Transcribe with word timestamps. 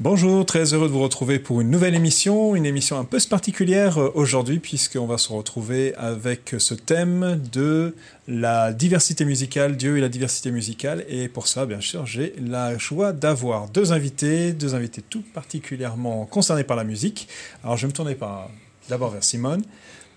Bonjour, 0.00 0.46
très 0.46 0.74
heureux 0.74 0.86
de 0.86 0.92
vous 0.92 1.02
retrouver 1.02 1.40
pour 1.40 1.60
une 1.60 1.70
nouvelle 1.70 1.96
émission, 1.96 2.54
une 2.54 2.66
émission 2.66 3.00
un 3.00 3.04
peu 3.04 3.18
particulière 3.28 3.98
euh, 3.98 4.12
aujourd'hui 4.14 4.60
puisqu'on 4.60 5.06
va 5.06 5.18
se 5.18 5.32
retrouver 5.32 5.92
avec 5.96 6.54
ce 6.56 6.74
thème 6.74 7.42
de 7.50 7.96
la 8.28 8.72
diversité 8.72 9.24
musicale, 9.24 9.76
Dieu 9.76 9.98
et 9.98 10.00
la 10.00 10.08
diversité 10.08 10.52
musicale. 10.52 11.04
Et 11.08 11.26
pour 11.26 11.48
ça, 11.48 11.66
bien 11.66 11.80
sûr, 11.80 12.06
j'ai 12.06 12.32
la 12.40 12.78
joie 12.78 13.12
d'avoir 13.12 13.68
deux 13.70 13.90
invités, 13.90 14.52
deux 14.52 14.76
invités 14.76 15.02
tout 15.02 15.24
particulièrement 15.34 16.26
concernés 16.26 16.62
par 16.62 16.76
la 16.76 16.84
musique. 16.84 17.26
Alors 17.64 17.76
je 17.76 17.82
vais 17.82 17.88
me 17.88 17.92
tourner 17.96 18.14
par 18.14 18.50
d'abord 18.88 19.10
vers 19.10 19.24
Simone. 19.24 19.64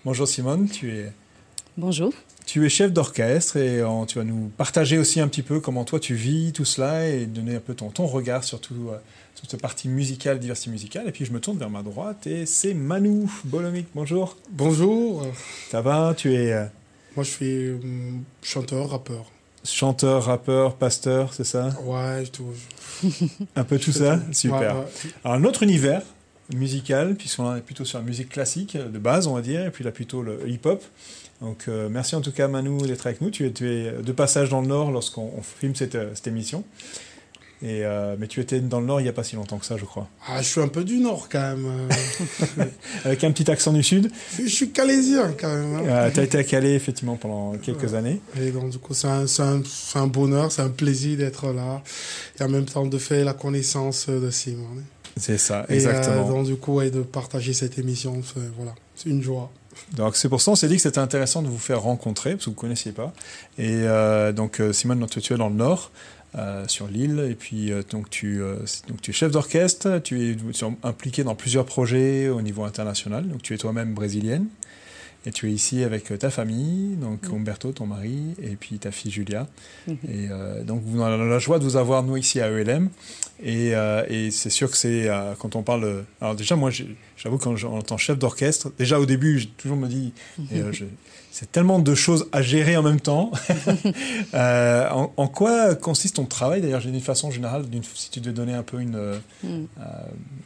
Bonjour 0.04 0.28
Simone, 0.28 0.68
tu 0.68 0.92
es 0.92 1.12
Bonjour. 1.76 2.12
tu 2.46 2.64
es 2.64 2.68
chef 2.68 2.92
d'orchestre 2.92 3.56
et 3.56 3.80
euh, 3.80 4.04
tu 4.06 4.18
vas 4.18 4.24
nous 4.24 4.48
partager 4.56 4.96
aussi 4.96 5.18
un 5.18 5.26
petit 5.26 5.42
peu 5.42 5.58
comment 5.58 5.84
toi 5.84 5.98
tu 5.98 6.14
vis 6.14 6.52
tout 6.52 6.64
cela 6.64 7.08
et 7.08 7.26
donner 7.26 7.56
un 7.56 7.60
peu 7.60 7.74
ton, 7.74 7.88
ton 7.88 8.06
regard 8.06 8.44
surtout 8.44 8.90
euh, 8.92 8.98
sur 9.34 9.50
cette 9.50 9.60
partie 9.60 9.88
musicale, 9.88 10.38
diversité 10.38 10.70
musicale. 10.70 11.08
Et 11.08 11.12
puis 11.12 11.24
je 11.24 11.32
me 11.32 11.40
tourne 11.40 11.58
vers 11.58 11.70
ma 11.70 11.82
droite 11.82 12.26
et 12.26 12.46
c'est 12.46 12.74
Manu 12.74 13.26
Bolomic. 13.44 13.86
Bonjour. 13.94 14.36
Bonjour, 14.50 15.26
Ça 15.70 15.80
va 15.80 16.14
Tu 16.16 16.34
es 16.34 16.52
euh, 16.52 16.64
moi 17.16 17.24
je 17.24 17.30
suis 17.30 17.66
euh, 17.66 17.78
chanteur, 18.42 18.90
rappeur. 18.90 19.30
chanteur, 19.64 20.24
rappeur, 20.24 20.76
pasteur, 20.76 21.34
c'est 21.34 21.44
ça? 21.44 21.70
Ouais, 21.84 22.24
tout. 22.26 22.52
Un 23.56 23.64
peu 23.64 23.78
tout 23.78 23.92
ça? 23.92 24.20
Super. 24.32 24.60
Ouais, 24.76 24.80
ouais. 24.82 25.10
Alors 25.24 25.40
notre 25.40 25.62
univers 25.62 26.02
musical, 26.54 27.14
puisqu'on 27.14 27.56
est 27.56 27.60
plutôt 27.62 27.84
sur 27.84 27.98
la 27.98 28.04
musique 28.04 28.28
classique 28.28 28.76
de 28.76 28.98
base, 28.98 29.26
on 29.26 29.34
va 29.34 29.40
dire, 29.40 29.64
et 29.64 29.70
puis 29.70 29.84
là 29.84 29.90
plutôt 29.90 30.22
le 30.22 30.46
hip-hop. 30.48 30.82
Donc 31.40 31.64
euh, 31.66 31.88
merci 31.88 32.14
en 32.14 32.20
tout 32.20 32.30
cas 32.32 32.46
Manu 32.46 32.86
d'être 32.86 33.06
avec 33.06 33.20
nous. 33.20 33.30
Tu 33.30 33.46
es, 33.46 33.50
tu 33.52 33.68
es 33.68 33.92
de 34.02 34.12
passage 34.12 34.50
dans 34.50 34.60
le 34.60 34.66
Nord 34.68 34.90
lorsqu'on 34.92 35.32
on 35.36 35.42
filme 35.42 35.74
cette, 35.74 35.94
euh, 35.94 36.10
cette 36.14 36.26
émission. 36.28 36.62
Et, 37.64 37.84
euh, 37.84 38.16
mais 38.18 38.26
tu 38.26 38.40
étais 38.40 38.58
dans 38.60 38.80
le 38.80 38.86
Nord 38.86 39.00
il 39.00 39.04
n'y 39.04 39.08
a 39.08 39.12
pas 39.12 39.22
si 39.22 39.36
longtemps 39.36 39.56
que 39.58 39.64
ça, 39.66 39.76
je 39.76 39.84
crois. 39.84 40.08
Ah, 40.26 40.42
je 40.42 40.48
suis 40.48 40.60
un 40.60 40.66
peu 40.68 40.82
du 40.82 40.98
Nord 40.98 41.28
quand 41.30 41.40
même. 41.56 41.66
euh. 42.58 42.64
Avec 43.04 43.22
un 43.24 43.30
petit 43.30 43.48
accent 43.50 43.72
du 43.72 43.82
Sud. 43.84 44.10
je 44.36 44.48
suis 44.48 44.70
calaisien 44.70 45.32
quand 45.40 45.48
même. 45.54 45.88
hein. 45.88 46.10
tu 46.12 46.20
as 46.20 46.24
été 46.24 46.38
à 46.38 46.44
Calais 46.44 46.74
effectivement 46.74 47.16
pendant 47.16 47.56
quelques 47.58 47.94
années. 47.94 48.20
Et 48.40 48.50
donc 48.50 48.70
du 48.70 48.78
coup, 48.78 48.94
c'est 48.94 49.06
un, 49.08 50.06
bonheur, 50.08 50.50
c'est 50.50 50.62
un 50.62 50.70
plaisir 50.70 51.18
d'être 51.18 51.52
là. 51.52 51.82
Et 52.40 52.42
en 52.42 52.48
même 52.48 52.64
temps 52.64 52.84
de 52.86 52.98
faire 52.98 53.24
la 53.24 53.34
connaissance 53.34 54.08
de 54.08 54.30
Simon. 54.30 54.66
C'est 55.16 55.38
ça, 55.38 55.66
Et 55.68 55.74
exactement. 55.74 56.26
euh, 56.26 56.28
donc 56.32 56.46
du 56.46 56.56
coup, 56.56 56.80
et 56.80 56.90
de 56.90 57.02
partager 57.02 57.52
cette 57.52 57.78
émission, 57.78 58.22
c'est, 58.24 58.40
voilà, 58.56 58.74
c'est 58.96 59.10
une 59.10 59.22
joie. 59.22 59.50
Donc 59.94 60.16
c'est 60.16 60.28
pour 60.28 60.40
ça 60.40 60.50
on 60.50 60.54
s'est 60.54 60.68
dit 60.68 60.76
que 60.76 60.82
c'était 60.82 60.98
intéressant 60.98 61.42
de 61.42 61.48
vous 61.48 61.58
faire 61.58 61.80
rencontrer, 61.82 62.32
parce 62.32 62.44
que 62.44 62.50
vous 62.50 62.56
ne 62.56 62.60
connaissiez 62.60 62.92
pas. 62.92 63.12
Et 63.58 63.68
euh, 63.84 64.32
donc 64.32 64.60
euh, 64.60 64.72
Simone, 64.72 65.06
tu 65.08 65.32
es 65.32 65.36
dans 65.36 65.48
le 65.50 65.54
Nord, 65.54 65.90
euh, 66.36 66.66
sur 66.66 66.86
l'île, 66.88 67.26
et 67.30 67.34
puis 67.34 67.70
euh, 67.72 67.82
donc, 67.90 68.08
tu, 68.10 68.40
euh, 68.40 68.56
donc 68.88 69.00
tu 69.02 69.10
es 69.10 69.14
chef 69.14 69.32
d'orchestre, 69.32 69.98
tu 69.98 70.30
es, 70.30 70.36
impliqué 70.82 71.24
dans 71.24 71.34
plusieurs 71.34 71.66
projets 71.66 72.28
au 72.28 72.40
niveau 72.42 72.64
international, 72.64 73.28
donc 73.28 73.42
tu 73.42 73.52
es 73.54 73.58
toi-même 73.58 73.92
brésilienne, 73.94 74.46
et 75.24 75.30
tu 75.30 75.48
es 75.48 75.52
ici 75.52 75.84
avec 75.84 76.18
ta 76.18 76.30
famille, 76.30 76.96
donc 76.96 77.20
Umberto, 77.32 77.70
ton 77.72 77.86
mari, 77.86 78.34
et 78.42 78.56
puis 78.56 78.78
ta 78.78 78.90
fille 78.90 79.10
Julia. 79.12 79.46
Et 79.88 80.28
euh, 80.30 80.64
donc 80.64 80.82
on 80.92 81.00
a 81.02 81.16
la 81.16 81.38
joie 81.38 81.58
de 81.60 81.64
vous 81.64 81.76
avoir 81.76 82.02
nous 82.02 82.16
ici 82.16 82.40
à 82.40 82.48
ELM. 82.50 82.88
Et, 83.44 83.72
et 84.08 84.30
c'est 84.32 84.50
sûr 84.50 84.70
que 84.70 84.76
c'est 84.76 85.08
quand 85.38 85.54
on 85.56 85.62
parle. 85.62 86.04
Alors 86.20 86.34
déjà 86.34 86.56
moi 86.56 86.70
j'avoue 87.16 87.38
quand 87.38 87.54
j'entends 87.56 87.98
chef 87.98 88.18
d'orchestre, 88.18 88.72
déjà 88.78 88.98
au 88.98 89.06
début 89.06 89.38
j'ai 89.38 89.48
toujours 89.48 89.76
me 89.76 89.86
dit 89.88 90.12
et, 90.52 90.60
je- 90.72 90.84
c'est 91.32 91.50
tellement 91.50 91.78
de 91.78 91.94
choses 91.94 92.28
à 92.30 92.42
gérer 92.42 92.76
en 92.76 92.82
même 92.82 93.00
temps. 93.00 93.32
Euh, 94.34 94.88
en, 94.90 95.12
en 95.16 95.28
quoi 95.28 95.74
consiste 95.74 96.16
ton 96.16 96.24
travail 96.24 96.62
d'ailleurs 96.62 96.80
d'une 96.80 97.00
façon 97.00 97.30
générale, 97.30 97.64
si 97.94 98.10
tu 98.10 98.20
devais 98.20 98.32
donner 98.32 98.54
un 98.54 98.62
peu 98.62 98.80
une, 98.80 98.96
euh, 98.96 99.18
euh, 99.44 99.58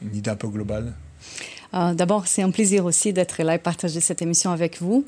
une 0.02 0.16
idée 0.16 0.30
un 0.30 0.36
peu 0.36 0.48
globale? 0.48 0.92
Euh, 1.74 1.94
D'abord, 1.94 2.26
c'est 2.26 2.42
un 2.42 2.50
plaisir 2.50 2.84
aussi 2.84 3.12
d'être 3.12 3.42
là 3.42 3.54
et 3.54 3.58
partager 3.58 4.00
cette 4.00 4.22
émission 4.22 4.50
avec 4.50 4.80
vous. 4.80 5.04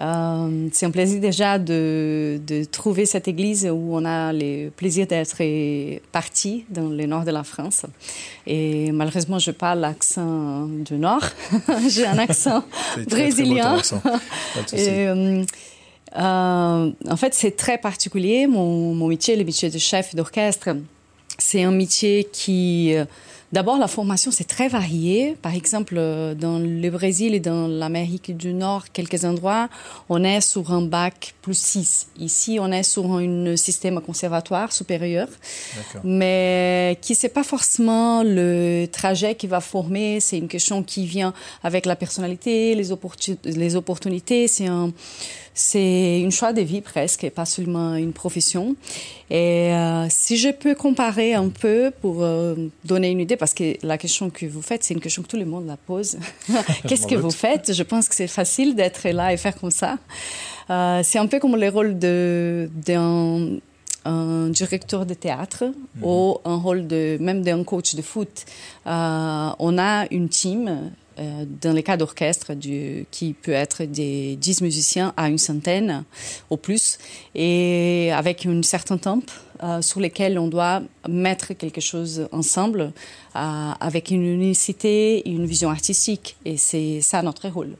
Euh, 0.00 0.68
c'est 0.72 0.86
un 0.86 0.90
plaisir 0.90 1.20
déjà 1.20 1.58
de, 1.58 2.40
de 2.44 2.64
trouver 2.64 3.06
cette 3.06 3.28
église 3.28 3.68
où 3.70 3.90
on 3.94 4.04
a 4.04 4.32
le 4.32 4.70
plaisir 4.70 5.06
d'être 5.06 5.40
parti 6.10 6.64
dans 6.68 6.88
le 6.88 7.06
nord 7.06 7.24
de 7.24 7.30
la 7.30 7.44
France. 7.44 7.86
Et 8.46 8.90
malheureusement, 8.90 9.38
je 9.38 9.52
parle 9.52 9.80
l'accent 9.80 10.66
du 10.66 10.94
nord. 10.94 11.22
J'ai 11.88 12.06
un 12.06 12.18
accent 12.18 12.64
très, 12.92 13.04
très 13.04 13.20
brésilien. 13.22 13.76
accent. 13.76 14.02
Et, 14.72 15.06
euh, 15.06 15.44
euh, 16.16 16.90
en 17.08 17.16
fait, 17.16 17.34
c'est 17.34 17.56
très 17.56 17.78
particulier. 17.78 18.48
Mon, 18.48 18.94
mon 18.94 19.06
métier, 19.06 19.36
le 19.36 19.44
métier 19.44 19.70
de 19.70 19.78
chef 19.78 20.14
d'orchestre, 20.14 20.70
c'est 21.38 21.62
un 21.62 21.72
métier 21.72 22.28
qui... 22.32 22.94
D'abord, 23.54 23.78
la 23.78 23.86
formation, 23.86 24.32
c'est 24.32 24.48
très 24.48 24.66
varié. 24.66 25.36
Par 25.40 25.54
exemple, 25.54 25.94
euh, 25.96 26.34
dans 26.34 26.58
le 26.58 26.90
Brésil 26.90 27.36
et 27.36 27.38
dans 27.38 27.68
l'Amérique 27.68 28.36
du 28.36 28.52
Nord, 28.52 28.90
quelques 28.92 29.24
endroits, 29.24 29.68
on 30.08 30.24
est 30.24 30.40
sur 30.40 30.72
un 30.72 30.82
bac 30.82 31.36
plus 31.40 31.56
6. 31.56 32.08
Ici, 32.18 32.58
on 32.60 32.72
est 32.72 32.82
sur 32.82 33.04
un 33.12 33.54
système 33.56 34.00
conservatoire 34.00 34.72
supérieur 34.72 35.28
mais 36.02 36.98
qui 37.00 37.14
c'est 37.14 37.28
pas 37.28 37.44
forcément 37.44 38.24
le 38.24 38.86
trajet 38.90 39.36
qui 39.36 39.46
va 39.46 39.60
former. 39.60 40.18
C'est 40.18 40.38
une 40.38 40.48
question 40.48 40.82
qui 40.82 41.06
vient 41.06 41.32
avec 41.62 41.86
la 41.86 41.94
personnalité, 41.94 42.74
les, 42.74 42.88
les 43.44 43.76
opportunités. 43.76 44.48
C'est 44.48 44.66
un, 44.66 44.92
c'est 45.54 46.20
une 46.20 46.32
choix 46.32 46.52
de 46.52 46.60
vie 46.60 46.80
presque, 46.80 47.24
et 47.24 47.30
pas 47.30 47.44
seulement 47.44 47.94
une 47.94 48.12
profession. 48.12 48.74
Et 49.30 49.72
euh, 49.72 50.06
si 50.10 50.36
je 50.36 50.50
peux 50.50 50.74
comparer 50.74 51.34
un 51.34 51.48
peu 51.48 51.92
pour 52.00 52.22
euh, 52.22 52.56
donner 52.84 53.10
une 53.10 53.20
idée, 53.20 53.36
parce 53.36 53.54
que 53.54 53.76
la 53.86 53.96
question 53.96 54.30
que 54.30 54.46
vous 54.46 54.62
faites, 54.62 54.82
c'est 54.82 54.94
une 54.94 55.00
question 55.00 55.22
que 55.22 55.28
tout 55.28 55.36
le 55.36 55.44
monde 55.44 55.66
la 55.66 55.76
pose. 55.76 56.18
Qu'est-ce 56.88 57.06
que 57.06 57.14
vous 57.14 57.30
faites? 57.30 57.72
Je 57.72 57.82
pense 57.84 58.08
que 58.08 58.14
c'est 58.16 58.26
facile 58.26 58.74
d'être 58.74 59.08
là 59.08 59.32
et 59.32 59.36
faire 59.36 59.56
comme 59.58 59.70
ça. 59.70 59.98
Euh, 60.70 61.00
c'est 61.04 61.18
un 61.18 61.26
peu 61.26 61.38
comme 61.38 61.56
le 61.56 61.68
rôle 61.68 61.98
d'un 61.98 63.60
un 64.04 64.48
directeur 64.50 65.06
de 65.06 65.14
théâtre 65.14 65.64
ou 66.02 66.38
un 66.44 66.56
rôle 66.56 66.86
de 66.86 67.16
même 67.20 67.42
d'un 67.42 67.64
coach 67.64 67.94
de 67.94 68.02
foot. 68.02 68.44
Euh, 68.86 69.50
on 69.58 69.78
a 69.78 70.06
une 70.10 70.28
team 70.28 70.90
euh, 71.18 71.44
dans 71.60 71.72
les 71.72 71.82
cas 71.82 71.96
d'orchestre 71.96 72.52
qui 73.10 73.34
peut 73.34 73.52
être 73.52 73.84
des 73.84 74.36
10 74.36 74.62
musiciens 74.62 75.12
à 75.16 75.28
une 75.28 75.38
centaine 75.38 76.04
au 76.50 76.56
plus 76.56 76.98
et 77.34 78.10
avec 78.12 78.46
un 78.46 78.62
certain 78.62 78.98
temps 78.98 79.20
euh, 79.62 79.80
sur 79.82 80.00
lesquels 80.00 80.36
on 80.36 80.48
doit 80.48 80.82
mettre 81.08 81.52
quelque 81.52 81.80
chose 81.80 82.28
ensemble 82.32 82.92
euh, 83.36 83.70
avec 83.78 84.10
une 84.10 84.26
unicité 84.26 85.18
et 85.18 85.30
une 85.30 85.46
vision 85.46 85.70
artistique 85.70 86.36
et 86.44 86.56
c'est 86.56 87.00
ça 87.00 87.22
notre 87.22 87.48
rôle. 87.48 87.76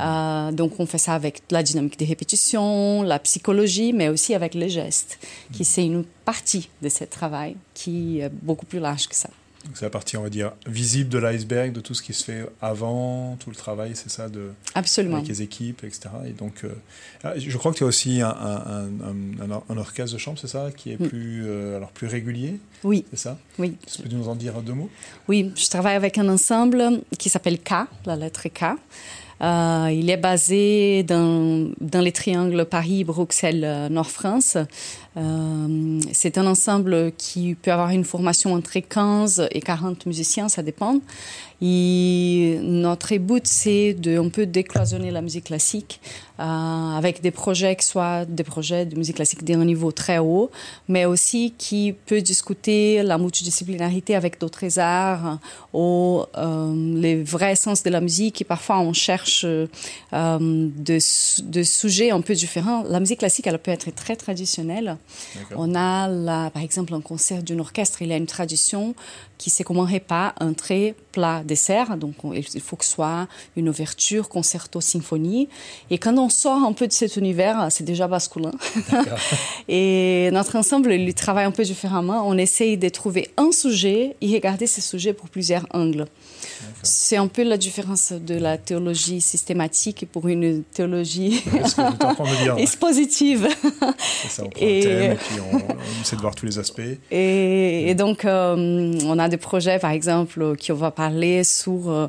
Euh, 0.00 0.50
donc 0.50 0.80
on 0.80 0.86
fait 0.86 0.98
ça 0.98 1.14
avec 1.14 1.42
la 1.52 1.62
dynamique 1.62 1.96
des 1.96 2.06
répétitions, 2.06 3.02
la 3.02 3.20
psychologie 3.20 3.92
mais 3.92 4.08
aussi 4.08 4.34
avec 4.34 4.54
les 4.54 4.68
gestes 4.68 5.20
qui 5.52 5.64
c'est 5.64 5.84
une 5.84 6.04
partie 6.24 6.68
de 6.82 6.88
ce 6.88 7.04
travail 7.04 7.54
qui 7.72 8.18
est 8.18 8.28
beaucoup 8.28 8.66
plus 8.66 8.80
large 8.80 9.06
que 9.06 9.14
ça. 9.14 9.30
Donc 9.64 9.76
c'est 9.76 9.84
la 9.84 9.90
partie, 9.90 10.16
on 10.16 10.22
va 10.22 10.28
dire, 10.30 10.52
visible 10.66 11.08
de 11.08 11.18
l'iceberg, 11.18 11.72
de 11.72 11.80
tout 11.80 11.94
ce 11.94 12.02
qui 12.02 12.12
se 12.12 12.24
fait 12.24 12.46
avant, 12.60 13.36
tout 13.38 13.48
le 13.50 13.54
travail, 13.56 13.92
c'est 13.94 14.10
ça, 14.10 14.28
de, 14.28 14.50
Absolument. 14.74 15.16
avec 15.18 15.28
les 15.28 15.40
équipes, 15.42 15.84
etc. 15.84 16.08
Et 16.26 16.30
donc, 16.32 16.64
euh, 16.64 16.70
ah, 17.22 17.34
je 17.38 17.56
crois 17.56 17.70
que 17.72 17.76
tu 17.78 17.84
as 17.84 17.86
aussi 17.86 18.20
un, 18.22 18.28
un, 18.28 18.88
un, 19.46 19.50
un- 19.52 19.62
un 19.68 19.76
orchestre 19.78 20.14
de 20.14 20.18
chambre, 20.18 20.38
c'est 20.40 20.48
ça, 20.48 20.70
qui 20.76 20.90
est 20.90 21.00
Mm. 21.00 21.08
plus, 21.08 21.42
euh, 21.46 21.76
alors 21.76 21.90
plus 21.92 22.08
régulier, 22.08 22.58
Oui, 22.82 23.04
c'est 23.10 23.18
ça? 23.20 23.38
Oui. 23.58 23.76
Tu 23.86 24.02
peux 24.02 24.08
nous 24.16 24.28
en 24.28 24.34
dire 24.34 24.60
deux 24.62 24.72
mots? 24.74 24.90
Oui, 25.28 25.52
je 25.54 25.68
travaille 25.68 25.94
avec 25.94 26.18
un 26.18 26.28
ensemble 26.28 27.00
qui 27.18 27.28
s'appelle 27.28 27.58
K, 27.60 27.86
la 28.06 28.16
lettre 28.16 28.48
K. 28.48 28.64
Euh, 29.40 29.88
il 29.92 30.08
est 30.10 30.16
basé 30.16 31.02
dans, 31.02 31.68
dans 31.80 32.00
les 32.00 32.12
triangles 32.12 32.64
Paris, 32.64 33.02
Bruxelles, 33.02 33.88
Nord-France. 33.90 34.56
Euh, 35.16 36.00
c'est 36.12 36.38
un 36.38 36.46
ensemble 36.46 37.12
qui 37.18 37.54
peut 37.54 37.72
avoir 37.72 37.90
une 37.90 38.04
formation 38.04 38.54
entre 38.54 38.78
15 38.78 39.48
et 39.50 39.60
40 39.60 40.06
musiciens, 40.06 40.48
ça 40.48 40.62
dépend. 40.62 41.00
Et 41.64 42.58
notre 42.60 43.16
but, 43.18 43.46
c'est 43.46 43.94
de 43.94 44.18
un 44.18 44.28
peu 44.30 44.46
décloisonner 44.46 45.12
la 45.12 45.22
musique 45.22 45.44
classique 45.44 46.00
euh, 46.40 46.42
avec 46.42 47.20
des 47.20 47.30
projets 47.30 47.76
qui 47.76 47.86
soient 47.86 48.24
des 48.24 48.42
projets 48.42 48.84
de 48.84 48.96
musique 48.96 49.14
classique 49.14 49.44
d'un 49.44 49.64
niveau 49.64 49.92
très 49.92 50.18
haut, 50.18 50.50
mais 50.88 51.04
aussi 51.04 51.54
qui 51.56 51.94
peut 52.06 52.20
discuter 52.20 53.04
la 53.04 53.16
multidisciplinarité 53.16 54.16
avec 54.16 54.40
d'autres 54.40 54.80
arts 54.80 55.38
ou 55.72 56.22
euh, 56.36 56.94
les 57.00 57.22
vrais 57.22 57.54
sens 57.54 57.84
de 57.84 57.90
la 57.90 58.00
musique. 58.00 58.40
Et 58.40 58.44
parfois, 58.44 58.80
on 58.80 58.92
cherche 58.92 59.44
euh, 59.44 59.68
de, 60.10 60.98
de 61.44 61.62
sujets 61.62 62.10
un 62.10 62.22
peu 62.22 62.34
différents. 62.34 62.82
La 62.88 62.98
musique 62.98 63.20
classique, 63.20 63.46
elle 63.46 63.60
peut 63.60 63.70
être 63.70 63.94
très 63.94 64.16
traditionnelle. 64.16 64.96
On 65.56 65.74
a, 65.74 66.50
par 66.50 66.62
exemple, 66.62 66.94
un 66.94 67.00
concert 67.00 67.42
d'un 67.42 67.58
orchestre, 67.58 68.02
il 68.02 68.08
y 68.08 68.12
a 68.12 68.16
une 68.16 68.26
tradition 68.26 68.94
qui 69.38 69.50
se 69.50 69.62
commencerait 69.64 70.00
par 70.00 70.34
entrée, 70.40 70.94
plat, 71.10 71.42
dessert. 71.44 71.96
Donc, 71.96 72.24
on- 72.24 72.32
il 72.32 72.60
faut 72.60 72.76
que 72.76 72.84
ce 72.84 72.92
soit 72.92 73.26
une 73.56 73.68
ouverture, 73.68 74.28
concerto, 74.28 74.80
symphonie. 74.80 75.48
Et 75.90 75.98
quand 75.98 76.16
on 76.16 76.28
sort 76.28 76.62
un 76.62 76.72
peu 76.72 76.86
de 76.86 76.92
cet 76.92 77.16
univers, 77.16 77.66
c'est 77.70 77.84
déjà 77.84 78.06
masculin. 78.06 78.52
et 79.68 80.30
notre 80.32 80.56
ensemble, 80.56 80.92
il 80.92 81.12
travaille 81.14 81.44
un 81.44 81.50
peu 81.50 81.64
différemment. 81.64 82.22
On 82.26 82.36
essaye 82.38 82.76
de 82.76 82.88
trouver 82.88 83.30
un 83.36 83.52
sujet 83.52 84.16
et 84.20 84.32
regarder 84.34 84.66
ce 84.66 84.80
sujet 84.80 85.12
pour 85.12 85.28
plusieurs 85.28 85.66
angles. 85.72 86.06
C'est 86.82 87.16
un 87.16 87.28
peu 87.28 87.42
la 87.44 87.56
différence 87.56 88.12
de 88.12 88.34
la 88.34 88.58
théologie 88.58 89.20
systématique 89.20 90.06
pour 90.10 90.26
une 90.28 90.62
théologie 90.64 91.42
expositive. 92.58 93.48
C'est 93.98 94.28
ça, 94.30 94.44
on 94.44 94.48
prend 94.50 94.64
Et- 94.66 94.80
thème 94.82 95.12
et 95.12 95.14
puis 95.16 95.36
on, 95.52 95.56
on 95.56 96.00
essaie 96.02 96.16
de 96.16 96.20
voir 96.20 96.34
tous 96.34 96.46
les 96.46 96.58
aspects. 96.58 96.80
Et, 97.10 97.90
et 97.90 97.94
donc, 97.94 98.24
euh, 98.24 98.98
on 99.04 99.18
a 99.18 99.28
des 99.28 99.36
projets, 99.36 99.78
par 99.78 99.90
exemple, 99.92 100.56
qui 100.56 100.72
on 100.72 100.76
va 100.76 100.90
parler 100.90 101.44
sur, 101.44 101.88
euh, 101.90 102.06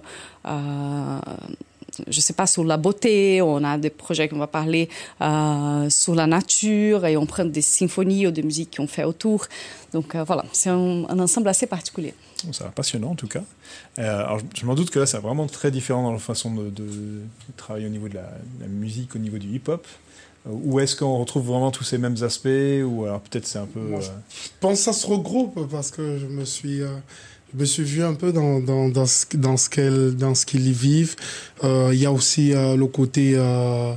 euh, 0.48 1.20
je 2.08 2.20
sais 2.22 2.34
pas, 2.34 2.48
sur 2.48 2.64
la 2.64 2.78
beauté. 2.78 3.42
On 3.42 3.64
a 3.64 3.78
des 3.78 3.90
projets 3.92 4.28
qui 4.28 4.34
on 4.34 4.40
va 4.40 4.48
parler 4.48 4.90
euh, 5.22 5.90
sur 5.90 6.16
la 6.16 6.26
nature 6.28 7.06
et 7.06 7.18
on 7.18 7.26
prend 7.26 7.46
des 7.46 7.62
symphonies 7.62 8.28
ou 8.28 8.32
des 8.32 8.44
musiques 8.44 8.78
qu'on 8.78 8.88
fait 8.88 9.04
autour. 9.04 9.46
Donc 9.94 10.16
euh, 10.16 10.24
voilà, 10.24 10.44
c'est 10.52 10.70
un, 10.70 11.06
un 11.08 11.20
ensemble 11.20 11.48
assez 11.50 11.68
particulier. 11.68 12.14
Ça 12.52 12.66
passionnant 12.66 13.12
en 13.12 13.16
tout 13.16 13.28
cas. 13.28 13.44
Euh, 14.00 14.26
alors, 14.26 14.40
je, 14.40 14.46
je 14.62 14.66
m'en 14.66 14.76
doute 14.76 14.90
que 14.90 15.00
là, 15.00 15.06
c'est 15.06 15.18
vraiment 15.20 15.48
très 15.48 15.72
différent 15.72 16.04
dans 16.04 16.12
la 16.12 16.20
façon 16.20 16.54
de, 16.54 16.70
de- 16.70 16.84
de 16.84 17.22
travailler 17.58 17.86
au 17.86 17.90
niveau 17.90 18.10
de 18.10 18.16
la, 18.16 18.24
de 18.24 18.62
la 18.62 18.68
musique, 18.68 19.16
au 19.16 19.20
niveau 19.20 19.38
du 19.38 19.48
hip-hop. 19.48 19.88
Euh, 20.48 20.50
Ou 20.52 20.80
est-ce 20.82 20.96
qu'on 20.96 21.18
retrouve 21.20 21.46
vraiment 21.48 21.72
tous 21.72 21.84
ces 21.86 21.98
mêmes 21.98 22.18
aspects 22.22 22.48
Ou 22.84 23.06
alors 23.06 23.22
peut-être 23.22 23.48
c'est 23.48 23.60
un 23.60 23.66
peu. 23.66 23.80
Moi, 23.80 24.00
euh, 24.00 24.04
Je 24.30 24.50
pense 24.60 24.80
que 24.80 24.84
ça 24.86 24.94
se 24.94 25.08
regroupe 25.08 25.70
parce 25.70 25.90
que 25.92 26.18
je 26.18 26.26
me 26.26 26.44
suis, 26.46 26.82
euh, 26.82 26.96
je 27.54 27.60
me 27.60 27.66
suis 27.66 27.84
vu 27.84 28.04
un 28.04 28.14
peu 28.16 28.32
dans, 28.32 28.60
dans, 28.60 28.90
dans 28.90 29.06
ce, 29.06 29.26
dans 29.36 29.58
ce 29.58 29.70
qu'elles, 29.70 30.16
dans 30.16 30.34
ce 30.36 30.46
qu'ils 30.46 30.72
vivent. 30.72 31.16
Euh, 31.64 31.92
Il 31.94 32.00
y 32.00 32.06
a 32.06 32.12
aussi 32.12 32.54
euh, 32.54 32.76
le 32.76 32.88
côté, 32.88 33.34
euh, 33.36 33.94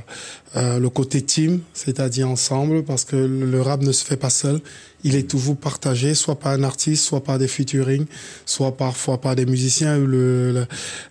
euh, 0.55 0.79
le 0.79 0.89
côté 0.89 1.21
team, 1.23 1.61
c'est-à-dire 1.73 2.29
ensemble, 2.29 2.83
parce 2.83 3.03
que 3.03 3.15
le, 3.15 3.45
le 3.49 3.61
rap 3.61 3.81
ne 3.81 3.91
se 3.91 4.05
fait 4.05 4.17
pas 4.17 4.29
seul. 4.29 4.61
Il 5.03 5.15
est 5.15 5.29
toujours 5.29 5.57
partagé, 5.57 6.13
soit 6.13 6.35
par 6.39 6.51
un 6.51 6.63
artiste, 6.63 7.03
soit 7.03 7.23
par 7.23 7.39
des 7.39 7.47
featuring, 7.47 8.05
soit 8.45 8.75
parfois 8.77 9.19
par 9.19 9.35
des 9.35 9.45
musiciens 9.45 9.97
ou 9.97 10.05
le, 10.05 10.51
le- 10.51 10.67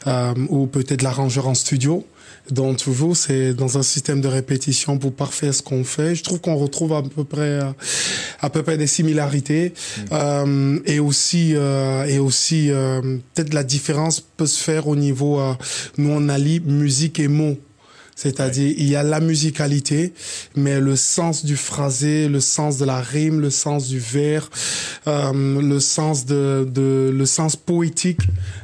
euh, 0.06 0.34
ou 0.48 0.66
peut-être 0.66 1.02
l'arrangeur 1.02 1.48
en 1.48 1.54
studio. 1.54 2.04
Donc 2.50 2.78
toujours, 2.78 3.16
c'est 3.16 3.54
dans 3.54 3.78
un 3.78 3.82
système 3.82 4.20
de 4.20 4.28
répétition 4.28 4.98
pour 4.98 5.12
parfaire 5.12 5.54
ce 5.54 5.62
qu'on 5.62 5.84
fait. 5.84 6.14
Je 6.14 6.22
trouve 6.22 6.40
qu'on 6.40 6.56
retrouve 6.56 6.93
à 6.93 7.02
peu 7.02 7.25
près, 7.25 7.40
euh, 7.40 7.72
à 8.40 8.50
peu 8.50 8.62
près 8.62 8.76
des 8.76 8.87
similarités. 8.87 9.72
Euh, 10.12 10.78
et 10.84 11.00
aussi, 11.00 11.52
euh, 11.54 12.04
et 12.04 12.19
aussi 12.19 12.70
euh, 12.70 13.00
peut-être 13.34 13.54
la 13.54 13.64
différence 13.64 14.20
peut 14.20 14.46
se 14.46 14.62
faire 14.62 14.87
au 14.87 14.96
niveau, 14.96 15.40
euh, 15.40 15.54
nous 15.98 16.10
on 16.10 16.28
allie 16.28 16.60
musique 16.60 17.19
et 17.19 17.28
mots. 17.28 17.56
C'est-à-dire, 18.19 18.72
il 18.78 18.88
y 18.88 18.96
a 18.96 19.02
la 19.02 19.20
musicalité, 19.20 20.14
mais 20.56 20.81
le 20.81 20.96
sens 20.96 21.44
du 21.44 21.54
phrasé, 21.54 22.28
le 22.28 22.40
sens 22.40 22.78
de 22.78 22.87
la 22.87 22.98
rime, 22.98 23.40
le 23.40 23.50
sens 23.50 23.88
du 23.88 23.98
vers, 23.98 24.48
euh, 25.06 25.60
le 25.60 25.78
sens 25.81 26.25
de, 26.25 26.66
de, 26.66 27.12
le 27.14 27.26
sens 27.26 27.56
poétique, 27.56 28.22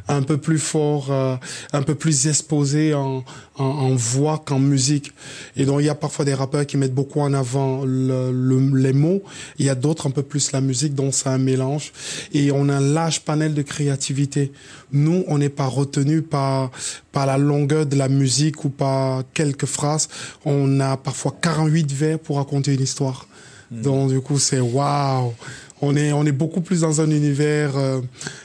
un 0.09 0.23
peu 0.23 0.39
plus 0.39 0.59
fort, 0.59 1.09
euh, 1.11 1.37
un 1.75 1.83
peu 1.83 1.95
plus 1.95 2.29
exposé 2.29 2.95
en, 2.95 3.25
en, 3.59 3.65
en 3.65 3.95
voix 3.95 4.43
qu'en 4.45 4.59
musique. 4.59 5.13
Et 5.57 5.65
donc, 5.65 5.81
il 5.81 5.87
y 5.87 5.89
a 5.89 5.95
parfois 5.95 6.25
des 6.25 6.35
rappeurs 6.35 6.67
qui 6.67 6.77
mettent 6.77 6.95
beaucoup 6.95 7.21
en 7.21 7.35
avant 7.35 7.85
le, 7.85 8.31
le- 8.33 8.77
les 8.79 8.93
mots. 8.93 9.23
Il 9.59 9.67
y 9.67 9.69
a 9.69 9.75
d'autres 9.75 10.07
un 10.07 10.11
peu 10.11 10.23
plus 10.23 10.53
la 10.53 10.61
musique, 10.61 10.95
donc 10.95 11.13
c'est 11.15 11.29
un 11.29 11.39
mélange. 11.39 11.93
Et 12.33 12.51
on 12.53 12.69
a 12.69 12.75
un 12.77 12.81
large 12.81 13.21
panel 13.21 13.53
de 13.55 13.63
créativité. 13.63 14.53
Nous, 14.93 15.25
on 15.29 15.39
n'est 15.39 15.49
pas 15.51 15.67
retenu 15.67 16.23
par, 16.23 16.71
par 17.13 17.27
la 17.27 17.37
longueur 17.39 17.87
de 17.87 17.97
la 17.97 18.09
musique 18.09 18.65
ou 18.65 18.69
par 18.71 19.23
quelques 19.35 19.67
phrases. 19.67 20.09
On 20.45 20.81
a 20.81 20.97
parfois 20.97 21.35
48 21.41 21.93
vers 21.93 22.19
pour 22.19 22.37
raconter 22.37 22.75
une 22.75 22.83
histoire. 22.83 23.27
Donc, 23.71 24.11
du 24.11 24.21
coup, 24.21 24.39
c'est 24.39 24.61
waouh! 24.61 25.33
On 25.81 25.97
est, 25.97 26.13
on 26.13 26.25
est 26.27 26.33
beaucoup 26.33 26.61
plus 26.61 26.83
dans 26.83 27.01
un 27.01 27.11
univers 27.11 27.77
euh, 27.77 28.01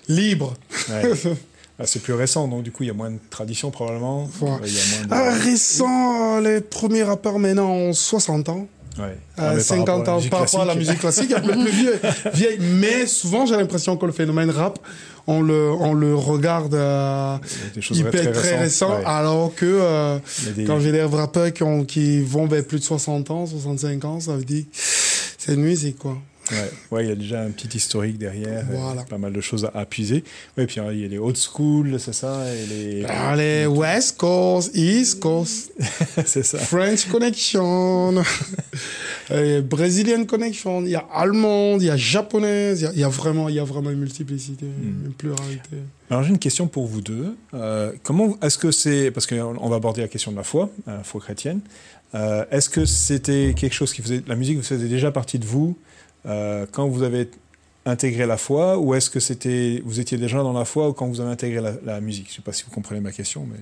libre. 0.08 0.56
ouais. 0.90 1.12
Ah, 1.80 1.84
c'est 1.86 2.00
plus 2.02 2.14
récent, 2.14 2.48
donc 2.48 2.64
du 2.64 2.72
coup 2.72 2.84
il 2.84 2.88
y 2.88 2.90
a 2.90 2.94
moins 2.94 3.12
de 3.12 3.20
tradition 3.30 3.70
probablement. 3.72 4.24
Ouais. 4.42 4.50
Il 4.66 4.74
y 4.74 4.80
a 4.80 4.82
moins 4.98 5.06
de- 5.08 5.14
Ah, 5.30 5.38
récent, 5.44 6.40
les 6.40 6.62
premiers 6.62 7.04
rappeurs 7.04 7.38
maintenant 7.40 7.70
ont 7.70 7.94
60 7.94 8.50
ans. 8.50 8.68
Ouais. 8.98 9.04
Euh, 9.04 9.14
Ah, 9.38 9.50
mais 9.52 9.56
par 9.58 9.62
50 9.64 9.88
rapport 9.88 10.02
à 10.16 10.18
la 10.20 10.26
ans 10.26 10.30
par 10.30 10.40
rapport 10.40 10.62
à 10.62 10.66
la 10.66 10.74
musique 10.76 11.00
classique, 11.00 11.32
un 11.32 11.40
peu 11.42 11.52
plus 11.52 11.70
vieux, 11.70 12.00
vieille. 12.34 12.58
Mais 12.60 13.06
souvent, 13.06 13.46
j'ai 13.46 13.56
l'impression 13.56 13.96
que 13.96 14.08
le 14.08 14.12
phénomène 14.12 14.50
rap, 14.50 14.80
on 15.28 15.42
le, 15.42 15.70
on 15.72 15.94
le 15.94 16.16
regarde 16.16 16.74
euh, 16.74 17.38
des 17.76 17.82
hyper 18.00 18.12
très 18.12 18.32
très, 18.32 18.58
récent, 18.58 18.90
ouais. 18.98 19.04
alors 19.06 19.54
que 19.54 19.66
euh, 19.68 20.18
des- 20.56 20.64
quand 20.66 20.80
j'ai 20.80 20.92
des 20.92 21.04
rappeurs 21.04 21.54
qui, 21.54 21.62
ont, 21.62 21.86
qui 21.86 22.22
vont 22.24 22.48
vers 22.48 22.66
plus 22.66 22.80
de 22.80 22.84
60 22.86 23.30
ans, 23.30 23.46
65 23.46 24.04
ans, 24.06 24.20
ça 24.20 24.36
veut 24.36 24.44
dire 24.44 24.64
c'est 24.72 25.54
une 25.54 25.62
musique, 25.62 26.00
quoi. 26.00 26.18
Ouais, 26.52 26.72
ouais, 26.92 27.06
il 27.06 27.10
y 27.10 27.12
a 27.12 27.16
déjà 27.16 27.42
un 27.42 27.50
petit 27.52 27.76
historique 27.78 28.18
derrière, 28.18 28.66
euh, 28.72 28.76
Voilà. 28.78 29.04
pas 29.04 29.18
mal 29.18 29.34
de 29.34 29.42
choses 29.42 29.66
à, 29.66 29.80
à 29.80 29.86
puiser. 29.86 30.24
Ouais, 30.58 30.66
puis 30.66 30.80
euh, 30.80 30.94
il 30.94 31.02
y 31.02 31.06
a 31.06 31.08
les 31.08 31.18
old 31.18 31.36
school, 31.38 32.00
c'est 32.00 32.14
ça, 32.14 32.44
et 32.54 32.66
les. 32.68 33.06
Allez, 33.06 33.66
West 33.66 34.18
Coast, 34.18 34.76
East 34.76 35.20
Coast, 35.20 35.72
c'est 36.26 36.44
ça. 36.44 36.58
French 36.60 37.06
Connection, 37.08 38.16
euh, 39.32 39.62
Brazilian 39.62 40.26
Connection, 40.26 40.82
il 40.84 40.90
y 40.90 40.96
a 40.96 41.06
allemande, 41.14 41.82
il 41.82 41.86
y 41.86 41.90
a 41.90 41.98
japonaise, 41.98 42.82
il 42.82 42.84
y 42.84 42.88
a, 42.88 42.92
il 42.94 43.00
y 43.00 43.04
a 43.04 43.10
vraiment, 43.10 43.50
il 43.50 43.56
y 43.56 43.60
a 43.60 43.64
vraiment 43.64 43.90
une 43.90 44.00
multiplicité, 44.00 44.66
Hmm. 44.66 45.06
une 45.08 45.14
pluralité. 45.14 45.78
Alors 46.10 46.24
j'ai 46.24 46.30
une 46.30 46.40
question 46.40 46.68
pour 46.68 46.88
vous 46.88 47.02
deux. 47.02 47.36
Euh, 47.54 47.92
comment 48.04 48.38
est-ce 48.42 48.58
que 48.58 48.72
c'est 48.72 49.12
parce 49.12 49.28
qu'on 49.28 49.56
on 49.60 49.70
va 49.70 49.76
aborder 49.76 50.02
la 50.02 50.08
question 50.08 50.32
de 50.32 50.38
la 50.38 50.44
foi, 50.44 50.70
la 50.86 51.04
foi 51.04 51.20
chrétienne. 51.22 51.60
Euh, 52.16 52.46
est-ce 52.52 52.70
que 52.70 52.86
c'était 52.86 53.54
quelque 53.58 53.74
chose 53.74 53.92
qui 53.94 54.02
faisait 54.02 54.24
la 54.28 54.36
musique 54.36 54.56
vous 54.58 54.64
faisait 54.64 54.88
déjà 54.88 55.12
partie 55.12 55.40
de 55.40 55.46
vous 55.46 55.78
euh, 56.28 56.66
quand 56.72 56.88
vous 56.88 57.04
avez 57.04 57.30
intégré 57.86 58.26
la 58.26 58.38
foi 58.38 58.78
ou 58.78 58.94
est-ce 58.96 59.10
que 59.10 59.20
c'était 59.20 59.82
vous 59.86 60.00
étiez 60.00 60.18
déjà 60.18 60.44
dans 60.44 60.54
la 60.54 60.66
foi 60.66 60.90
ou 60.90 60.94
quand 60.94 61.08
vous 61.08 61.22
avez 61.22 61.32
intégré 61.32 61.62
la, 61.62 61.74
la 61.86 62.02
musique? 62.02 62.30
Je 62.30 62.36
sais 62.36 62.42
pas 62.42 62.54
si 62.54 62.64
vous 62.64 62.72
comprenez 62.72 63.00
ma 63.00 63.12
question, 63.12 63.46
mais 63.50 63.60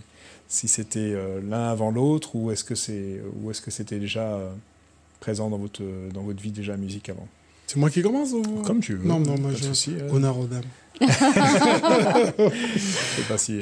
si 0.47 0.67
c'était 0.67 0.99
euh, 0.99 1.39
l'un 1.47 1.69
avant 1.69 1.91
l'autre 1.91 2.35
ou 2.35 2.51
est-ce 2.51 2.63
que 2.63 2.75
c'est 2.75 3.21
ou 3.41 3.51
est-ce 3.51 3.61
que 3.61 3.71
c'était 3.71 3.99
déjà 3.99 4.21
euh, 4.21 4.49
présent 5.19 5.49
dans 5.49 5.57
votre 5.57 5.83
dans 6.13 6.21
votre 6.23 6.41
vie 6.41 6.51
déjà 6.51 6.71
la 6.73 6.77
musique 6.77 7.09
avant? 7.09 7.27
C'est 7.67 7.77
moi 7.77 7.89
qui 7.89 8.01
commence 8.01 8.31
ou... 8.31 8.43
Comme 8.63 8.79
tu 8.79 8.95
veux. 8.95 9.07
Non, 9.07 9.19
non, 9.19 9.37
moi 9.39 9.51
je... 9.55 9.91
euh, 9.91 10.09
Honneur 10.11 10.37
aux 10.37 10.45
dames. 10.45 10.61
je 11.01 11.07
sais 12.79 13.23
pas 13.27 13.37
si. 13.37 13.61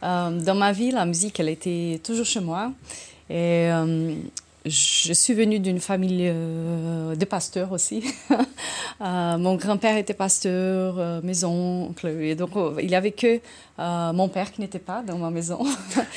dans 0.00 0.54
ma 0.54 0.72
vie, 0.72 0.92
la 0.92 1.04
musique, 1.04 1.38
elle 1.40 1.48
était 1.48 2.00
toujours 2.02 2.26
chez 2.26 2.40
moi. 2.40 2.72
Et 3.28 3.68
euh, 3.70 4.14
je 4.64 5.12
suis 5.12 5.34
venue 5.34 5.58
d'une 5.58 5.80
famille 5.80 6.28
euh, 6.28 7.16
de 7.16 7.24
pasteurs 7.24 7.72
aussi. 7.72 8.04
Euh, 9.00 9.36
mon 9.36 9.56
grand-père 9.56 9.96
était 9.96 10.14
pasteur, 10.14 10.96
euh, 10.96 11.20
mes 11.24 11.42
oncles. 11.42 12.08
Et 12.20 12.36
donc, 12.36 12.50
il 12.78 12.86
n'y 12.86 12.94
avait 12.94 13.10
que 13.10 13.40
mon 13.78 14.28
père 14.28 14.52
qui 14.52 14.60
n'était 14.60 14.78
pas 14.78 15.02
dans 15.02 15.18
ma 15.18 15.30
maison. 15.30 15.64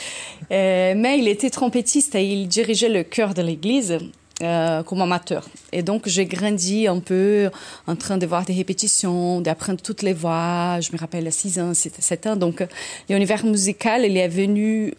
Mais 0.51 1.17
il 1.17 1.27
était 1.27 1.49
trompettiste 1.49 2.13
et 2.13 2.23
il 2.23 2.47
dirigeait 2.47 2.89
le 2.89 3.01
chœur 3.03 3.33
de 3.33 3.41
l'église. 3.41 3.97
comme 4.39 5.01
amateur. 5.01 5.49
Et 5.71 5.81
donc, 5.81 6.07
j'ai 6.07 6.27
grandi 6.27 6.85
un 6.87 6.99
peu 6.99 7.49
en 7.87 7.95
train 7.95 8.17
de 8.19 8.27
voir 8.27 8.45
des 8.45 8.53
répétitions, 8.53 9.41
d'apprendre 9.41 9.81
toutes 9.81 10.03
les 10.03 10.13
voix. 10.13 10.79
Je 10.79 10.91
me 10.91 10.99
rappelle 10.99 11.25
à 11.25 11.31
6 11.31 11.59
ans, 11.59 11.73
7 11.73 12.27
ans. 12.27 12.35
Donc, 12.35 12.63
l'univers 13.09 13.43
musical, 13.45 14.05
il 14.05 14.15
est 14.17 14.27
venu 14.27 14.93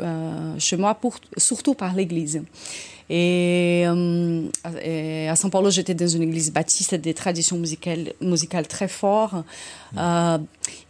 chez 0.59 0.76
moi 0.76 0.99
surtout 1.37 1.75
par 1.75 1.95
l'église. 1.95 2.43
Et, 3.09 3.85
euh, 3.87 4.43
et, 4.83 5.29
à 5.29 5.35
São 5.35 5.51
Paulo, 5.51 5.71
j'étais 5.71 5.95
dans 5.95 6.09
une 6.09 6.23
église 6.23 6.53
baptiste 6.53 6.95
des 6.95 7.15
traditions 7.15 7.57
musicales, 7.57 8.13
musicales 8.21 8.67
très 8.67 8.89
fortes. 8.89 9.45
Euh, 9.97 10.39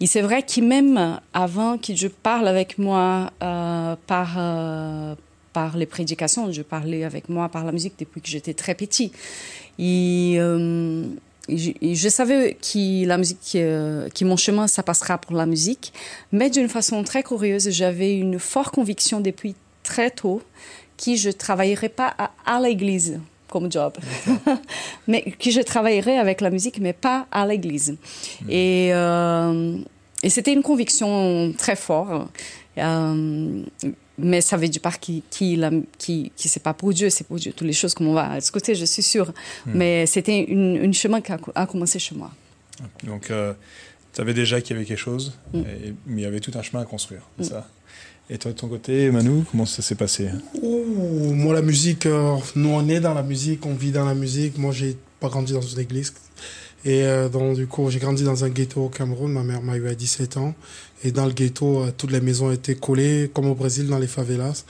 et 0.00 0.06
c'est 0.06 0.22
vrai 0.22 0.42
que 0.42 0.60
même 0.60 1.20
avant 1.34 1.76
que 1.76 1.94
je 1.94 2.08
parle 2.08 2.48
avec 2.48 2.78
moi 2.78 3.30
euh, 3.42 3.96
par, 4.06 4.34
euh, 4.38 5.14
par 5.52 5.76
les 5.76 5.86
prédications, 5.86 6.50
je 6.50 6.62
parlais 6.62 7.04
avec 7.04 7.28
moi 7.28 7.48
par 7.48 7.64
la 7.64 7.72
musique 7.72 7.94
depuis 7.98 8.20
que 8.20 8.28
j'étais 8.28 8.54
très 8.54 8.74
petit. 8.74 9.12
Et, 9.78 10.36
euh, 10.38 11.04
et 11.48 11.58
je, 11.58 11.70
et 11.80 11.94
je 11.94 12.08
savais 12.08 12.54
que 12.54 13.06
la 13.06 13.18
musique, 13.18 13.52
euh, 13.56 14.08
que 14.08 14.24
mon 14.24 14.36
chemin, 14.36 14.66
ça 14.66 14.82
passera 14.82 15.18
pour 15.18 15.36
la 15.36 15.46
musique. 15.46 15.92
Mais 16.32 16.50
d'une 16.50 16.68
façon 16.68 17.02
très 17.04 17.22
curieuse, 17.22 17.68
j'avais 17.70 18.16
une 18.16 18.38
forte 18.38 18.74
conviction 18.74 19.20
depuis 19.20 19.54
très 19.86 20.10
tôt 20.10 20.42
que 21.02 21.14
je 21.14 21.30
travaillerais 21.30 21.88
pas 21.88 22.14
à, 22.18 22.32
à 22.44 22.60
l'église 22.60 23.20
comme 23.48 23.70
job, 23.70 23.92
mais 25.06 25.22
que 25.22 25.50
je 25.50 25.60
travaillerais 25.60 26.18
avec 26.18 26.40
la 26.40 26.50
musique, 26.50 26.78
mais 26.80 26.92
pas 26.92 27.26
à 27.30 27.46
l'église. 27.46 27.92
Mmh. 27.92 28.50
Et, 28.50 28.90
euh, 28.92 29.78
et 30.22 30.30
c'était 30.30 30.52
une 30.52 30.62
conviction 30.62 31.52
très 31.56 31.76
forte. 31.76 32.28
Euh, 32.78 33.62
mais 34.18 34.40
ça 34.40 34.56
veut 34.56 34.68
dire 34.68 34.80
pas 34.80 34.92
qui 34.92 35.22
qui 35.30 35.60
qui, 35.98 36.32
qui 36.34 36.48
c'est 36.48 36.62
pas 36.62 36.74
pour 36.74 36.92
Dieu, 36.92 37.08
c'est 37.10 37.24
pour 37.24 37.36
Dieu. 37.36 37.52
Toutes 37.52 37.66
les 37.66 37.72
choses 37.72 37.94
comme 37.94 38.08
on 38.08 38.14
va 38.14 38.40
ce 38.40 38.50
côté, 38.50 38.74
je 38.74 38.84
suis 38.84 39.02
sûre. 39.02 39.28
Mmh. 39.28 39.70
Mais 39.74 40.06
c'était 40.06 40.40
une, 40.42 40.76
une, 40.76 40.94
chemin 40.94 41.20
qui 41.20 41.32
a, 41.32 41.38
a, 41.54 41.66
commencé 41.66 41.98
chez 41.98 42.14
moi. 42.14 42.32
Donc, 43.04 43.30
euh, 43.30 43.52
tu 44.12 44.18
savais 44.18 44.34
déjà 44.34 44.60
qu'il 44.60 44.74
y 44.74 44.78
avait 44.78 44.86
quelque 44.86 44.98
chose, 44.98 45.38
mmh. 45.52 45.58
et, 45.58 45.94
mais 46.06 46.22
il 46.22 46.24
y 46.24 46.26
avait 46.26 46.40
tout 46.40 46.52
un 46.54 46.62
chemin 46.62 46.82
à 46.82 46.86
construire, 46.86 47.22
ça? 47.40 47.68
Et 48.28 48.38
toi, 48.38 48.52
de 48.52 48.56
ton 48.56 48.68
côté, 48.68 49.10
Manu, 49.10 49.44
comment 49.50 49.66
ça 49.66 49.82
s'est 49.82 49.94
passé? 49.94 50.28
Ouh, 50.60 51.32
Moi, 51.32 51.54
la 51.54 51.62
musique, 51.62 52.06
euh, 52.06 52.36
nous, 52.56 52.70
on 52.70 52.88
est 52.88 53.00
dans 53.00 53.14
la 53.14 53.22
musique, 53.22 53.64
on 53.66 53.74
vit 53.74 53.92
dans 53.92 54.04
la 54.04 54.14
musique. 54.14 54.58
Moi, 54.58 54.72
j'ai 54.72 54.96
pas 55.20 55.28
grandi 55.28 55.52
dans 55.52 55.60
une 55.60 55.78
église. 55.78 56.12
Et 56.84 57.04
euh, 57.04 57.28
donc, 57.28 57.56
du 57.56 57.66
coup, 57.66 57.88
j'ai 57.90 57.98
grandi 57.98 58.24
dans 58.24 58.44
un 58.44 58.48
ghetto 58.48 58.84
au 58.84 58.88
Cameroun. 58.88 59.32
Ma 59.32 59.42
mère 59.42 59.62
m'a 59.62 59.76
eu 59.76 59.88
à 59.88 59.94
17 59.94 60.36
ans. 60.38 60.54
Et 61.04 61.12
dans 61.12 61.26
le 61.26 61.32
ghetto, 61.32 61.82
euh, 61.82 61.92
toutes 61.96 62.10
les 62.10 62.20
maisons 62.20 62.50
étaient 62.50 62.74
collées, 62.74 63.30
comme 63.32 63.46
au 63.46 63.54
Brésil, 63.54 63.86
dans 63.86 63.98
les 63.98 64.06
favelas. 64.06 64.64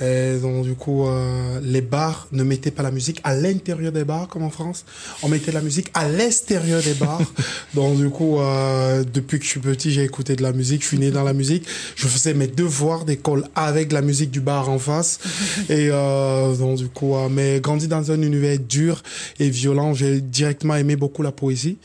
Et 0.00 0.38
donc, 0.40 0.64
du 0.64 0.74
coup, 0.74 1.06
euh, 1.06 1.60
les 1.62 1.80
bars 1.80 2.28
ne 2.32 2.42
mettaient 2.42 2.70
pas 2.70 2.82
la 2.82 2.90
musique 2.90 3.20
à 3.24 3.34
l'intérieur 3.34 3.90
des 3.90 4.04
bars, 4.04 4.28
comme 4.28 4.42
en 4.42 4.50
France. 4.50 4.84
On 5.22 5.28
mettait 5.28 5.52
la 5.52 5.60
musique 5.60 5.90
à 5.94 6.08
l'extérieur 6.08 6.82
des 6.82 6.94
bars. 6.94 7.20
donc, 7.74 7.96
du 7.96 8.08
coup, 8.08 8.40
euh, 8.40 9.04
depuis 9.04 9.38
que 9.38 9.44
je 9.44 9.50
suis 9.50 9.60
petit, 9.60 9.90
j'ai 9.90 10.04
écouté 10.04 10.36
de 10.36 10.42
la 10.42 10.52
musique. 10.52 10.82
Je 10.82 10.88
suis 10.88 10.98
né 10.98 11.10
dans 11.10 11.24
la 11.24 11.32
musique. 11.32 11.66
Je 11.96 12.06
faisais 12.06 12.34
mes 12.34 12.46
devoirs 12.46 13.04
d'école 13.04 13.44
avec 13.54 13.92
la 13.92 14.00
musique 14.00 14.30
du 14.30 14.40
bar 14.40 14.70
en 14.70 14.78
face. 14.78 15.18
Et 15.68 15.88
euh, 15.90 16.54
donc, 16.54 16.78
du 16.78 16.88
coup, 16.88 17.16
euh, 17.16 17.28
mais 17.30 17.60
grandi 17.60 17.88
dans 17.88 18.10
un 18.10 18.22
univers 18.22 18.58
dur 18.58 19.02
et 19.38 19.50
violent, 19.50 19.92
j'ai 19.94 20.20
directement 20.20 20.76
aimé 20.76 20.96
beaucoup 20.96 21.22
la 21.22 21.32
poésie. 21.32 21.78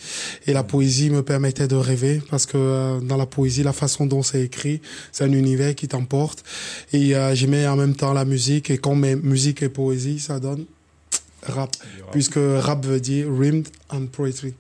Et 0.48 0.54
la 0.54 0.64
poésie 0.64 1.10
me 1.10 1.24
permettait 1.24 1.68
de 1.68 1.76
rêver 1.76 2.22
parce 2.30 2.46
que 2.46 2.58
euh, 2.58 3.00
dans 3.00 3.18
la 3.18 3.26
poésie, 3.26 3.64
la 3.64 3.74
façon 3.74 3.85
dont 4.06 4.24
c'est 4.24 4.42
écrit, 4.42 4.82
c'est 5.12 5.24
un 5.24 5.32
univers 5.32 5.76
qui 5.76 5.88
t'emporte. 5.88 6.44
Et 6.94 7.14
j'aimais 7.34 7.68
en 7.68 7.76
même 7.76 7.96
temps 7.96 8.14
la 8.14 8.26
musique 8.26 8.70
et 8.70 8.78
quand 8.78 8.96
mes 8.96 9.16
musique 9.16 9.62
et 9.64 9.70
poésie, 9.70 10.20
ça 10.20 10.40
donne 10.40 10.66
rap, 11.44 11.56
rap. 11.58 12.12
puisque 12.12 12.40
rap 12.40 12.86
veut 12.86 13.00
dire 13.00 13.28
rhymed 13.30 13.68
and 13.90 14.08
poetry. 14.08 14.54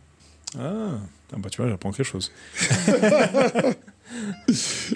Ah, 0.57 0.99
ah 1.33 1.37
bah 1.37 1.49
tu 1.49 1.61
vois, 1.61 1.69
j'apprends 1.69 1.91
quelque 1.91 2.05
chose. 2.05 2.31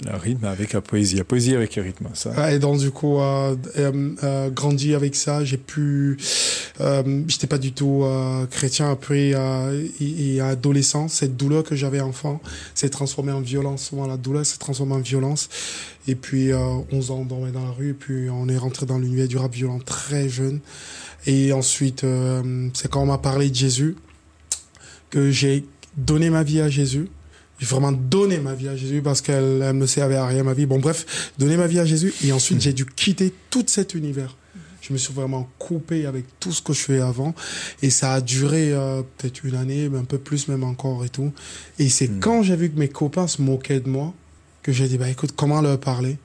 la 0.06 0.18
rythme 0.18 0.46
avec 0.46 0.74
la 0.74 0.82
poésie, 0.82 1.16
la 1.16 1.24
poésie 1.24 1.56
avec 1.56 1.75
le 1.75 1.84
rythme, 1.84 2.10
ça. 2.13 2.54
Et 2.54 2.60
donc 2.60 2.80
du 2.80 2.92
coup, 2.92 3.20
euh, 3.20 3.56
euh, 3.78 4.16
euh, 4.24 4.50
grandi 4.50 4.94
avec 4.94 5.16
ça, 5.16 5.44
j'ai 5.44 5.58
pu, 5.58 6.18
euh, 6.80 7.24
j'étais 7.28 7.48
pas 7.48 7.58
du 7.58 7.72
tout 7.72 8.04
euh, 8.04 8.46
chrétien. 8.46 8.92
Après, 8.92 9.34
et, 10.00 10.42
adolescent, 10.42 11.08
cette 11.08 11.38
douleur 11.38 11.63
que 11.63 11.75
j'avais 11.75 12.00
enfant 12.00 12.42
s'est 12.75 12.89
transformée 12.89 13.32
en 13.32 13.42
violence. 13.42 13.92
Moi, 13.92 14.08
la 14.08 14.18
douleur 14.18 14.46
s'est 14.46 14.58
transformée 14.58 14.96
en 14.96 15.00
violence. 15.00 15.50
Et 16.08 16.16
puis, 16.16 16.51
11 16.54 17.12
ans, 17.12 17.20
on 17.20 17.25
dormait 17.25 17.51
dans 17.51 17.63
la 17.63 17.72
rue. 17.72 17.89
Et 17.89 17.94
puis, 17.94 18.30
on 18.30 18.48
est 18.48 18.58
rentré 18.58 18.86
dans 18.86 18.98
l'univers 18.98 19.28
du 19.28 19.38
rap 19.38 19.54
violent 19.54 19.80
très 19.80 20.30
jeune. 20.30 20.60
Et 21.28 21.51
ensuite, 21.54 22.06
c'est 22.74 22.89
quand 22.89 23.01
on 23.01 23.08
m'a 23.08 23.18
parlé 23.18 23.50
de 23.50 23.56
Jésus 23.56 23.96
que 25.10 25.32
j'ai 25.32 25.66
donné 25.98 26.30
ma 26.30 26.44
vie 26.44 26.62
à 26.62 26.70
Jésus 26.70 27.10
j'ai 27.60 27.66
vraiment 27.66 27.92
donné 27.92 28.39
ma 28.39 28.54
vie 28.54 28.70
à 28.70 28.75
Jésus 28.75 29.01
parce 29.01 29.22
qu'elle 29.22 29.62
elle 29.62 29.74
me 29.74 29.86
servait 29.86 30.16
à 30.16 30.25
rien 30.25 30.44
ma 30.44 30.54
vie. 30.54 30.66
Bon 30.66 30.80
bref, 30.80 31.32
donner 31.38 31.58
ma 31.58 31.68
vie 31.68 31.80
à 31.80 31.86
Jésus 31.86 32.13
et 32.24 32.32
ensuite 32.32 32.62
j'ai 32.62 32.74
dû 32.74 32.86
quitter 32.86 33.34
tout 33.50 33.66
cet 33.68 33.94
univers. 33.94 34.36
Je 34.82 34.94
me 34.94 34.98
suis 34.98 35.13
vraiment 35.13 35.48
coupé 35.60 36.06
avec 36.06 36.25
tout 36.39 36.54
ce 36.54 36.62
que 36.62 36.74
je 36.74 36.80
fais 36.80 37.01
avant 37.01 37.36
et 37.82 37.89
ça 37.89 38.13
a 38.13 38.22
duré 38.22 38.72
euh, 38.72 39.01
peut-être 39.18 39.44
une 39.44 39.56
année, 39.56 39.89
mais 39.89 40.00
un 40.00 40.06
peu 40.06 40.18
plus 40.18 40.48
même 40.48 40.63
encore 40.63 41.04
et 41.04 41.10
tout. 41.10 41.32
Et 41.78 41.89
c'est 41.89 42.08
mmh. 42.08 42.20
quand 42.22 42.44
j'ai 42.44 42.56
vu 42.56 42.72
que 42.72 42.80
mes 42.80 42.88
copains 42.88 43.28
se 43.28 43.42
moquaient 43.42 43.82
de 43.82 43.89
moi 43.89 44.13
que 44.63 44.72
j'ai 44.72 44.88
dit 44.88 44.98
bah 44.98 45.10
écoute 45.10 45.34
comment 45.36 45.62
leur 45.62 45.80
parler? 45.80 46.18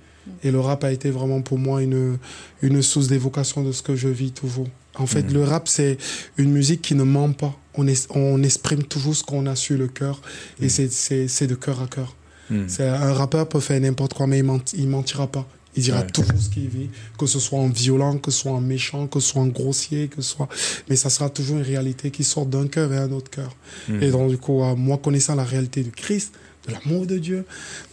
Et 0.43 0.51
le 0.51 0.61
rap 0.61 0.85
a 0.85 0.93
été 0.93 1.11
vraiment 1.11 1.43
pour 1.43 1.59
moi 1.59 1.83
une 1.83 2.17
une 2.63 2.81
source 2.81 3.09
d'évocation 3.09 3.63
de 3.63 3.73
ce 3.73 3.83
que 3.83 3.97
je 3.97 4.09
vis 4.09 4.31
toujours. 4.31 4.69
En 4.97 5.07
fait, 5.07 5.23
mmh. 5.23 5.35
le 5.35 5.45
rap 5.45 5.69
c'est 5.69 5.99
une 6.37 6.53
musique 6.53 6.83
qui 6.83 6.95
ne 6.95 7.03
ment 7.03 7.33
pas 7.33 7.59
on, 7.77 8.43
exprime 8.43 8.85
toujours 8.85 9.15
ce 9.15 9.23
qu'on 9.23 9.47
a 9.47 9.57
sur 9.57 9.79
le 9.79 9.89
cœur 9.89 10.21
et 10.61 10.67
mm. 10.67 11.29
c'est 11.29 11.47
de 11.47 11.55
cœur 11.55 11.83
à 11.83 11.87
cœur. 11.87 12.15
Mm. 12.51 12.67
Un 12.79 13.13
rappeur 13.13 13.49
peut 13.49 13.61
faire 13.61 13.81
n'importe 13.81 14.15
quoi, 14.15 14.27
mais 14.27 14.39
il, 14.39 14.45
ment, 14.45 14.61
il 14.75 14.89
mentira 14.89 15.27
pas. 15.27 15.47
Il 15.77 15.83
dira 15.83 16.01
ouais. 16.01 16.07
toujours 16.07 16.39
ce 16.39 16.51
qu'il 16.51 16.69
vit, 16.69 16.89
que 17.19 17.27
ce 17.27 17.41
soit 17.41 17.59
en 17.59 17.69
violent, 17.69 18.19
que 18.19 18.31
ce 18.31 18.43
soit 18.43 18.53
en 18.53 18.61
méchant, 18.61 19.09
que 19.09 19.19
ce 19.19 19.33
soit 19.33 19.43
en 19.43 19.49
grossier, 19.49 20.07
que 20.07 20.23
ce 20.23 20.37
soit. 20.37 20.49
Mais 20.89 20.95
ça 20.95 21.11
sera 21.11 21.29
toujours 21.31 21.57
une 21.57 21.65
réalité 21.65 22.13
qui 22.13 22.23
sort 22.23 22.47
d'un 22.47 22.69
cœur 22.69 22.89
vers 22.89 23.03
un 23.03 23.13
autre 23.13 23.31
cœur. 23.31 23.57
Mm. 23.89 24.03
Et 24.03 24.11
donc, 24.11 24.31
du 24.31 24.39
coup, 24.39 24.63
moi, 24.77 24.99
connaissant 24.99 25.35
la 25.35 25.45
réalité 25.45 25.83
du 25.83 25.91
Christ, 25.91 26.33
de 26.67 26.73
l'amour 26.73 27.07
de 27.07 27.19
Dieu, 27.19 27.45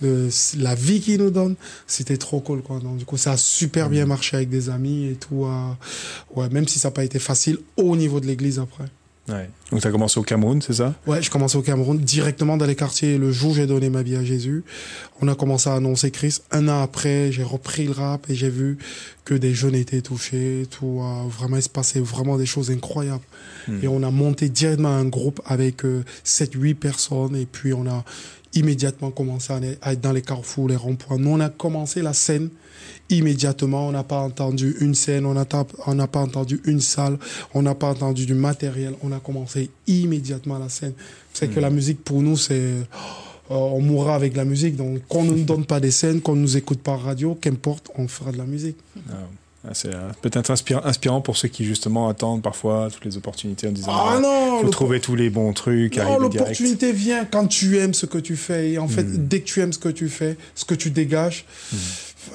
de 0.01 0.29
la 0.57 0.75
vie 0.75 1.01
qu'il 1.01 1.19
nous 1.19 1.29
donne, 1.29 1.55
c'était 1.87 2.17
trop 2.17 2.39
cool, 2.39 2.61
quoi. 2.61 2.79
Donc, 2.79 2.97
du 2.97 3.05
coup, 3.05 3.17
ça 3.17 3.33
a 3.33 3.37
super 3.37 3.89
bien 3.89 4.05
marché 4.05 4.37
avec 4.37 4.49
des 4.49 4.69
amis 4.69 5.07
et 5.07 5.15
tout. 5.15 5.45
Euh, 5.45 5.71
ouais, 6.35 6.49
même 6.49 6.67
si 6.67 6.79
ça 6.79 6.89
n'a 6.89 6.93
pas 6.93 7.03
été 7.03 7.19
facile 7.19 7.57
au 7.77 7.95
niveau 7.95 8.19
de 8.19 8.27
l'église 8.27 8.59
après. 8.59 8.85
Ouais. 9.29 9.49
Donc 9.69 9.81
tu 9.81 9.87
as 9.87 9.91
commencé 9.91 10.19
au 10.19 10.23
Cameroun, 10.23 10.61
c'est 10.61 10.73
ça? 10.73 10.95
Ouais, 11.05 11.21
je 11.21 11.29
commençais 11.29 11.57
au 11.57 11.61
Cameroun, 11.61 11.97
directement 11.97 12.57
dans 12.57 12.65
les 12.65 12.75
quartiers. 12.75 13.17
Le 13.17 13.31
jour 13.31 13.51
où 13.51 13.53
j'ai 13.53 13.67
donné 13.67 13.89
ma 13.89 14.01
vie 14.01 14.15
à 14.15 14.23
Jésus, 14.23 14.63
on 15.21 15.27
a 15.27 15.35
commencé 15.35 15.69
à 15.69 15.75
annoncer 15.75 16.11
Christ. 16.11 16.43
Un 16.51 16.67
an 16.67 16.81
après, 16.81 17.31
j'ai 17.31 17.43
repris 17.43 17.85
le 17.85 17.91
rap 17.91 18.29
et 18.29 18.35
j'ai 18.35 18.49
vu 18.49 18.77
que 19.23 19.35
des 19.35 19.53
jeunes 19.53 19.75
étaient 19.75 20.01
touchés. 20.01 20.67
Tout, 20.69 21.01
euh, 21.01 21.27
vraiment, 21.29 21.57
il 21.57 21.63
se 21.63 21.69
passait 21.69 21.99
vraiment 21.99 22.37
des 22.37 22.47
choses 22.47 22.71
incroyables. 22.71 23.23
Hmm. 23.67 23.79
Et 23.83 23.87
on 23.87 24.01
a 24.03 24.11
monté 24.11 24.49
directement 24.49 24.89
un 24.89 25.05
groupe 25.05 25.39
avec 25.45 25.85
euh, 25.85 26.03
7-8 26.25 26.75
personnes 26.75 27.35
et 27.35 27.45
puis 27.45 27.73
on 27.73 27.85
a 27.87 28.03
immédiatement 28.53 29.11
commencé 29.11 29.53
à 29.81 29.93
être 29.93 30.01
dans 30.01 30.11
les 30.11 30.21
carrefours, 30.21 30.67
les 30.67 30.75
ronds-points. 30.75 31.17
Nous, 31.17 31.29
on 31.29 31.39
a 31.39 31.49
commencé 31.49 32.01
la 32.01 32.13
scène 32.13 32.49
immédiatement. 33.09 33.87
On 33.87 33.91
n'a 33.91 34.03
pas 34.03 34.19
entendu 34.19 34.75
une 34.79 34.95
scène, 34.95 35.25
on 35.25 35.33
n'a 35.33 35.45
pas 36.07 36.19
entendu 36.19 36.61
une 36.65 36.81
salle, 36.81 37.17
on 37.53 37.61
n'a 37.61 37.75
pas 37.75 37.87
entendu 37.87 38.25
du 38.25 38.33
matériel. 38.33 38.95
On 39.03 39.11
a 39.11 39.19
commencé 39.19 39.69
immédiatement 39.87 40.57
la 40.59 40.69
scène. 40.69 40.93
C'est 41.33 41.47
mmh. 41.47 41.53
que 41.53 41.59
la 41.59 41.69
musique, 41.69 42.03
pour 42.03 42.21
nous, 42.21 42.37
c'est... 42.37 42.53
Euh, 42.53 42.83
on 43.49 43.81
mourra 43.81 44.15
avec 44.15 44.35
la 44.37 44.45
musique. 44.45 44.77
Donc, 44.77 45.05
qu'on 45.09 45.25
ne 45.25 45.31
nous 45.31 45.43
donne 45.43 45.65
pas 45.65 45.81
des 45.81 45.91
scènes, 45.91 46.21
qu'on 46.21 46.35
ne 46.35 46.41
nous 46.41 46.55
écoute 46.55 46.79
par 46.79 47.01
radio, 47.01 47.35
qu'importe, 47.35 47.89
on 47.97 48.07
fera 48.07 48.31
de 48.31 48.37
la 48.37 48.45
musique. 48.45 48.77
Ah. 49.09 49.15
C'est 49.73 49.93
euh, 49.93 50.09
peut-être 50.21 50.49
inspirant, 50.49 50.83
inspirant 50.85 51.21
pour 51.21 51.37
ceux 51.37 51.47
qui 51.47 51.65
justement 51.65 52.09
attendent 52.09 52.41
parfois 52.41 52.89
toutes 52.91 53.05
les 53.05 53.17
opportunités 53.17 53.67
en 53.67 53.71
disant 53.71 53.91
ah 53.91 54.19
non, 54.19 54.61
faut 54.61 54.69
trouver 54.69 54.99
tous 54.99 55.15
les 55.15 55.29
bons 55.29 55.53
trucs. 55.53 55.97
Non, 55.97 56.17
l'opportunité 56.17 56.91
vient 56.91 57.25
quand 57.25 57.47
tu 57.47 57.77
aimes 57.77 57.93
ce 57.93 58.07
que 58.07 58.17
tu 58.17 58.35
fais. 58.35 58.71
Et 58.71 58.79
en 58.79 58.87
fait, 58.87 59.03
mmh. 59.03 59.27
dès 59.27 59.41
que 59.41 59.45
tu 59.45 59.61
aimes 59.61 59.73
ce 59.73 59.79
que 59.79 59.89
tu 59.89 60.09
fais, 60.09 60.35
ce 60.55 60.65
que 60.65 60.73
tu 60.73 60.89
dégages, 60.89 61.45
mmh 61.71 61.77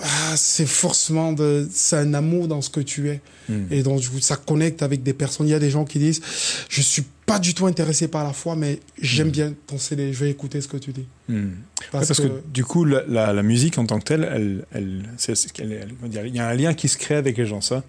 ah, 0.02 0.36
c'est 0.36 0.66
forcément 0.66 1.32
de, 1.32 1.66
c'est 1.70 1.96
un 1.96 2.14
amour 2.14 2.48
dans 2.48 2.60
ce 2.60 2.70
que 2.70 2.80
tu 2.80 3.08
es. 3.08 3.20
Mm. 3.48 3.66
Et 3.70 3.82
donc, 3.82 4.02
ça 4.20 4.36
connecte 4.36 4.82
avec 4.82 5.02
des 5.02 5.12
personnes. 5.12 5.46
Il 5.46 5.50
y 5.50 5.54
a 5.54 5.58
des 5.58 5.70
gens 5.70 5.84
qui 5.84 5.98
disent, 5.98 6.20
je 6.68 6.80
suis 6.80 7.04
pas 7.26 7.40
du 7.40 7.54
tout 7.54 7.66
intéressé 7.66 8.06
par 8.08 8.24
la 8.24 8.32
foi, 8.32 8.54
mais 8.54 8.78
j'aime 9.02 9.30
bien 9.30 9.52
ton 9.66 9.78
CD, 9.78 10.12
je 10.12 10.24
vais 10.24 10.30
écouter 10.30 10.60
ce 10.60 10.68
que 10.68 10.76
tu 10.76 10.92
dis. 10.92 11.06
Mm. 11.28 11.48
Parce, 11.90 12.06
parce 12.06 12.20
que... 12.20 12.26
que... 12.28 12.42
du 12.48 12.64
coup, 12.64 12.84
la, 12.84 13.02
la, 13.08 13.32
la, 13.32 13.42
musique 13.42 13.78
en 13.78 13.84
tant 13.84 13.98
que 13.98 14.04
telle, 14.04 14.28
elle, 14.32 14.64
elle, 14.72 15.02
c'est, 15.16 15.34
elle, 15.58 15.72
elle, 15.72 16.26
il 16.26 16.34
y 16.34 16.38
a 16.38 16.48
un 16.48 16.54
lien 16.54 16.72
qui 16.72 16.88
se 16.88 16.96
crée 16.96 17.16
avec 17.16 17.36
les 17.36 17.46
gens, 17.46 17.60
ça. 17.60 17.82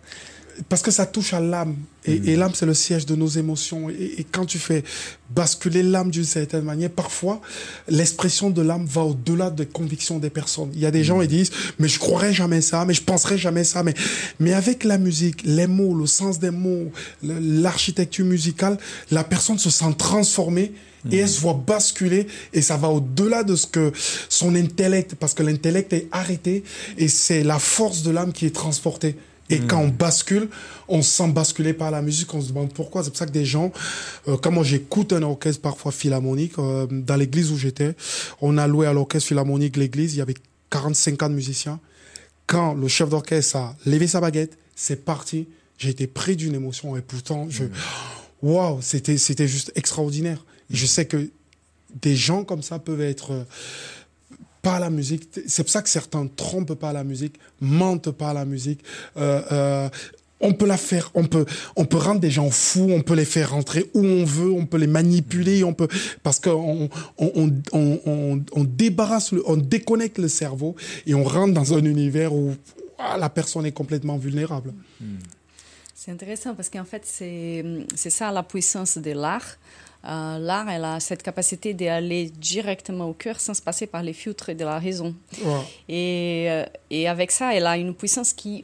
Parce 0.70 0.82
que 0.82 0.92
ça 0.92 1.06
touche 1.06 1.34
à 1.34 1.40
l'âme. 1.40 1.76
Et, 2.06 2.32
et 2.32 2.36
l'âme, 2.36 2.54
c'est 2.54 2.66
le 2.66 2.74
siège 2.74 3.06
de 3.06 3.16
nos 3.16 3.28
émotions. 3.28 3.90
Et, 3.90 4.20
et 4.20 4.24
quand 4.24 4.46
tu 4.46 4.60
fais 4.60 4.84
basculer 5.30 5.84
l'âme 5.84 6.10
d'une 6.10 6.24
certaine 6.24 6.64
manière, 6.64 6.90
parfois, 6.90 7.42
l'expression 7.90 8.50
de 8.50 8.62
l'âme 8.62 8.86
va 8.86 9.02
au-delà 9.02 9.50
des 9.50 9.66
convictions 9.66 10.18
des 10.18 10.30
personnes. 10.30 10.70
Il 10.74 10.80
y 10.80 10.86
a 10.86 10.92
des 10.92 11.04
gens 11.04 11.20
qui 11.20 11.28
disent, 11.28 11.52
mais 11.80 11.88
je 11.88 12.00
croirais 12.00 12.34
jamais 12.34 12.62
ça, 12.62 12.86
mais 12.86 12.94
je 12.94 13.02
penserais 13.02 13.38
jamais 13.38 13.64
ça. 13.64 13.84
Mais, 13.84 13.94
mais 14.40 14.54
avec 14.54 14.84
la 14.84 14.98
musique, 14.98 15.42
les 15.44 15.68
mots, 15.68 15.94
le 15.94 16.06
sens 16.06 16.40
des 16.40 16.52
mots, 16.52 16.92
l'architecture 17.24 18.26
musicale, 18.26 18.78
la 19.12 19.24
personne 19.24 19.60
se 19.60 19.70
sent 19.70 19.94
transformée 19.98 20.72
et 21.12 21.18
elle 21.18 21.30
se 21.30 21.40
voit 21.40 21.54
basculer 21.66 22.28
et 22.54 22.62
ça 22.62 22.76
va 22.76 22.90
au-delà 22.90 23.44
de 23.44 23.56
ce 23.56 23.68
que 23.68 23.92
son 24.30 24.56
intellect, 24.56 25.16
parce 25.16 25.34
que 25.34 25.44
l'intellect 25.44 25.94
est 25.94 26.08
arrêté 26.12 26.64
et 26.98 27.08
c'est 27.08 27.44
la 27.44 27.60
force 27.60 28.04
de 28.04 28.12
l'âme 28.12 28.34
qui 28.34 28.46
est 28.46 28.56
transportée. 28.56 29.16
Et 29.50 29.60
quand 29.60 29.80
on 29.80 29.88
bascule, 29.88 30.50
on 30.88 31.02
se 31.02 31.10
sent 31.10 31.30
basculer 31.30 31.74
par 31.74 31.90
la 31.92 32.02
musique, 32.02 32.34
on 32.34 32.42
se 32.42 32.50
demande 32.50 32.74
pourquoi. 32.74 33.04
C'est 33.04 33.10
pour 33.10 33.18
ça 33.18 33.26
que 33.26 33.32
des 33.32 33.46
gens, 33.46 33.72
euh, 34.28 34.38
comme 34.38 34.56
moi 34.56 34.64
j'écoute 34.64 35.14
un 35.14 35.24
orchestre 35.24 35.62
parfois 35.62 35.92
philharmonique, 35.92 36.60
euh, 36.60 36.86
dans 36.90 37.16
l'église 37.16 37.52
où 37.52 37.58
j'étais, 37.58 37.96
on 38.42 38.58
a 38.58 38.68
loué 38.68 38.88
à 38.88 38.94
l'orchestre 38.94 39.30
philharmonique 39.30 39.78
l'église, 39.78 40.16
il 40.16 40.18
y 40.18 40.22
avait 40.22 40.36
40-50 40.72 41.32
musiciens. 41.32 41.80
Quand 42.46 42.74
le 42.74 42.88
chef 42.88 43.10
d'orchestre 43.10 43.58
a 43.58 43.76
levé 43.86 44.08
sa 44.08 44.20
baguette, 44.22 44.58
c'est 44.76 45.06
parti. 45.06 45.48
J'ai 45.78 45.90
été 45.90 46.08
pris 46.08 46.36
d'une 46.36 46.56
émotion 46.56 46.98
et 46.98 47.02
pourtant, 47.02 47.48
je, 47.50 47.66
waouh, 48.42 48.80
c'était, 48.82 49.18
c'était 49.18 49.48
juste 49.48 49.72
extraordinaire. 49.76 50.44
Et 50.72 50.76
je 50.76 50.86
sais 50.86 51.06
que 51.06 51.30
des 52.02 52.16
gens 52.16 52.44
comme 52.44 52.62
ça 52.62 52.80
peuvent 52.80 53.02
être 53.02 53.32
euh, 53.32 53.44
par 54.68 54.80
la 54.80 54.90
musique. 54.90 55.24
C'est 55.48 55.64
pour 55.64 55.72
ça 55.72 55.82
que 55.82 55.90
certains 55.90 56.26
trompent 56.44 56.74
par 56.86 56.94
la 57.00 57.04
musique, 57.12 57.36
mentent 57.62 58.12
par 58.12 58.34
la 58.34 58.46
musique. 58.54 58.82
Euh, 59.16 59.42
euh, 59.52 59.90
on 60.40 60.54
peut 60.54 60.68
la 60.68 60.78
faire, 60.78 61.10
on 61.16 61.26
peut, 61.34 61.46
on 61.76 61.86
peut 61.86 61.98
rendre 62.08 62.20
des 62.28 62.30
gens 62.38 62.52
fous, 62.52 62.90
on 63.00 63.02
peut 63.02 63.16
les 63.16 63.26
faire 63.36 63.50
rentrer 63.58 63.84
où 63.96 64.02
on 64.06 64.24
veut, 64.26 64.52
on 64.52 64.66
peut 64.72 64.78
les 64.86 64.92
manipuler, 65.00 65.64
on 65.64 65.74
peut, 65.74 65.88
parce 66.22 66.40
qu'on 66.40 66.90
on, 67.18 67.28
on, 67.42 67.46
on, 67.72 68.00
on, 68.06 68.44
on 68.60 68.64
débarrasse, 68.64 69.32
le- 69.32 69.44
on 69.50 69.58
déconnecte 69.76 70.20
le 70.20 70.28
cerveau 70.28 70.76
et 71.08 71.14
on 71.16 71.24
rentre 71.24 71.54
dans 71.54 71.74
un 71.74 71.84
univers 71.96 72.32
où 72.34 72.56
ah, 73.00 73.18
la 73.18 73.30
personne 73.30 73.66
est 73.66 73.72
complètement 73.82 74.18
vulnérable. 74.18 74.74
C'est 75.96 76.12
intéressant 76.12 76.54
parce 76.56 76.70
qu'en 76.70 76.86
fait, 76.86 77.04
c'est 77.06 77.64
c'est 77.96 78.12
ça 78.12 78.32
la 78.32 78.44
puissance 78.44 78.98
de 79.00 79.12
l'art. 79.12 79.50
Euh, 80.06 80.38
l'art, 80.40 80.70
elle 80.70 80.86
a 80.86 81.00
cette 81.00 81.24
capacité 81.24 81.74
d'aller 81.74 82.30
directement 82.30 83.10
au 83.10 83.14
cœur 83.14 83.40
sans 83.40 83.54
se 83.54 83.62
passer 83.62 83.88
par 83.88 84.04
les 84.04 84.14
filtres 84.14 84.54
de 84.54 84.64
la 84.64 84.80
raison. 84.80 85.16
Ouais. 85.44 85.62
Et, 85.90 86.46
euh, 86.50 86.66
et 86.90 87.08
avec 87.08 87.32
ça, 87.32 87.54
elle 87.54 87.66
a 87.66 87.78
une 87.78 87.94
puissance 87.94 88.34
qui, 88.34 88.64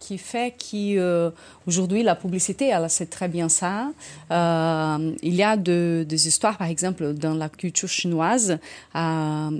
qui 0.00 0.18
fait 0.18 0.54
qu'aujourd'hui, 0.58 2.02
la 2.02 2.16
publicité, 2.16 2.68
elle 2.68 2.88
sait 2.90 3.06
très 3.06 3.28
bien 3.28 3.48
ça. 3.48 3.90
Euh, 4.30 5.12
il 5.22 5.34
y 5.34 5.42
a 5.42 5.56
de- 5.56 6.04
des 6.08 6.26
histoires, 6.26 6.56
par 6.56 6.68
exemple, 6.68 7.12
dans 7.12 7.34
la 7.34 7.48
culture 7.48 7.88
chinoise. 7.88 8.58
Euh, 8.96 9.50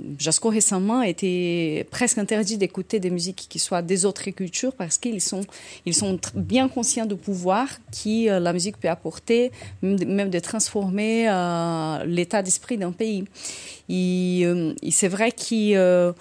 récemment 0.49 1.01
était 1.03 1.87
presque 1.91 2.17
interdit 2.17 2.57
d'écouter 2.57 2.99
des 2.99 3.11
musiques 3.11 3.45
qui 3.47 3.59
soient 3.59 3.83
des 3.83 4.05
autres 4.05 4.29
cultures 4.31 4.73
parce 4.73 4.97
qu'ils 4.97 5.21
sont, 5.21 5.43
ils 5.85 5.93
sont 5.93 6.19
bien 6.35 6.67
conscients 6.67 7.05
du 7.05 7.15
pouvoir 7.15 7.67
qui 7.91 8.29
euh, 8.29 8.39
la 8.39 8.51
musique 8.53 8.77
peut 8.77 8.89
apporter, 8.89 9.51
même 9.81 10.29
de, 10.29 10.39
transformer 10.39 11.29
euh, 11.29 12.03
l'état 12.05 12.41
d'esprit 12.41 12.77
d'un 12.77 12.91
pays. 12.91 13.23
Et, 13.89 14.41
euh, 14.45 14.73
et 14.81 14.91
c'est 14.91 15.07
vrai 15.07 15.31
que 15.31 15.75
euh, 15.75 16.13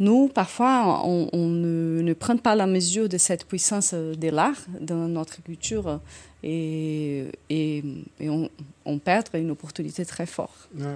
nous, 0.00 0.28
parfois, 0.28 1.02
on, 1.04 1.28
ne, 1.32 2.02
ne 2.02 2.12
prend 2.14 2.36
pas 2.36 2.56
la 2.56 2.66
mesure 2.66 3.08
de 3.08 3.16
cette 3.16 3.46
puissance 3.46 3.92
euh, 3.94 4.14
de 4.14 4.28
l'art 4.28 4.60
dans 4.80 5.08
notre 5.08 5.40
culture 5.42 5.86
euh, 5.88 5.98
et, 6.42 7.26
et, 7.48 7.84
et 8.18 8.28
on, 8.28 8.50
on 8.86 8.98
perd 8.98 9.26
une 9.34 9.50
opportunité 9.50 10.04
très 10.04 10.26
forte. 10.26 10.68
Ouais, 10.76 10.84
ouais, 10.84 10.92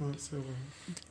ouais, 0.00 0.12
c'est 0.18 0.36
vrai. 0.36 0.44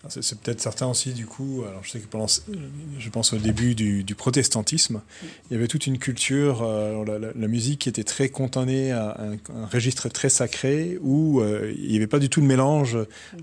Ah, 0.03 0.07
C'est 0.09 0.39
peut-être 0.39 0.61
certain 0.61 0.87
aussi, 0.87 1.13
du 1.13 1.25
coup. 1.25 1.63
Alors, 1.67 1.83
je 1.83 1.89
sais 1.91 1.99
que 1.99 2.07
pendant, 2.07 2.27
je 2.27 3.09
pense 3.09 3.33
au 3.33 3.37
début 3.37 3.73
du, 3.75 4.03
du 4.03 4.15
protestantisme, 4.15 5.01
il 5.49 5.53
y 5.53 5.57
avait 5.57 5.67
toute 5.67 5.87
une 5.87 5.97
culture, 5.97 6.61
euh, 6.61 7.03
la, 7.05 7.19
la- 7.19 7.31
la 7.35 7.47
musique 7.47 7.79
qui 7.79 7.89
était 7.89 8.03
très 8.03 8.29
contenée 8.29 8.91
à 8.91 9.17
un, 9.19 9.33
un 9.55 9.65
registre 9.65 10.09
très 10.09 10.29
sacré 10.29 10.97
où 11.01 11.41
euh, 11.41 11.73
il 11.77 11.89
n'y 11.89 11.95
avait 11.97 12.07
pas 12.07 12.19
du 12.19 12.29
tout 12.29 12.41
de 12.41 12.45
mélange 12.45 12.97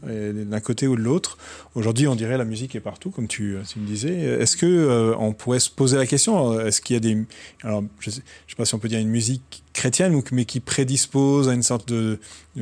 euh, 0.06 0.44
d'un 0.44 0.60
côté 0.60 0.86
ou 0.86 0.96
de 0.96 1.00
l'autre. 1.02 1.38
Aujourd'hui, 1.74 2.06
on 2.08 2.14
dirait 2.14 2.38
la 2.38 2.44
musique 2.44 2.74
est 2.76 2.80
partout, 2.80 3.10
comme 3.10 3.28
tu, 3.28 3.56
tu 3.68 3.78
me 3.78 3.86
disais. 3.86 4.14
Est-ce 4.14 4.56
que 4.56 4.66
euh, 4.66 5.14
on 5.18 5.32
pourrait 5.32 5.60
se 5.60 5.70
poser 5.70 5.96
la 5.96 6.06
question 6.06 6.58
Est-ce 6.60 6.80
qu'il 6.80 6.94
y 6.94 6.96
a 6.96 7.00
des, 7.00 7.18
alors 7.62 7.82
je 7.98 8.10
sais, 8.10 8.22
je 8.46 8.52
sais 8.52 8.56
pas 8.56 8.64
si 8.64 8.74
on 8.74 8.78
peut 8.78 8.88
dire 8.88 9.00
une 9.00 9.08
musique 9.08 9.62
chrétienne, 9.72 10.14
ou- 10.14 10.22
mais 10.32 10.44
qui 10.44 10.60
prédispose 10.60 11.48
à 11.48 11.54
une 11.54 11.62
sorte 11.62 11.88
de, 11.88 12.18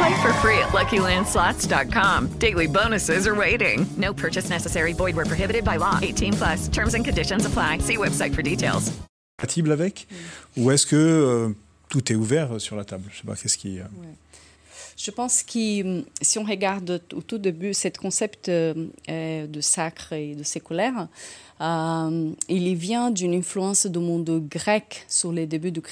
Play 0.00 0.14
for 0.22 0.32
free 0.40 0.58
at 0.58 0.70
LuckyLandSlots.com. 0.72 2.28
Daily 2.38 2.66
bonuses 2.66 3.26
are 3.26 3.34
waiting. 3.34 3.84
No 3.98 4.14
purchase 4.14 4.48
necessary. 4.48 4.94
Void 4.94 5.14
where 5.14 5.26
prohibited 5.26 5.62
by 5.64 5.76
law. 5.76 5.98
18 6.00 6.32
plus. 6.34 6.68
Terms 6.68 6.94
and 6.94 7.04
conditions 7.04 7.44
apply. 7.44 7.78
See 7.80 7.96
website 7.98 8.34
for 8.34 8.42
details. 8.42 8.92
compatible 9.38 9.72
avec 9.72 10.06
Ou 10.56 10.70
est-ce 10.70 10.86
que 10.86 10.96
euh, 10.96 11.54
tout 11.88 12.12
est 12.12 12.14
ouvert 12.14 12.58
sur 12.60 12.76
la 12.76 12.84
table? 12.84 13.04
Je 13.12 13.18
sais 13.20 13.26
pas, 13.26 13.34
qu'est-ce 13.36 13.56
qui. 13.58 13.78
euh, 13.80 13.84
Je 14.96 15.10
pense 15.10 15.42
que 15.42 15.82
hum, 15.82 16.04
si 16.22 16.38
on 16.38 16.44
regarde 16.44 17.02
au 17.14 17.20
tout 17.22 17.38
début 17.38 17.74
ce 17.74 17.88
concept 17.88 18.48
euh, 18.48 18.74
euh, 19.10 19.46
de 19.46 19.60
sacre 19.60 20.12
et 20.14 20.34
de 20.34 20.42
séculaire, 20.42 21.08
euh, 21.60 22.30
il 22.48 22.74
vient 22.74 23.10
d'une 23.10 23.34
influence 23.34 23.86
du 23.86 23.98
monde 23.98 24.42
grec 24.48 25.04
sur 25.08 25.30
les 25.32 25.46
débuts 25.46 25.72
de 25.72 25.82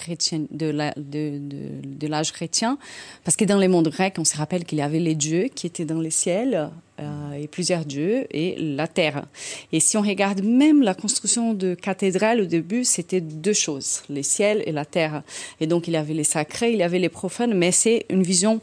l'âge 2.06 2.32
chrétien. 2.32 2.78
Parce 3.24 3.36
que 3.36 3.44
dans 3.44 3.58
le 3.58 3.68
monde 3.68 3.88
grec, 3.88 4.14
on 4.18 4.24
se 4.24 4.36
rappelle 4.36 4.64
qu'il 4.64 4.78
y 4.78 4.82
avait 4.82 4.98
les 4.98 5.14
dieux 5.14 5.48
qui 5.54 5.66
étaient 5.66 5.84
dans 5.84 6.00
les 6.00 6.10
ciels, 6.10 6.70
euh, 7.00 7.32
et 7.32 7.46
plusieurs 7.46 7.84
dieux, 7.84 8.26
et 8.30 8.56
la 8.58 8.88
terre. 8.88 9.26
Et 9.72 9.80
si 9.80 9.96
on 9.96 10.02
regarde 10.02 10.42
même 10.42 10.82
la 10.82 10.94
construction 10.94 11.54
de 11.54 11.74
cathédrales 11.74 12.40
au 12.40 12.46
début, 12.46 12.84
c'était 12.84 13.20
deux 13.20 13.52
choses, 13.52 14.02
les 14.08 14.22
ciels 14.22 14.62
et 14.66 14.72
la 14.72 14.84
terre. 14.84 15.22
Et 15.60 15.66
donc 15.66 15.86
il 15.86 15.92
y 15.92 15.96
avait 15.96 16.14
les 16.14 16.24
sacrés, 16.24 16.72
il 16.72 16.78
y 16.78 16.82
avait 16.82 16.98
les 16.98 17.08
profanes, 17.08 17.54
mais 17.54 17.72
c'est 17.72 18.06
une 18.10 18.22
vision 18.22 18.60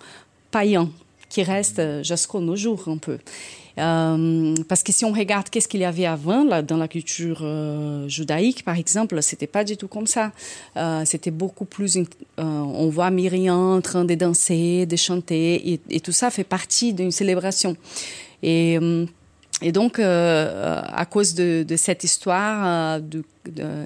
païen 0.52 0.89
qui 1.30 1.44
reste 1.44 1.80
euh, 1.80 2.04
jusqu'à 2.04 2.39
nos 2.39 2.56
jours 2.56 2.84
un 2.88 2.98
peu. 2.98 3.20
Euh, 3.78 4.56
parce 4.70 4.84
que 4.84 4.92
si 4.92 5.04
on 5.04 5.12
regarde 5.12 5.50
qu'est-ce 5.50 5.68
qu'il 5.68 5.82
y 5.82 5.86
avait 5.86 6.06
avant 6.06 6.44
là, 6.44 6.62
dans 6.62 6.78
la 6.78 6.88
culture 6.88 7.40
euh, 7.42 8.08
judaïque, 8.08 8.64
par 8.64 8.78
exemple, 8.78 9.22
c'était 9.22 9.48
pas 9.48 9.64
du 9.64 9.76
tout 9.78 9.88
comme 9.88 10.08
ça. 10.08 10.32
Euh, 10.78 11.04
c'était 11.06 11.32
beaucoup 11.32 11.66
plus. 11.66 11.98
on 12.38 12.90
voit 12.90 13.12
Myriam 13.12 13.56
en 13.56 13.82
train 13.82 14.06
de 14.06 14.16
danser, 14.16 14.86
de 14.86 14.96
chanter, 14.96 15.80
et, 15.90 16.00
tout 16.00 16.12
ça 16.12 16.30
fait 16.30 16.44
partie 16.44 16.94
d'une 16.94 17.12
célébration. 17.12 17.76
Et 18.44 18.80
donc, 19.72 20.00
à 20.00 21.06
cause 21.10 21.34
de, 21.34 21.66
cette 21.76 22.04
histoire 22.04 23.02
de, 23.02 23.24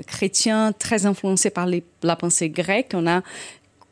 chrétiens 0.05 0.73
très 0.77 1.05
influencés 1.05 1.49
par 1.49 1.67
la 2.03 2.15
pensée 2.15 2.49
grecque, 2.49 2.91
on 2.93 3.07
a 3.07 3.21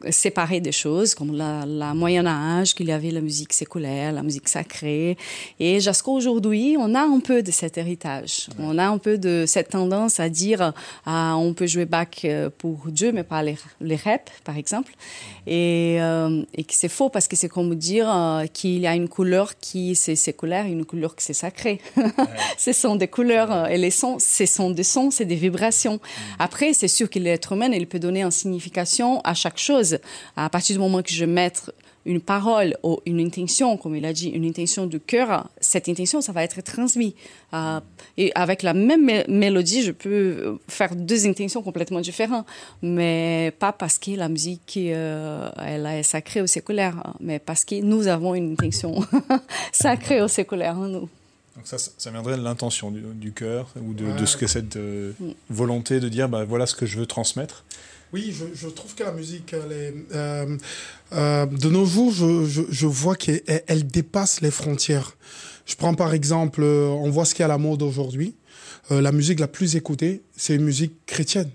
séparé 0.10 0.60
des 0.60 0.72
choses 0.72 1.16
comme 1.16 1.36
la, 1.36 1.66
la 1.66 1.94
Moyen 1.94 2.26
Âge, 2.26 2.74
qu'il 2.76 2.88
y 2.88 2.92
avait 2.92 3.12
la 3.12 3.22
musique 3.22 3.54
séculaire, 3.54 4.12
la 4.12 4.24
musique 4.24 4.48
sacrée. 4.48 5.18
Et 5.60 5.80
jusqu'à 5.80 6.12
aujourd'hui, 6.12 6.76
on 6.80 6.94
a 6.96 7.02
un 7.02 7.20
peu 7.20 7.42
de 7.42 7.52
cet 7.52 7.78
héritage. 7.78 8.48
On 8.60 8.78
a 8.78 8.88
un 8.88 8.98
peu 8.98 9.18
de 9.18 9.46
cette 9.48 9.70
tendance 9.70 10.20
à 10.20 10.30
dire 10.30 10.74
ah, 11.06 11.36
on 11.38 11.54
peut 11.54 11.68
jouer 11.68 11.86
Bach 11.86 12.08
euh, 12.26 12.50
pour 12.56 12.88
Dieu, 12.88 13.12
mais 13.12 13.24
pas 13.24 13.44
les, 13.44 13.58
les 13.82 13.96
reps, 13.96 14.32
par 14.44 14.58
exemple. 14.58 14.94
Et, 15.46 15.98
euh, 16.00 16.44
et 16.54 16.64
que 16.64 16.74
c'est 16.74 16.90
faux 16.90 17.10
parce 17.10 17.28
que 17.28 17.36
c'est 17.36 17.50
comme 17.50 17.74
dire 17.76 18.10
euh, 18.14 18.46
qu'il 18.48 18.80
y 18.80 18.88
a 18.88 18.96
une 18.96 19.08
couleur 19.08 19.58
qui 19.60 19.96
c'est 19.96 20.16
séculaire 20.16 20.66
et 20.66 20.72
une 20.72 20.86
couleur 20.86 21.16
qui 21.16 21.24
c'est 21.24 21.34
sacré. 21.34 21.80
ce 22.58 22.74
sont 22.74 22.96
des 22.96 23.08
couleurs 23.08 23.68
et 23.68 23.78
les 23.78 23.92
sons, 23.92 24.18
ce 24.20 24.46
sont 24.46 24.70
des 24.70 24.84
sons, 24.84 25.10
c'est 25.12 25.26
des 25.26 25.36
vibrations. 25.36 26.00
Après, 26.40 26.74
c'est 26.74 26.88
sûr 26.88 27.10
que 27.10 27.20
l'être 27.20 27.54
humain, 27.54 27.72
il 27.72 27.88
peut 27.88 28.00
donner 28.00 28.24
une 28.24 28.32
signification 28.32 29.22
à 29.22 29.34
chaque 29.34 29.58
chose. 29.58 29.87
À 30.36 30.50
partir 30.50 30.76
du 30.76 30.80
moment 30.80 31.02
que 31.02 31.12
je 31.12 31.26
mets 31.26 31.52
une 32.08 32.22
parole 32.22 32.76
ou 32.84 33.00
une 33.06 33.20
intention, 33.20 33.78
comme 33.78 33.96
il 33.96 34.06
a 34.06 34.14
dit, 34.14 34.30
une 34.30 34.46
intention 34.46 34.88
du 34.88 35.00
cœur, 35.00 35.50
cette 35.60 35.90
intention, 35.90 36.22
ça 36.22 36.32
va 36.32 36.44
être 36.44 36.62
transmis. 36.62 37.14
Euh, 37.54 37.82
et 38.18 38.32
avec 38.34 38.64
la 38.64 38.74
même 38.74 39.12
mélodie, 39.28 39.84
je 39.84 39.92
peux 39.92 40.58
faire 40.70 40.96
deux 40.96 41.28
intentions 41.28 41.62
complètement 41.62 42.00
différentes, 42.00 42.48
mais 42.82 43.54
pas 43.60 43.74
parce 43.74 44.00
que 44.00 44.12
la 44.12 44.30
musique, 44.30 44.78
euh, 44.78 45.50
elle 45.58 45.86
est 45.86 46.04
sacrée 46.04 46.42
ou 46.42 46.48
séculaire, 46.48 47.14
mais 47.20 47.40
parce 47.40 47.66
que 47.66 47.76
nous 47.82 48.08
avons 48.08 48.34
une 48.36 48.54
intention 48.54 49.06
sacrée 49.74 50.22
ou 50.22 50.30
séculaire 50.30 50.78
en 50.78 50.88
nous. 50.88 51.10
Donc 51.58 51.66
ça, 51.66 51.78
ça 51.78 52.12
viendrait 52.12 52.38
de 52.38 52.44
l'intention 52.44 52.92
du, 52.92 53.34
cœur 53.34 53.68
ou 53.82 53.94
de, 53.94 54.26
ce 54.26 54.38
que 54.38 54.48
cette 54.48 54.78
euh, 54.78 55.12
volonté 55.50 56.00
de 56.00 56.08
dire, 56.08 56.30
bah, 56.30 56.46
voilà 56.46 56.68
ce 56.68 56.76
que 56.76 56.86
je 56.86 57.00
veux 57.00 57.08
transmettre. 57.08 57.66
Oui, 58.14 58.34
je, 58.56 58.68
trouve 58.68 58.96
que 58.96 59.04
la 59.04 59.12
musique, 59.12 59.54
elle 59.54 59.72
est, 59.72 59.94
euh, 60.14 60.58
euh, 61.14 61.46
de 61.46 61.70
nos 61.70 61.86
jours, 61.86 62.12
je, 62.12 62.46
je, 62.70 62.88
vois 62.88 63.16
qu'elle 63.16 63.42
elle 63.68 63.86
dépasse 63.86 64.42
les 64.42 64.52
frontières. 64.52 65.18
Je 65.66 65.76
prends 65.76 65.94
par 65.94 66.14
exemple, 66.14 66.64
on 66.64 67.10
voit 67.10 67.26
ce 67.26 67.36
qui 67.36 67.42
est 67.42 67.46
à 67.46 67.50
la 67.50 67.58
mode 67.58 67.82
aujourd'hui. 67.82 68.36
la 68.90 69.12
musique 69.12 69.40
la 69.42 69.50
plus 69.50 69.76
écoutée, 69.76 70.22
c'est 70.38 70.56
une 70.56 70.64
musique 70.64 70.94
chrétienne 71.06 71.50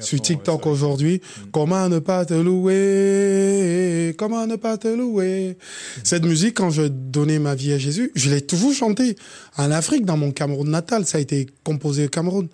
sur 0.00 0.20
TikTok 0.20 0.66
aujourd'hui. 0.66 1.20
Mm. 1.20 1.42
Comment 1.52 1.88
ne 1.88 1.98
pas 1.98 2.24
te 2.24 2.34
louer? 2.34 4.14
Comment 4.18 4.46
ne 4.46 4.56
pas 4.56 4.76
te 4.76 4.88
louer? 4.88 5.56
Cette 6.04 6.24
musique, 6.24 6.54
quand 6.56 6.70
je 6.70 6.82
donnais 6.82 7.38
ma 7.38 7.54
vie 7.54 7.72
à 7.72 7.78
Jésus, 7.78 8.12
je 8.14 8.30
l'ai 8.30 8.42
toujours 8.42 8.72
chantée. 8.72 9.16
En 9.56 9.70
Afrique, 9.70 10.04
dans 10.04 10.16
mon 10.16 10.30
Cameroun 10.30 10.68
natal, 10.68 11.06
ça 11.06 11.18
a 11.18 11.20
été 11.20 11.46
composé 11.64 12.06
au 12.06 12.08
Cameroun. 12.08 12.48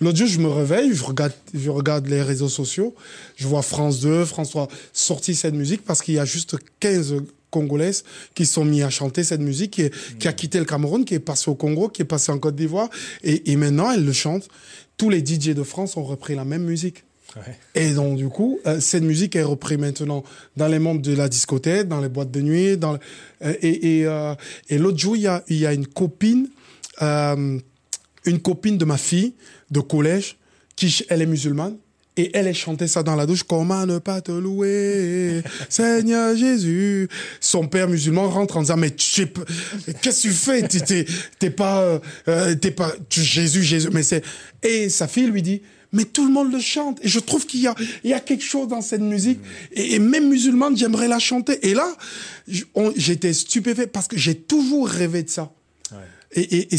L'autre 0.00 0.18
jour, 0.18 0.26
je 0.26 0.38
me 0.38 0.48
réveille, 0.48 0.94
je 0.94 1.04
regarde, 1.04 1.32
je 1.52 1.70
regarde 1.70 2.06
les 2.06 2.22
réseaux 2.22 2.48
sociaux, 2.48 2.94
je 3.36 3.46
vois 3.46 3.62
France 3.62 4.00
2, 4.00 4.24
François 4.24 4.68
sorti 4.92 5.34
cette 5.34 5.54
musique 5.54 5.84
parce 5.84 6.02
qu'il 6.02 6.14
y 6.14 6.18
a 6.18 6.24
juste 6.24 6.56
15 6.80 7.16
Congolaises 7.50 8.02
qui 8.34 8.46
sont 8.46 8.64
mis 8.64 8.82
à 8.82 8.90
chanter 8.90 9.22
cette 9.22 9.40
musique, 9.40 9.70
qui, 9.72 9.90
qui 10.18 10.26
a 10.26 10.32
mm. 10.32 10.34
quitté 10.34 10.58
le 10.58 10.64
Cameroun, 10.64 11.04
qui 11.04 11.14
est 11.14 11.20
passé 11.20 11.48
au 11.50 11.54
Congo, 11.54 11.88
qui 11.88 12.02
est 12.02 12.06
passé 12.06 12.32
en 12.32 12.38
Côte 12.38 12.56
d'Ivoire, 12.56 12.88
et, 13.22 13.52
et 13.52 13.56
maintenant 13.56 13.92
elle 13.92 14.04
le 14.04 14.12
chante 14.12 14.48
tous 14.96 15.10
les 15.10 15.24
DJ 15.24 15.50
de 15.50 15.62
France 15.62 15.96
ont 15.96 16.04
repris 16.04 16.34
la 16.34 16.44
même 16.44 16.64
musique. 16.64 17.04
Et 17.74 17.94
donc, 17.94 18.16
du 18.16 18.28
coup, 18.28 18.60
euh, 18.64 18.78
cette 18.78 19.02
musique 19.02 19.34
est 19.34 19.42
reprise 19.42 19.78
maintenant 19.78 20.22
dans 20.56 20.68
les 20.68 20.78
membres 20.78 21.02
de 21.02 21.14
la 21.14 21.28
discothèque, 21.28 21.88
dans 21.88 22.00
les 22.00 22.08
boîtes 22.08 22.30
de 22.30 22.40
nuit. 22.40 22.76
Dans 22.76 22.94
euh, 22.94 23.54
et, 23.60 24.06
euh, 24.06 24.34
et, 24.68 24.78
l'autre 24.78 24.98
jour, 24.98 25.16
il 25.16 25.22
y 25.22 25.26
a, 25.26 25.42
y 25.48 25.66
a 25.66 25.72
une 25.72 25.86
copine, 25.86 26.48
une 27.00 28.40
copine 28.40 28.78
de 28.78 28.84
ma 28.84 28.98
fille 28.98 29.34
de 29.74 29.80
collège, 29.80 30.38
qui 30.76 31.04
elle 31.08 31.20
est 31.20 31.26
musulmane. 31.26 31.76
Et 32.16 32.30
elle 32.32 32.46
est 32.46 32.54
chanté 32.54 32.86
ça 32.86 33.02
dans 33.02 33.16
la 33.16 33.26
douche. 33.26 33.42
Comment 33.42 33.86
ne 33.86 33.98
pas 33.98 34.20
te 34.20 34.30
louer, 34.30 35.42
Seigneur 35.68 36.36
Jésus. 36.36 37.08
Son 37.40 37.66
père 37.66 37.88
musulman 37.88 38.30
rentre 38.30 38.56
en 38.56 38.60
disant, 38.60 38.76
mais 38.76 38.92
qu'est-ce 38.92 40.22
que 40.22 40.28
tu 40.28 40.30
fais? 40.30 40.62
T'es 41.40 41.50
pas, 41.50 42.00
t'es 42.60 42.70
pas, 42.70 42.94
Jésus, 43.10 43.64
Jésus. 43.64 43.88
Mais 43.92 44.04
c'est, 44.04 44.22
et 44.62 44.88
sa 44.90 45.08
fille 45.08 45.26
lui 45.26 45.42
dit, 45.42 45.62
mais 45.94 46.04
tout 46.04 46.26
le 46.26 46.32
monde 46.32 46.52
le 46.52 46.60
chante. 46.60 46.98
Et 47.02 47.08
je 47.08 47.18
trouve 47.20 47.46
qu'il 47.46 47.60
y 47.60 47.66
a, 47.66 47.74
il 48.02 48.10
y 48.10 48.14
a 48.14 48.20
quelque 48.20 48.44
chose 48.44 48.68
dans 48.68 48.80
cette 48.80 49.00
musique. 49.00 49.38
Et, 49.72 49.98
même 49.98 50.28
musulmane, 50.28 50.76
j'aimerais 50.76 51.08
la 51.08 51.18
chanter. 51.18 51.66
Et 51.68 51.72
là, 51.72 51.96
j'étais 52.96 53.32
stupéfait 53.32 53.86
parce 53.86 54.08
que 54.08 54.16
j'ai 54.16 54.34
toujours 54.34 54.88
rêvé 54.88 55.22
de 55.22 55.30
ça. 55.30 55.52
Et, 56.34 56.74
et, 56.74 56.78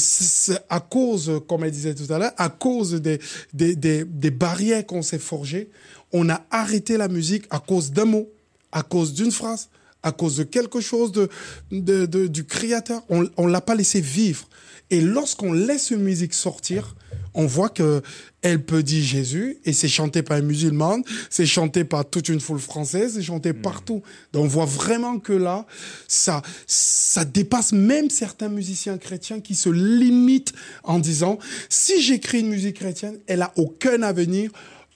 à 0.70 0.80
cause, 0.80 1.42
comme 1.48 1.64
elle 1.64 1.72
disait 1.72 1.96
tout 1.96 2.12
à 2.14 2.20
l'heure, 2.20 2.34
à 2.38 2.50
cause 2.50 2.94
des, 2.96 3.20
des, 3.54 3.76
des, 3.76 4.04
des 4.04 4.32
barrières 4.32 4.86
qu'on 4.86 5.02
s'est 5.02 5.20
forgées, 5.20 5.70
on 6.12 6.30
a 6.30 6.42
arrêté 6.52 6.98
la 6.98 7.08
musique 7.08 7.46
à 7.50 7.60
cause 7.60 7.92
d'un 7.92 8.06
mot, 8.06 8.30
à 8.72 8.84
cause 8.84 9.14
d'une 9.14 9.32
phrase, 9.32 9.70
à 10.06 10.12
cause 10.12 10.38
de 10.38 10.44
quelque 10.44 10.80
chose 10.80 11.12
de, 11.12 11.30
de, 11.72 12.06
de 12.06 12.28
du 12.28 12.46
créateur. 12.46 13.02
On 13.10 13.24
ne 13.24 13.52
l'a 13.52 13.60
pas 13.60 13.76
laissé 13.76 14.00
vivre. 14.00 14.48
Et 14.92 15.02
lorsqu'on 15.02 15.52
laisse 15.52 15.90
une 15.90 16.04
musique 16.04 16.36
sortir, 16.36 16.96
on 17.34 17.48
voit 17.48 17.70
que 17.70 18.04
elle 18.44 18.64
peut 18.64 18.84
dire 18.84 19.04
Jésus 19.04 19.58
et 19.66 19.74
c'est 19.74 19.88
chanté 19.88 20.22
par 20.22 20.38
une 20.38 20.46
musulmane, 20.46 21.02
c'est 21.32 21.48
chanté 21.48 21.84
par 21.84 22.08
toute 22.08 22.30
une 22.30 22.40
foule 22.40 22.60
française, 22.60 23.16
c'est 23.16 23.24
chanté 23.24 23.52
hmm. 23.52 23.62
partout. 23.62 24.04
Donc 24.32 24.46
on 24.46 24.48
voit 24.48 24.66
vraiment 24.66 25.18
que 25.18 25.34
là, 25.34 25.66
ça, 26.08 26.44
ça 26.68 27.26
dépasse 27.26 27.72
même 27.72 28.12
certains 28.12 28.50
musiciens 28.50 29.00
chrétiens 29.00 29.40
qui 29.40 29.56
se 29.56 29.70
limitent 29.70 30.54
en 30.84 31.00
disant 31.00 31.40
si 31.68 32.00
j'écris 32.00 32.42
une 32.42 32.50
musique 32.50 32.78
chrétienne, 32.78 33.18
elle 33.26 33.42
a 33.42 33.52
aucun 33.56 34.04
avenir 34.04 34.52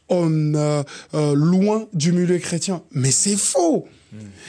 en, 0.09 0.53
euh, 0.53 0.83
euh, 1.15 1.33
loin 1.33 1.87
du 1.93 2.11
milieu 2.11 2.37
chrétien. 2.37 2.83
Mais 2.91 3.11
c'est 3.11 3.37
faux. 3.37 3.87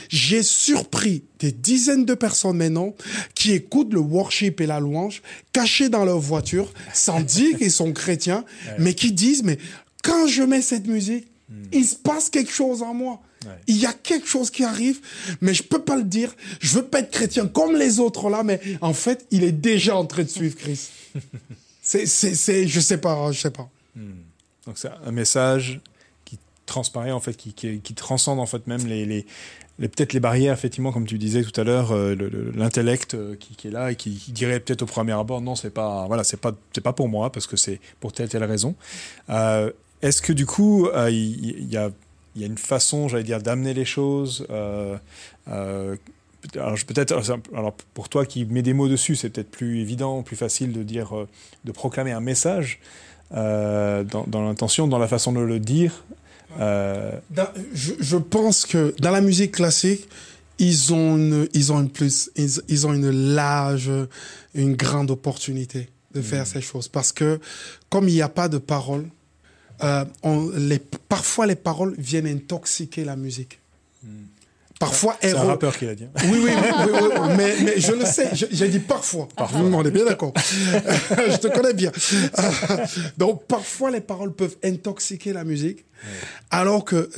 J'ai 0.09 0.43
surpris 0.43 1.25
des 1.39 1.53
dizaines 1.53 2.05
de 2.05 2.15
personnes 2.15 2.57
maintenant 2.57 2.95
qui 3.35 3.53
écoutent 3.53 3.93
le 3.93 4.01
worship 4.01 4.61
et 4.61 4.67
la 4.67 4.81
louange 4.81 5.23
cachés 5.53 5.89
dans 5.89 6.05
leur 6.05 6.19
voiture, 6.19 6.73
sans 6.93 7.21
dire 7.25 7.57
qu'ils 7.59 7.71
sont 7.71 7.93
chrétiens, 7.93 8.45
mais 8.79 8.95
qui 8.95 9.13
disent, 9.13 9.43
mais 9.43 9.59
quand 10.03 10.27
je 10.27 10.43
mets 10.43 10.63
cette 10.63 10.87
musique, 10.87 11.27
hmm. 11.49 11.65
il 11.73 11.85
se 11.85 11.97
passe 11.97 12.31
quelque 12.31 12.53
chose 12.53 12.83
en 12.83 12.95
moi. 12.95 13.21
Il 13.67 13.79
y 13.79 13.87
a 13.87 13.93
quelque 13.95 14.27
chose 14.27 14.51
qui 14.51 14.65
arrive, 14.65 15.01
mais 15.41 15.55
je 15.55 15.63
peux 15.63 15.81
pas 15.81 15.97
le 15.97 16.05
dire. 16.05 16.37
Je 16.61 16.75
veux 16.75 16.85
pas 16.85 17.01
être 17.01 17.11
chrétien 17.11 17.47
comme 17.47 17.75
les 17.75 17.99
autres 17.99 18.29
là, 18.29 18.43
mais 18.43 18.61
en 18.83 18.93
fait, 18.93 19.27
il 19.31 19.45
est 19.45 19.53
déjà 19.53 19.97
en 19.97 20.05
train 20.05 20.25
de 20.25 20.29
suivre 20.29 20.57
Christ. 20.57 20.91
c'est, 21.83 22.05
c'est, 22.05 22.35
c'est, 22.35 22.69
je 22.69 22.81
sais 22.81 22.99
pas, 22.99 23.33
je 23.33 23.41
sais 23.41 23.51
pas. 23.51 23.71
Hmm. 23.97 24.13
Donc 24.67 24.77
c'est 24.77 24.91
un 25.07 25.11
message 25.11 25.81
transparaît 26.71 27.13
en 27.13 27.21
fait, 27.21 27.37
qui, 27.37 27.53
qui, 27.53 27.95
transcende 27.95 28.39
en 28.39 28.47
fait 28.47 28.67
même 28.67 28.87
les, 28.87 29.27
peut-être 29.89 30.13
les 30.13 30.21
barrières 30.21 30.53
effectivement 30.53 30.93
comme 30.93 31.07
tu 31.07 31.19
disais 31.19 31.43
tout 31.43 31.59
à 31.61 31.65
l'heure, 31.65 31.93
euh, 31.93 32.15
l'intellect 32.55 33.15
euh, 33.15 33.35
qui, 33.37 33.69
est 33.69 33.71
là 33.71 33.91
et 33.91 33.97
qui, 33.97 34.11
dirait 34.29 34.61
peut-être 34.61 34.83
au 34.83 34.87
premier 34.87 35.13
abord 35.13 35.41
non 35.41 35.55
c'est 35.55 35.71
pas 35.71 36.07
voilà 36.07 36.25
c'est 36.25 36.37
pas 36.37 36.53
c'est 36.73 36.83
pas 36.83 36.93
pour 36.93 37.09
moi 37.09 37.33
parce 37.33 37.47
que 37.47 37.57
c'est 37.57 37.81
pour 37.99 38.13
telle 38.13 38.29
telle 38.29 38.45
raison. 38.45 38.75
Euh, 39.31 39.71
est-ce 40.03 40.23
que 40.23 40.33
du 40.33 40.47
coup 40.47 40.89
il 41.09 41.71
y, 41.71 41.77
a 41.77 41.91
il 42.35 42.41
y 42.41 42.45
a 42.45 42.47
une 42.47 42.59
façon 42.59 43.09
j'allais 43.09 43.25
dire 43.25 43.41
d'amener 43.41 43.75
les 43.75 43.85
choses 43.85 44.47
alors 44.51 44.97
peut-être 46.87 47.13
alors 47.55 47.75
pour 47.93 48.09
toi 48.09 48.25
qui 48.25 48.47
mets 48.47 48.63
des 48.63 48.73
mots 48.73 48.89
dessus 48.89 49.15
c'est 49.15 49.29
peut-être 49.29 49.51
plus 49.51 49.81
évident 49.81 50.23
plus 50.23 50.37
facile 50.37 50.73
de 50.73 50.83
dire 50.83 51.13
de 51.65 51.73
proclamer 51.73 52.13
un 52.13 52.21
message 52.21 52.81
dans 53.31 54.27
l'intention 54.33 54.89
dans 54.89 54.99
la 54.99 55.09
façon 55.09 55.33
de 55.33 55.41
le 55.41 55.61
dire 55.61 56.03
euh, 56.59 57.13
je, 57.73 58.17
pense 58.17 58.67
que 58.67 58.95
dans 58.99 59.11
la 59.11 59.21
musique 59.21 59.53
classique, 59.53 60.09
ils 60.59 60.93
ont 60.93 61.17
une, 61.17 61.49
ils 61.55 61.73
ont 61.73 61.81
une 61.81 61.91
plus, 61.91 62.31
ils, 62.37 62.87
ont 62.87 62.93
une 62.93 63.11
large, 63.11 63.91
une 64.55 64.75
grande 64.75 65.11
opportunité 65.11 65.89
de 66.15 66.21
faire 66.21 66.43
mm. 66.43 66.47
ces 66.47 66.61
choses 66.61 66.89
parce 66.89 67.13
que 67.13 67.41
comme 67.89 68.09
il 68.09 68.15
n'y 68.15 68.23
a 68.23 68.29
pas 68.29 68.49
de 68.49 68.59
paroles, 68.59 69.09
euh, 69.83 70.05
on, 70.23 70.51
les, 70.51 70.79
parfois 70.79 71.47
les 71.47 71.57
paroles 71.57 71.95
viennent 71.97 72.27
intoxiquer 72.27 73.05
la 73.05 73.17
musique. 73.17 73.61
Mm. 74.03 74.09
Parfois, 74.81 75.15
c'est 75.21 75.37
un 75.37 75.45
rappeur 75.45 75.77
qui 75.77 75.85
l'a 75.85 75.95
dit. 75.95 76.07
Oui, 76.25 76.41
oui, 76.43 76.51
oui, 76.55 77.19
mais, 77.37 77.55
mais, 77.63 77.79
je 77.79 77.93
le 77.93 78.07
sais. 78.07 78.31
J'ai 78.33 78.69
dit 78.69 78.79
parfois. 78.79 79.29
Parfois. 79.37 79.61
On 79.61 79.85
est 79.85 79.91
bien 79.91 80.07
d'accord. 80.07 80.33
je 80.37 81.37
te 81.37 81.49
connais 81.49 81.75
bien. 81.75 81.93
Donc, 83.19 83.45
parfois, 83.45 83.91
les 83.91 84.01
paroles 84.01 84.33
peuvent 84.33 84.57
intoxiquer 84.65 85.35
la 85.35 85.45
musique, 85.45 85.85
alors 86.51 86.87
que 86.87 86.97
euh, 86.97 87.11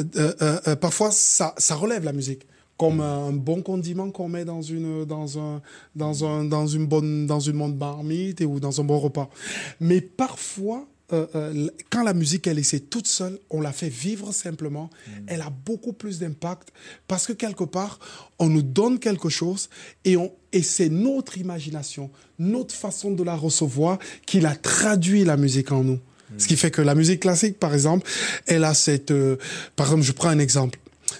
euh, 0.43 0.61
euh, 0.67 0.75
parfois, 0.75 1.13
ça, 1.13 1.55
ça 1.57 1.77
relève 1.77 2.05
la 2.05 2.13
musique 2.13 2.49
comme 2.77 3.01
un 3.01 3.31
bon 3.31 3.63
condiment 3.63 4.11
qu'on 4.11 4.29
met 4.29 4.45
dans 4.45 4.63
une 4.63 5.05
dans 5.05 5.39
un 5.39 5.63
dans 5.95 6.25
un 6.25 6.43
dans 6.43 6.67
une 6.67 6.87
bonne 6.87 7.29
dans 7.29 7.39
une 7.39 7.57
bonne 7.59 7.77
marmite 7.77 8.41
ou 8.41 8.59
dans 8.59 8.81
un 8.81 8.85
bon 8.85 8.99
repas. 8.99 9.31
Mais 9.79 10.01
parfois 10.01 10.89
euh, 11.13 11.27
euh, 11.35 11.69
quand 11.91 12.03
la 12.03 12.15
musique 12.15 12.47
est 12.47 12.55
laissée 12.55 12.81
toute 12.81 13.07
seule, 13.07 13.39
on 13.51 13.61
la 13.61 13.73
fait 13.73 13.89
vivre 13.89 14.33
simplement, 14.33 14.91
mm. 15.07 15.11
elle 15.27 15.41
a 15.43 15.51
beaucoup 15.51 15.93
plus 15.93 16.19
d'impact 16.19 16.73
parce 17.07 17.27
que 17.27 17.33
quelque 17.33 17.65
part, 17.65 17.99
on 18.39 18.49
nous 18.49 18.63
donne 18.63 18.99
quelque 18.99 19.29
chose 19.29 19.69
et, 20.05 20.17
on, 20.17 20.33
et 20.53 20.63
c'est 20.63 20.89
notre 20.89 21.39
imagination, 21.39 22.11
notre 22.39 22.75
façon 22.75 23.13
de 23.13 23.23
la 23.23 23.35
recevoir 23.35 23.99
qui 24.27 24.41
la 24.41 24.57
traduit 24.57 25.25
la 25.25 25.37
musique 25.37 25.73
en 25.73 25.85
nous. 25.85 25.97
Mm. 25.97 26.39
Ce 26.39 26.49
qui 26.49 26.57
fait 26.57 26.71
que 26.71 26.83
la 26.83 26.95
musique 26.95 27.21
classique, 27.21 27.59
par 27.59 27.75
exemple, 27.75 28.09
elle 28.47 28.65
a 28.65 28.75
cette... 28.75 29.11
Euh, 29.11 29.37
par 29.77 29.87
exemple, 29.87 30.05
je 30.05 30.13
prends 30.13 30.31
un 30.31 30.39
exemple. 30.39 30.79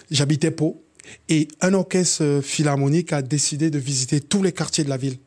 J'habitais 0.09 0.51
Pau 0.51 0.83
et 1.29 1.47
un 1.61 1.73
orchestre 1.73 2.41
philharmonique 2.41 3.13
a 3.13 3.21
décidé 3.21 3.69
de 3.69 3.77
visiter 3.77 4.21
tous 4.21 4.41
les 4.41 4.51
quartiers 4.51 4.83
de 4.83 4.89
la 4.89 4.97
ville. 4.97 5.17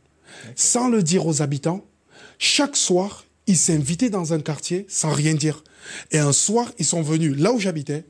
Sans 0.55 0.89
le 0.89 1.03
dire 1.03 1.27
aux 1.27 1.43
habitants, 1.43 1.85
chaque 2.39 2.77
soir, 2.77 3.26
ils 3.47 3.57
s'invitaient 3.57 4.11
dans 4.11 4.33
un 4.33 4.41
quartier 4.41 4.87
sans 4.89 5.13
rien 5.13 5.35
dire. 5.35 5.63
Et 6.11 6.19
un 6.19 6.33
soir, 6.33 6.73
ils 6.79 6.85
sont 6.85 7.03
venus 7.03 7.37
là 7.37 7.53
où 7.53 7.59
j'habitais. 7.59 8.05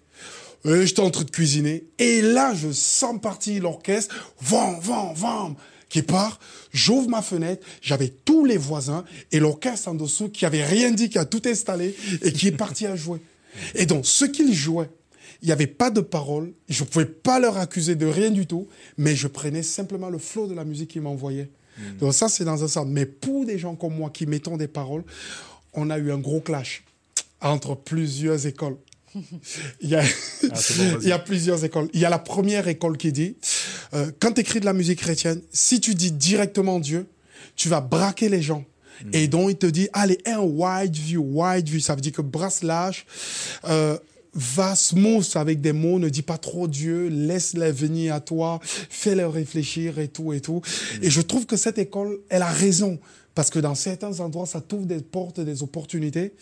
J'étais 0.64 1.00
en 1.00 1.10
train 1.10 1.24
de 1.24 1.30
cuisiner. 1.30 1.84
Et 1.98 2.22
là, 2.22 2.54
je 2.54 2.72
sens 2.72 3.20
partir 3.20 3.62
l'orchestre. 3.62 4.32
Vam, 4.40 4.80
vam, 4.80 5.14
vam 5.14 5.56
qui 5.88 6.02
part, 6.02 6.40
j'ouvre 6.72 7.08
ma 7.08 7.22
fenêtre, 7.22 7.64
j'avais 7.80 8.08
tous 8.08 8.44
les 8.44 8.56
voisins 8.56 9.04
et 9.32 9.38
l'orchestre 9.38 9.88
en 9.88 9.94
dessous 9.94 10.28
qui 10.28 10.44
avait 10.44 10.64
rien 10.64 10.90
dit, 10.90 11.08
qui 11.08 11.18
a 11.18 11.24
tout 11.24 11.42
installé 11.46 11.94
et 12.22 12.32
qui 12.32 12.48
est 12.48 12.52
parti 12.56 12.86
à 12.86 12.96
jouer. 12.96 13.20
Et 13.74 13.86
donc, 13.86 14.06
ce 14.06 14.24
qu'ils 14.24 14.52
jouaient, 14.52 14.90
il 15.42 15.46
n'y 15.46 15.52
avait 15.52 15.66
pas 15.66 15.90
de 15.90 16.00
paroles, 16.00 16.52
je 16.68 16.82
ne 16.82 16.88
pouvais 16.88 17.06
pas 17.06 17.38
leur 17.38 17.56
accuser 17.58 17.94
de 17.94 18.06
rien 18.06 18.30
du 18.30 18.46
tout, 18.46 18.68
mais 18.96 19.14
je 19.14 19.28
prenais 19.28 19.62
simplement 19.62 20.08
le 20.08 20.18
flot 20.18 20.46
de 20.46 20.54
la 20.54 20.64
musique 20.64 20.90
qu'ils 20.90 21.02
m'envoyaient. 21.02 21.50
Mm. 21.76 21.98
Donc 21.98 22.14
ça, 22.14 22.28
c'est 22.28 22.44
dans 22.44 22.62
un 22.62 22.68
sens. 22.68 22.86
Mais 22.86 23.06
pour 23.06 23.44
des 23.44 23.58
gens 23.58 23.74
comme 23.74 23.94
moi 23.94 24.10
qui 24.10 24.26
mettons 24.26 24.56
des 24.56 24.68
paroles, 24.68 25.04
on 25.72 25.90
a 25.90 25.98
eu 25.98 26.10
un 26.10 26.18
gros 26.18 26.40
clash 26.40 26.84
entre 27.40 27.74
plusieurs 27.74 28.46
écoles. 28.46 28.76
il, 29.80 29.88
y 29.88 29.94
a, 29.94 30.02
ah, 30.02 30.58
il 31.02 31.08
y 31.08 31.12
a 31.12 31.18
plusieurs 31.18 31.64
écoles. 31.64 31.88
Il 31.92 32.00
y 32.00 32.04
a 32.04 32.10
la 32.10 32.18
première 32.18 32.68
école 32.68 32.96
qui 32.96 33.12
dit, 33.12 33.36
euh, 33.94 34.10
quand 34.20 34.32
tu 34.32 34.40
écris 34.40 34.60
de 34.60 34.64
la 34.64 34.72
musique 34.72 35.00
chrétienne, 35.00 35.40
si 35.52 35.80
tu 35.80 35.94
dis 35.94 36.12
directement 36.12 36.80
Dieu, 36.80 37.06
tu 37.54 37.68
vas 37.68 37.80
braquer 37.80 38.28
les 38.28 38.42
gens. 38.42 38.64
Mm. 39.04 39.10
Et 39.12 39.28
donc, 39.28 39.50
il 39.50 39.56
te 39.56 39.66
dit, 39.66 39.88
allez, 39.92 40.18
un 40.26 40.40
wide 40.40 40.94
view, 40.94 41.22
wide 41.22 41.68
view, 41.68 41.80
ça 41.80 41.94
veut 41.94 42.00
dire 42.00 42.12
que 42.12 42.22
brasse 42.22 42.62
lâche, 42.62 43.06
euh, 43.64 43.98
va 44.36 44.76
smooth 44.76 45.28
avec 45.34 45.60
des 45.60 45.72
mots, 45.72 45.98
ne 45.98 46.08
dis 46.08 46.22
pas 46.22 46.38
trop 46.38 46.68
Dieu, 46.68 47.08
laisse-les 47.08 47.72
venir 47.72 48.14
à 48.14 48.20
toi, 48.20 48.60
fais-les 48.62 49.24
réfléchir 49.24 49.98
et 49.98 50.08
tout 50.08 50.32
et 50.32 50.40
tout. 50.40 50.60
Mm. 51.00 51.04
Et 51.04 51.10
je 51.10 51.20
trouve 51.20 51.46
que 51.46 51.56
cette 51.56 51.78
école, 51.78 52.20
elle 52.28 52.42
a 52.42 52.50
raison. 52.50 52.98
Parce 53.34 53.50
que 53.50 53.58
dans 53.58 53.74
certains 53.74 54.20
endroits, 54.20 54.46
ça 54.46 54.62
t'ouvre 54.62 54.86
des 54.86 55.00
portes, 55.00 55.40
des 55.40 55.62
opportunités. 55.62 56.32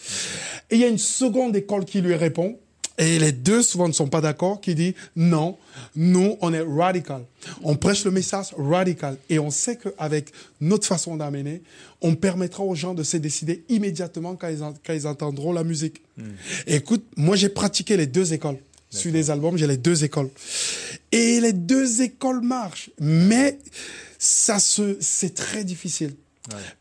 Et 0.70 0.76
il 0.76 0.78
y 0.78 0.84
a 0.84 0.88
une 0.88 0.98
seconde 0.98 1.56
école 1.56 1.84
qui 1.84 2.00
lui 2.00 2.14
répond. 2.14 2.56
Et 2.96 3.18
les 3.18 3.32
deux 3.32 3.62
souvent 3.62 3.88
ne 3.88 3.92
sont 3.92 4.08
pas 4.08 4.20
d'accord, 4.20 4.60
qui 4.60 4.74
dit 4.74 4.94
non, 5.16 5.56
nous, 5.96 6.36
on 6.40 6.52
est 6.52 6.62
radical. 6.62 7.24
On 7.62 7.76
prêche 7.76 8.04
le 8.04 8.10
message 8.10 8.54
radical. 8.56 9.16
Et 9.28 9.38
on 9.38 9.50
sait 9.50 9.76
qu'avec 9.76 10.32
notre 10.60 10.86
façon 10.86 11.16
d'amener, 11.16 11.62
on 12.00 12.14
permettra 12.14 12.62
aux 12.62 12.74
gens 12.74 12.94
de 12.94 13.02
se 13.02 13.16
décider 13.16 13.64
immédiatement 13.68 14.36
quand 14.36 14.48
ils, 14.94 15.06
entendront 15.06 15.52
la 15.52 15.64
musique. 15.64 16.02
Hmm. 16.16 16.30
écoute, 16.66 17.04
moi 17.16 17.34
j'ai 17.34 17.48
pratiqué 17.48 17.96
les 17.96 18.06
deux 18.06 18.32
écoles. 18.32 18.58
Sur 18.90 19.12
les 19.12 19.30
albums, 19.32 19.56
j'ai 19.56 19.66
les 19.66 19.76
deux 19.76 20.04
écoles. 20.04 20.30
Et 21.10 21.40
les 21.40 21.52
deux 21.52 22.02
écoles 22.02 22.42
marchent. 22.42 22.90
Mais 23.00 23.58
ça 24.20 24.60
se, 24.60 24.96
c'est 25.00 25.34
très 25.34 25.64
difficile. 25.64 26.14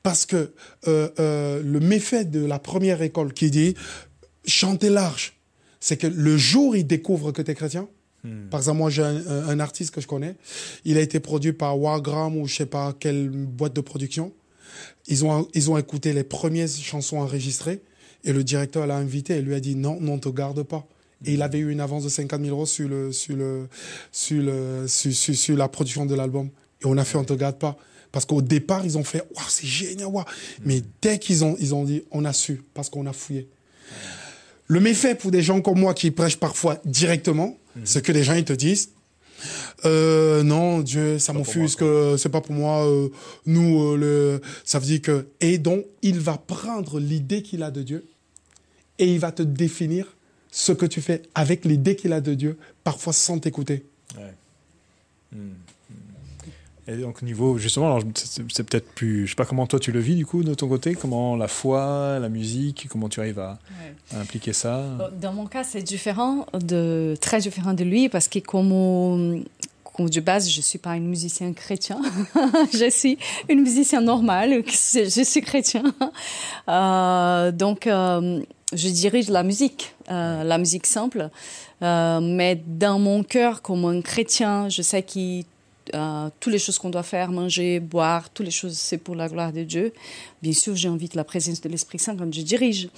Parce 0.03 0.25
que 0.25 0.53
euh, 0.87 1.09
euh, 1.19 1.61
le 1.63 1.79
méfait 1.79 2.25
de 2.25 2.45
la 2.45 2.59
première 2.59 3.01
école 3.01 3.33
qui 3.33 3.49
dit 3.49 3.75
chanter 4.45 4.89
large, 4.89 5.33
c'est 5.83 5.97
que 5.97 6.07
le 6.07 6.37
jour 6.37 6.69
où 6.69 6.75
ils 6.75 6.87
découvrent 6.87 7.33
que 7.33 7.41
tu 7.41 7.51
es 7.51 7.55
chrétien, 7.55 7.89
hmm. 8.23 8.47
par 8.49 8.61
exemple, 8.61 8.77
moi 8.77 8.89
j'ai 8.89 9.03
un, 9.03 9.59
artiste 9.59 9.93
que 9.93 9.99
je 9.99 10.07
connais, 10.07 10.37
il 10.85 10.97
a 10.97 11.01
été 11.01 11.19
produit 11.19 11.51
par 11.51 11.77
Wargram 11.77 12.37
ou 12.37 12.47
je 12.47 12.55
sais 12.55 12.65
pas 12.65 12.95
quelle 12.97 13.27
boîte 13.27 13.73
de 13.73 13.81
production. 13.81 14.31
Ils 15.07 15.25
ont, 15.25 15.45
ils 15.53 15.69
ont 15.69 15.77
écouté 15.77 16.13
les 16.13 16.23
premières 16.23 16.69
chansons 16.69 17.17
enregistrées 17.17 17.81
et 18.23 18.31
le 18.31 18.45
directeur 18.45 18.87
l'a 18.87 18.95
invité 18.95 19.35
et 19.35 19.41
lui 19.41 19.55
a 19.55 19.59
dit 19.59 19.75
non, 19.75 19.99
non, 19.99 20.13
on 20.13 20.19
te 20.19 20.29
garde 20.29 20.63
pas. 20.63 20.87
Et 21.25 21.33
il 21.33 21.41
avait 21.41 21.59
eu 21.59 21.69
une 21.69 21.81
avance 21.81 22.05
de 22.05 22.09
50 22.09 22.41
000 22.41 22.55
euros 22.55 22.65
sur, 22.65 22.87
le, 22.87 23.11
sur, 23.11 23.35
le, 23.35 23.67
sur, 24.13 24.41
le, 24.41 24.85
sur, 24.87 25.13
sur, 25.13 25.57
la 25.57 25.67
production 25.67 26.05
de 26.05 26.15
l'album. 26.15 26.49
Et 26.81 26.85
on 26.85 26.95
a 26.95 27.03
fait 27.03 27.17
on 27.17 27.25
te 27.25 27.33
garde 27.33 27.59
pas. 27.59 27.75
Parce 28.13 28.23
qu'au 28.23 28.41
départ, 28.41 28.85
ils 28.85 28.97
ont 28.97 29.03
fait, 29.03 29.19
waouh, 29.35 29.45
c'est 29.49 29.67
génial, 29.67 30.07
waouh. 30.07 30.23
Mais 30.63 30.81
dès 31.01 31.19
qu'ils 31.19 31.43
ont, 31.43 31.57
ils 31.59 31.75
ont 31.75 31.83
dit, 31.83 32.03
on 32.11 32.23
a 32.23 32.31
su, 32.31 32.61
parce 32.73 32.89
qu'on 32.89 33.05
a 33.05 33.11
fouillé. 33.11 33.49
Le 34.73 34.79
méfait 34.79 35.13
pour 35.13 35.29
des 35.29 35.43
gens 35.43 35.61
comme 35.61 35.79
moi 35.79 35.93
qui 35.93 36.09
prêchent 36.09 36.39
parfois 36.39 36.81
directement, 36.83 37.59
mhm. 37.75 37.83
c'est 37.85 38.03
que 38.03 38.11
les 38.11 38.23
gens, 38.23 38.33
ils 38.33 38.43
te 38.43 38.53
disent, 38.53 38.89
euh, 39.85 40.41
non, 40.41 40.79
Dieu, 40.79 41.19
ça 41.19 41.31
m'offusque, 41.31 41.83
c'est 42.17 42.29
pas 42.29 42.41
pour 42.41 42.55
moi. 42.55 42.87
Euh, 42.87 43.09
nous, 43.45 43.83
euh, 43.83 43.97
le, 43.97 44.41
ça 44.65 44.79
veut 44.79 44.87
dire 44.87 45.01
que 45.03 45.27
et 45.41 45.59
donc 45.59 45.85
il 46.01 46.19
va 46.19 46.37
prendre 46.37 46.99
l'idée 46.99 47.43
qu'il 47.43 47.61
a 47.61 47.69
de 47.69 47.83
Dieu 47.83 48.07
et 48.97 49.13
il 49.13 49.19
va 49.19 49.31
te 49.31 49.43
définir 49.43 50.15
ce 50.49 50.71
que 50.71 50.87
tu 50.87 51.01
fais 51.01 51.21
avec 51.35 51.65
l'idée 51.65 51.95
qu'il 51.95 52.11
a 52.11 52.19
de 52.21 52.33
Dieu, 52.33 52.57
parfois 52.83 53.13
sans 53.13 53.37
t'écouter. 53.37 53.85
Ouais. 54.17 54.33
Hmm. 55.33 55.53
Et 56.87 56.97
donc 56.97 57.21
niveau 57.21 57.57
justement, 57.57 57.99
c'est 58.15 58.63
peut-être 58.63 58.91
plus, 58.93 59.25
je 59.25 59.31
sais 59.31 59.35
pas 59.35 59.45
comment 59.45 59.67
toi 59.67 59.79
tu 59.79 59.91
le 59.91 59.99
vis 59.99 60.15
du 60.15 60.25
coup 60.25 60.43
de 60.43 60.53
ton 60.53 60.67
côté, 60.67 60.95
comment 60.95 61.35
la 61.35 61.47
foi, 61.47 62.19
la 62.19 62.29
musique, 62.29 62.87
comment 62.89 63.07
tu 63.07 63.21
arrives 63.21 63.39
à, 63.39 63.59
impliquer 64.15 64.53
ça? 64.53 64.83
Dans 65.21 65.31
mon 65.33 65.45
cas, 65.45 65.63
c'est 65.63 65.81
différent 65.81 66.45
de 66.53 67.15
très 67.21 67.39
différent 67.39 67.73
de 67.73 67.83
lui 67.83 68.09
parce 68.09 68.27
que 68.27 68.39
comme 68.39 69.43
de 69.99 70.19
base, 70.19 70.49
je 70.49 70.61
suis 70.61 70.79
pas 70.79 70.95
une 70.95 71.07
musicienne 71.07 71.53
chrétien. 71.53 72.01
je 72.73 72.89
suis 72.89 73.17
une 73.49 73.61
musicienne 73.61 74.05
normale. 74.05 74.63
Je 74.65 75.23
suis 75.23 75.41
chrétien. 75.41 75.83
Euh, 76.69 77.51
donc, 77.51 77.87
euh, 77.87 78.41
je 78.73 78.89
dirige 78.89 79.29
la 79.29 79.43
musique, 79.43 79.95
euh, 80.09 80.43
la 80.43 80.57
musique 80.57 80.87
simple. 80.87 81.29
Mais 81.81 82.61
dans 82.65 82.97
mon 82.97 83.23
cœur, 83.23 83.61
comme 83.61 83.85
un 83.85 84.01
chrétien, 84.01 84.69
je 84.69 84.81
sais 84.81 85.03
qu'il 85.03 85.43
euh, 85.93 86.29
toutes 86.39 86.53
les 86.53 86.59
choses 86.59 86.77
qu'on 86.77 86.89
doit 86.89 87.03
faire, 87.03 87.31
manger, 87.31 87.79
boire, 87.79 88.29
toutes 88.29 88.45
les 88.45 88.51
choses, 88.51 88.73
c'est 88.73 88.97
pour 88.97 89.15
la 89.15 89.27
gloire 89.27 89.51
de 89.51 89.63
Dieu. 89.63 89.93
Bien 90.41 90.53
sûr, 90.53 90.75
j'invite 90.75 91.13
la 91.15 91.23
présence 91.23 91.59
de 91.61 91.69
l'Esprit 91.69 91.99
Saint 91.99 92.15
quand 92.15 92.33
je 92.33 92.41
dirige. 92.41 92.85
Mm. 92.85 92.89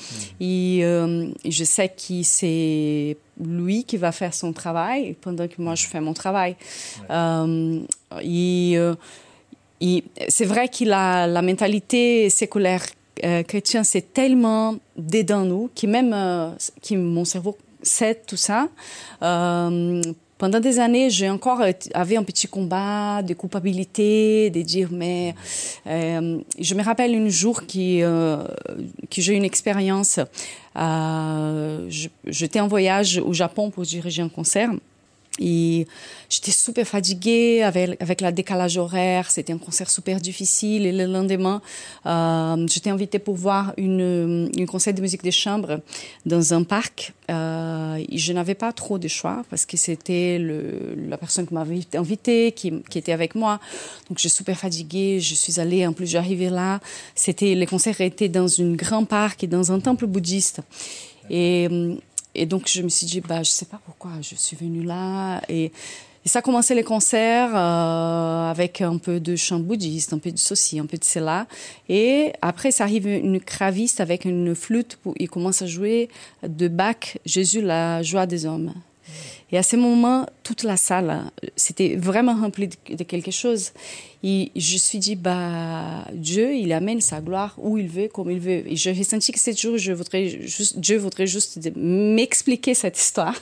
Euh, 0.41 1.27
et 1.43 1.51
je 1.51 1.63
sais 1.63 1.89
que 1.89 2.23
c'est 2.23 3.17
lui 3.39 3.83
qui 3.83 3.97
va 3.97 4.11
faire 4.11 4.33
son 4.33 4.53
travail 4.53 5.15
pendant 5.19 5.47
que 5.47 5.55
moi 5.57 5.75
je 5.75 5.87
fais 5.87 5.99
mon 5.99 6.13
travail. 6.13 6.55
Euh, 7.09 7.79
c'est 10.29 10.45
vrai 10.45 10.69
qu'il 10.69 10.93
a 10.93 11.27
la 11.27 11.41
mentalité 11.41 12.29
séculaire 12.29 12.85
chrétienne, 13.47 13.83
c'est 13.83 14.13
tellement 14.13 14.75
dedans 14.97 15.45
nous, 15.45 15.69
qui 15.73 15.87
même 15.87 16.55
qui 16.81 16.97
mon 16.97 17.25
cerveau 17.25 17.57
sait 17.81 18.21
tout 18.27 18.37
ça. 18.37 18.67
Pendant 20.37 20.59
des 20.59 20.79
années, 20.79 21.09
j'ai 21.09 21.29
encore 21.29 21.61
avait 21.93 22.17
un 22.17 22.23
petit 22.23 22.47
combat 22.47 23.21
de 23.21 23.33
culpabilité, 23.33 24.49
de 24.49 24.61
dire 24.61 24.89
mais 24.91 25.33
euh, 25.87 26.39
je 26.59 26.75
me 26.75 26.83
rappelle 26.83 27.15
un 27.15 27.29
jour 27.29 27.65
qui 27.65 28.03
euh, 28.03 28.43
que 29.09 29.21
j'ai 29.21 29.33
une 29.33 29.45
expérience. 29.45 30.19
Euh, 30.77 31.89
J'étais 32.25 32.59
en 32.59 32.67
voyage 32.67 33.17
au 33.17 33.31
Japon 33.31 33.69
pour 33.69 33.83
diriger 33.83 34.21
un 34.23 34.29
concert. 34.29 34.71
Et 35.39 35.85
j'étais 36.29 36.51
super 36.51 36.87
fatiguée 36.87 37.61
avec, 37.61 38.01
avec 38.01 38.21
la 38.21 38.31
décalage 38.31 38.77
horaire. 38.77 39.29
C'était 39.29 39.51
un 39.51 39.57
concert 39.57 39.89
super 39.89 40.21
difficile. 40.21 40.85
Et 40.85 40.93
le 40.93 41.05
lendemain, 41.05 41.61
euh, 42.05 42.65
j'étais 42.67 42.89
invitée 42.89 43.19
pour 43.19 43.35
voir 43.35 43.73
une, 43.77 44.49
une 44.55 44.65
concert 44.65 44.93
de 44.93 45.01
musique 45.01 45.23
de 45.23 45.31
chambre 45.31 45.81
dans 46.25 46.53
un 46.53 46.63
parc. 46.63 47.13
Euh, 47.29 48.01
je 48.13 48.33
n'avais 48.33 48.55
pas 48.55 48.71
trop 48.71 48.97
de 48.97 49.07
choix 49.09 49.43
parce 49.49 49.65
que 49.65 49.75
c'était 49.75 50.39
la 50.39 51.17
personne 51.17 51.45
qui 51.45 51.53
m'avait 51.53 51.81
invitée, 51.95 52.53
qui, 52.53 52.81
qui 52.89 52.97
était 52.97 53.11
avec 53.11 53.35
moi. 53.35 53.59
Donc, 54.07 54.17
je 54.17 54.27
suis 54.27 54.37
super 54.37 54.57
fatiguée. 54.57 55.19
Je 55.19 55.35
suis 55.35 55.59
allée, 55.59 55.85
en 55.85 55.91
plus, 55.91 56.07
j'arrivais 56.07 56.49
là. 56.49 56.79
C'était, 57.13 57.55
les 57.55 57.65
concerts 57.65 57.99
étaient 57.99 58.29
dans 58.29 58.61
un 58.61 58.73
grand 58.73 59.03
parc 59.03 59.43
et 59.43 59.47
dans 59.47 59.71
un 59.71 59.79
temple 59.81 60.05
bouddhiste. 60.05 60.61
Et 61.29 61.67
et 62.35 62.45
donc, 62.45 62.67
je 62.67 62.81
me 62.81 62.89
suis 62.89 63.05
dit, 63.07 63.21
bah, 63.21 63.43
je 63.43 63.49
sais 63.49 63.65
pas 63.65 63.79
pourquoi 63.85 64.11
je 64.21 64.35
suis 64.35 64.55
venue 64.55 64.83
là. 64.83 65.41
Et, 65.49 65.71
ça 66.27 66.39
a 66.39 66.41
commencé 66.41 66.73
les 66.73 66.83
concerts 66.83 67.51
euh, 67.53 68.49
avec 68.49 68.81
un 68.81 68.97
peu 68.97 69.19
de 69.19 69.35
chant 69.35 69.59
bouddhiste, 69.59 70.11
un 70.11 70.17
peu 70.17 70.31
de 70.31 70.39
ceci, 70.39 70.79
un 70.79 70.87
peu 70.87 70.97
de 70.97 71.03
cela. 71.03 71.45
Et 71.87 72.33
après, 72.41 72.71
ça 72.71 72.83
arrive 72.83 73.07
une 73.07 73.39
craviste 73.39 74.01
avec 74.01 74.25
une 74.25 74.55
flûte. 74.55 74.97
Pour, 75.03 75.13
il 75.19 75.29
commence 75.29 75.61
à 75.61 75.67
jouer 75.67 76.09
de 76.41 76.67
Bach, 76.67 77.19
Jésus, 77.27 77.61
la 77.61 78.01
joie 78.01 78.25
des 78.25 78.47
hommes. 78.47 78.73
Et 79.51 79.57
à 79.57 79.63
ce 79.63 79.75
moment, 79.75 80.25
toute 80.43 80.63
la 80.63 80.75
salle, 80.75 81.31
c'était 81.55 81.95
vraiment 81.95 82.33
rempli 82.33 82.67
de, 82.67 83.03
quelque 83.03 83.31
chose. 83.31 83.71
Et 84.23 84.51
je 84.55 84.73
me 84.73 84.79
suis 84.79 84.97
dit, 84.97 85.15
bah, 85.15 86.05
Dieu, 86.13 86.55
il 86.55 86.73
amène 86.73 86.99
sa 86.99 87.21
gloire 87.21 87.53
où 87.59 87.77
il 87.77 87.87
veut, 87.87 88.07
comme 88.07 88.31
il 88.31 88.39
veut. 88.39 88.63
Et 88.67 88.75
j'ai 88.75 89.03
senti 89.03 89.31
que 89.31 89.39
ce 89.39 89.55
jour, 89.55 89.77
je 89.77 89.93
voudrais 89.93 90.27
juste, 90.27 90.79
Dieu 90.79 90.97
voudrait 90.97 91.27
juste 91.27 91.59
m'expliquer 91.75 92.73
cette 92.73 92.97
histoire, 92.97 93.35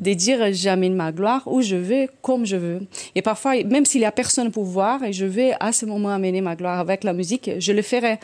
de 0.00 0.12
dire, 0.12 0.52
j'amène 0.52 0.94
ma 0.94 1.12
gloire 1.12 1.42
où 1.46 1.62
je 1.62 1.76
veux, 1.76 2.08
comme 2.20 2.44
je 2.44 2.56
veux. 2.56 2.80
Et 3.14 3.22
parfois, 3.22 3.62
même 3.62 3.84
s'il 3.84 4.00
y 4.00 4.06
a 4.06 4.12
personne 4.12 4.50
pour 4.50 4.64
voir, 4.64 5.04
et 5.04 5.12
je 5.12 5.24
vais 5.24 5.52
à 5.60 5.72
ce 5.72 5.86
moment 5.86 6.08
amener 6.08 6.40
ma 6.40 6.56
gloire 6.56 6.80
avec 6.80 7.04
la 7.04 7.12
musique, 7.12 7.50
je 7.58 7.72
le 7.72 7.82
ferai. 7.82 8.18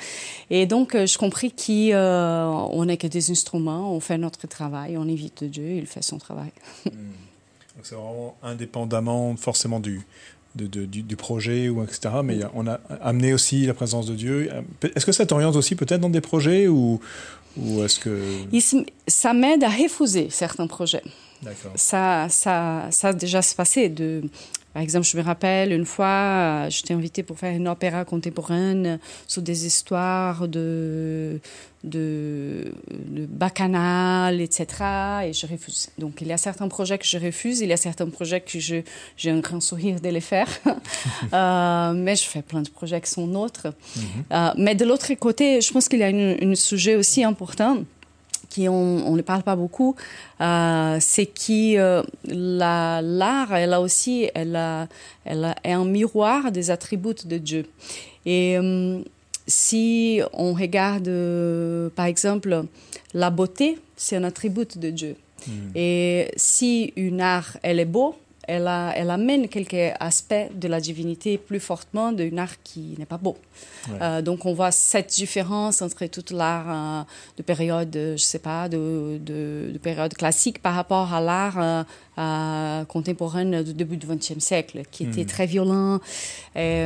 Et 0.50 0.66
donc, 0.66 0.96
je 0.96 1.16
compris 1.16 1.52
qu'on 1.52 1.92
euh, 1.94 2.84
n'est 2.84 2.96
que 2.96 3.06
des 3.06 3.30
instruments, 3.30 3.94
on 3.94 4.00
fait 4.00 4.18
notre 4.18 4.48
travail, 4.48 4.98
on 4.98 5.02
invite 5.02 5.44
Dieu, 5.44 5.76
il 5.76 5.86
fait 5.86 6.02
son 6.02 6.18
travail. 6.18 6.50
Hmm 7.80 7.84
c'est 7.84 7.94
vraiment 7.94 8.36
indépendamment 8.42 9.36
forcément 9.36 9.80
du, 9.80 10.00
du, 10.54 11.16
projet 11.16 11.68
ou 11.68 11.82
etc. 11.82 12.10
Mais 12.24 12.40
on 12.54 12.66
a 12.66 12.80
amené 13.00 13.32
aussi 13.32 13.66
la 13.66 13.74
présence 13.74 14.06
de 14.06 14.14
Dieu. 14.14 14.50
Est-ce 14.94 15.06
que 15.06 15.12
ça 15.12 15.26
t'oriente 15.26 15.56
aussi 15.56 15.74
peut-être 15.74 16.00
dans 16.00 16.10
des 16.10 16.20
projets 16.20 16.68
ou, 16.68 17.00
ou 17.56 17.82
est-ce 17.82 17.98
que 18.00 18.20
ça 19.06 19.32
m'aide 19.32 19.64
à 19.64 19.68
refuser 19.68 20.28
certains 20.30 20.66
projets. 20.66 21.02
Ça, 21.74 22.28
ça, 22.28 22.88
ça 22.90 23.08
a 23.08 23.12
déjà 23.14 23.40
se 23.40 23.54
passé 23.54 23.88
de 23.88 24.22
Par 24.72 24.82
exemple, 24.82 25.06
je 25.06 25.16
me 25.16 25.22
rappelle 25.22 25.72
une 25.72 25.84
fois, 25.84 26.06
euh, 26.06 26.70
j'étais 26.70 26.94
invitée 26.94 27.22
pour 27.22 27.38
faire 27.38 27.54
une 27.54 27.66
opéra 27.68 28.04
contemporaine 28.04 29.00
sur 29.26 29.42
des 29.42 29.66
histoires 29.66 30.46
de, 30.46 31.40
de, 31.82 32.72
de 32.88 33.26
bacchanal, 33.26 34.40
etc. 34.40 34.66
Et 35.24 35.32
je 35.32 35.46
refuse. 35.46 35.88
Donc, 35.98 36.20
il 36.20 36.28
y 36.28 36.32
a 36.32 36.36
certains 36.36 36.68
projets 36.68 36.98
que 36.98 37.06
je 37.06 37.18
refuse, 37.18 37.60
il 37.60 37.68
y 37.68 37.72
a 37.72 37.76
certains 37.76 38.08
projets 38.08 38.40
que 38.40 38.60
je, 38.60 38.76
j'ai 39.16 39.30
un 39.30 39.40
grand 39.40 39.60
sourire 39.60 40.00
de 40.00 40.08
les 40.08 40.20
faire. 40.20 40.48
euh, 41.32 41.92
mais 41.92 42.14
je 42.14 42.24
fais 42.24 42.42
plein 42.42 42.62
de 42.62 42.70
projets 42.70 43.00
qui 43.00 43.10
sont 43.10 43.26
nôtres. 43.26 43.68
Euh, 44.32 44.50
mais 44.56 44.76
de 44.76 44.84
l'autre 44.84 45.12
côté, 45.14 45.60
je 45.60 45.72
pense 45.72 45.88
qu'il 45.88 45.98
y 45.98 46.04
a 46.04 46.08
un 46.08 46.54
sujet 46.54 46.94
aussi 46.94 47.24
important 47.24 47.78
qui 48.50 48.68
on 48.68 49.16
ne 49.16 49.22
parle 49.22 49.42
pas 49.42 49.56
beaucoup, 49.56 49.96
euh, 50.40 50.98
c'est 51.00 51.26
que 51.26 51.78
euh, 51.78 52.02
la, 52.24 53.00
l'art, 53.00 53.54
elle 53.54 53.72
a 53.72 53.80
aussi, 53.80 54.28
elle, 54.34 54.56
a, 54.56 54.88
elle 55.24 55.44
a, 55.44 55.56
est 55.64 55.72
un 55.72 55.84
miroir 55.84 56.52
des 56.52 56.70
attributs 56.70 57.24
de 57.24 57.38
Dieu. 57.38 57.64
Et 58.26 58.58
euh, 58.58 59.00
si 59.46 60.20
on 60.34 60.52
regarde, 60.52 61.10
par 61.94 62.06
exemple, 62.06 62.64
la 63.14 63.30
beauté, 63.30 63.78
c'est 63.96 64.16
un 64.16 64.24
attribut 64.24 64.76
de 64.76 64.90
Dieu. 64.90 65.16
Et 65.74 66.30
si 66.36 66.92
une 66.96 67.22
art, 67.22 67.56
elle 67.62 67.80
est 67.80 67.86
beau, 67.86 68.14
elle, 68.54 68.66
a, 68.66 68.92
elle 69.00 69.10
amène 69.18 69.44
quelques 69.54 69.94
aspects 70.10 70.48
de 70.62 70.68
la 70.74 70.80
divinité 70.88 71.30
plus 71.48 71.60
fortement 71.70 72.08
d'un 72.18 72.36
art 72.46 72.56
qui 72.68 72.84
n'est 72.98 73.10
pas 73.14 73.20
beau. 73.26 73.36
Ouais. 73.88 73.98
Euh, 74.02 74.22
donc 74.28 74.38
on 74.50 74.54
voit 74.60 74.72
cette 74.92 75.10
différence 75.22 75.76
entre 75.86 76.02
toute 76.16 76.30
l'art 76.40 76.68
euh, 76.68 77.02
de 77.38 77.42
période, 77.52 77.94
euh, 77.96 78.16
je 78.20 78.24
sais 78.32 78.38
pas, 78.50 78.62
de, 78.74 79.18
de, 79.30 79.70
de 79.74 79.78
période 79.88 80.14
classique 80.22 80.58
par 80.66 80.74
rapport 80.80 81.08
à 81.18 81.20
l'art 81.30 81.58
euh, 82.18 82.84
contemporain 82.94 83.62
du 83.68 83.72
début 83.80 83.96
du 83.96 84.06
XXe 84.06 84.38
siècle, 84.50 84.82
qui 84.92 85.04
était 85.04 85.20
Mhm. 85.22 85.26
très 85.34 85.46
violent. 85.54 86.00
Et, 86.56 86.84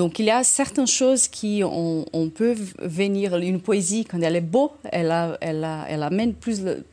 donc 0.00 0.18
il 0.20 0.26
y 0.26 0.30
a 0.30 0.42
certaines 0.44 0.86
choses 1.00 1.24
qui 1.36 1.62
on, 1.64 2.04
on 2.12 2.26
peut 2.38 2.54
venir, 3.00 3.36
une 3.52 3.60
poésie 3.68 4.02
quand 4.08 4.20
elle 4.26 4.36
est 4.42 4.48
beau, 4.56 4.66
elle, 4.98 5.10
a, 5.10 5.36
elle, 5.40 5.62
a, 5.64 5.76
elle 5.92 6.02
amène 6.10 6.32
plus 6.44 6.58
le- 6.66 6.84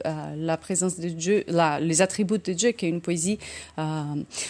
la 0.51 0.57
présence 0.65 0.95
de 0.99 1.09
Dieu, 1.23 1.37
la, 1.59 1.79
les 1.79 2.01
attributs 2.01 2.39
de 2.49 2.53
Dieu 2.61 2.71
qu'une 2.79 3.01
poésie. 3.01 3.37
euh, 3.77 3.90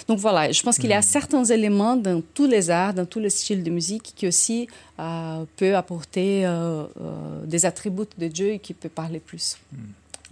donc 0.08 0.20
voilà, 0.20 0.52
je 0.52 0.62
pense 0.64 0.78
qu'il 0.78 0.90
y 0.90 0.94
a 0.94 1.02
certains 1.02 1.44
éléments 1.46 1.96
dans 1.96 2.22
tous 2.34 2.48
les 2.48 2.70
arts, 2.70 2.94
dans 2.94 3.06
tous 3.06 3.20
les 3.20 3.30
styles 3.30 3.64
de 3.64 3.70
musique 3.70 4.14
qui 4.16 4.28
aussi 4.28 4.68
euh, 5.00 5.44
peut 5.58 5.76
apporter 5.76 6.46
euh, 6.46 6.84
euh, 7.02 7.46
des 7.46 7.66
attributs 7.66 8.04
de 8.18 8.28
Dieu 8.28 8.50
et 8.54 8.60
qui 8.60 8.74
peut 8.74 8.90
parler 8.90 9.20
plus. 9.20 9.58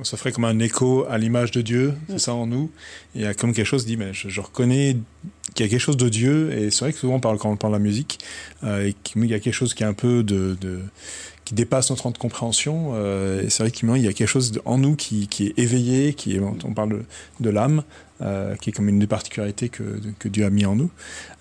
Ça 0.01 0.15
ferait 0.15 0.31
comme 0.31 0.45
un 0.45 0.59
écho 0.59 1.05
à 1.09 1.17
l'image 1.17 1.51
de 1.51 1.61
Dieu, 1.61 1.93
c'est 2.07 2.13
Mm. 2.15 2.19
ça 2.19 2.33
en 2.33 2.47
nous. 2.47 2.71
Il 3.15 3.21
y 3.21 3.25
a 3.25 3.33
comme 3.33 3.53
quelque 3.53 3.65
chose 3.65 3.85
dit, 3.85 3.97
mais 3.97 4.13
je, 4.13 4.29
je 4.29 4.39
reconnais 4.39 4.95
qu'il 5.55 5.65
y 5.65 5.67
a 5.67 5.69
quelque 5.69 5.81
chose 5.81 5.97
de 5.97 6.07
Dieu. 6.07 6.53
Et 6.57 6.71
c'est 6.71 6.85
vrai 6.85 6.93
que 6.93 6.99
souvent 6.99 7.15
on 7.15 7.19
parle, 7.19 7.37
quand 7.37 7.51
on 7.51 7.57
parle 7.57 7.73
de 7.73 7.79
la 7.79 7.83
musique, 7.83 8.17
euh, 8.63 8.87
et 8.87 8.93
qu'il 9.03 9.25
y 9.25 9.33
a 9.33 9.39
quelque 9.41 9.53
chose 9.53 9.73
qui 9.73 9.83
est 9.83 9.87
un 9.87 9.93
peu 9.93 10.23
de, 10.23 10.55
de- 10.61 10.79
qui 11.43 11.53
dépasse 11.53 11.89
notre 11.89 12.09
compréhension. 12.17 12.91
euh, 12.93 13.41
et 13.43 13.49
c'est 13.49 13.63
vrai 13.63 13.71
qu'il 13.71 13.89
y 13.97 14.07
a 14.07 14.13
quelque 14.13 14.27
chose 14.27 14.53
de- 14.53 14.61
en 14.63 14.77
nous 14.77 14.95
qui, 14.95 15.27
qui 15.27 15.47
est 15.47 15.53
éveillé, 15.59 16.13
qui 16.13 16.35
est, 16.35 16.39
on 16.39 16.73
parle 16.73 16.91
de, 16.91 17.01
de 17.41 17.49
l'âme, 17.49 17.83
euh, 18.21 18.55
qui 18.55 18.69
est 18.69 18.73
comme 18.73 18.89
une 18.89 18.99
des 18.99 19.07
particularités 19.07 19.69
que, 19.69 19.83
que 20.19 20.27
Dieu 20.27 20.45
a 20.45 20.49
mis 20.49 20.65
en 20.65 20.75
nous. 20.75 20.91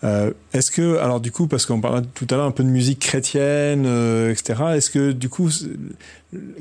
Euh, 0.05 0.33
est-ce 0.53 0.71
que, 0.71 0.97
alors 0.99 1.21
du 1.21 1.33
coup, 1.33 1.47
parce 1.49 1.67
qu'on 1.67 1.81
parlait 1.81 2.07
tout 2.15 2.27
à 2.31 2.37
l'heure 2.37 2.45
un 2.47 2.51
peu 2.53 2.63
de 2.65 2.69
musique 2.69 3.01
chrétienne, 3.01 3.85
euh, 3.87 4.31
etc. 4.31 4.61
Est-ce 4.77 4.91
que 4.91 5.11
du 5.13 5.29
coup, 5.29 5.51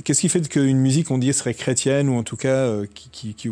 qu'est-ce 0.03 0.21
qui 0.21 0.29
fait 0.29 0.47
qu'une 0.47 0.77
musique, 0.79 1.11
on 1.11 1.17
dit, 1.17 1.31
serait 1.33 1.53
chrétienne 1.53 2.09
ou 2.09 2.15
en 2.15 2.23
tout 2.23 2.37
cas, 2.37 2.71
qui, 2.93 3.09
qui, 3.09 3.33
qui- 3.35 3.51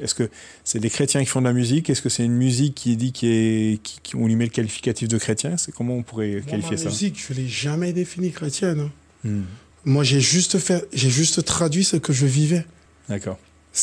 est-ce 0.00 0.14
que 0.14 0.28
c'est 0.64 0.78
des 0.80 0.90
chrétiens 0.90 1.20
qui 1.20 1.26
font 1.26 1.40
de 1.40 1.46
la 1.46 1.52
musique? 1.52 1.90
Est-ce 1.90 2.02
que 2.02 2.08
c'est 2.08 2.24
une 2.24 2.36
musique 2.36 2.74
qui 2.74 2.96
dit 2.96 3.12
qui 3.12 3.26
est, 3.28 3.82
qui, 3.82 3.98
qui- 4.02 4.16
on 4.16 4.26
lui 4.26 4.36
met 4.36 4.44
le 4.44 4.50
qualificatif 4.50 5.08
de 5.08 5.18
chrétien? 5.18 5.56
C'est 5.56 5.72
comment 5.72 5.94
on 5.96 6.02
pourrait 6.02 6.32
Moi, 6.34 6.40
qualifier 6.42 6.76
ma 6.76 6.82
ça? 6.82 6.88
musique, 6.88 7.20
je 7.28 7.34
l'ai 7.34 7.48
jamais 7.48 7.92
définie 7.92 8.30
chrétienne. 8.30 8.80
hein. 8.80 8.90
Hmm. 9.24 9.42
Moi, 9.84 10.04
j'ai 10.04 10.20
juste 10.20 10.58
fait, 10.58 10.86
j'ai 10.92 11.10
juste 11.10 11.44
traduit 11.44 11.84
ce 11.84 11.96
que 11.96 12.12
je 12.12 12.26
vivais. 12.26 12.64
D'accord. 13.08 13.38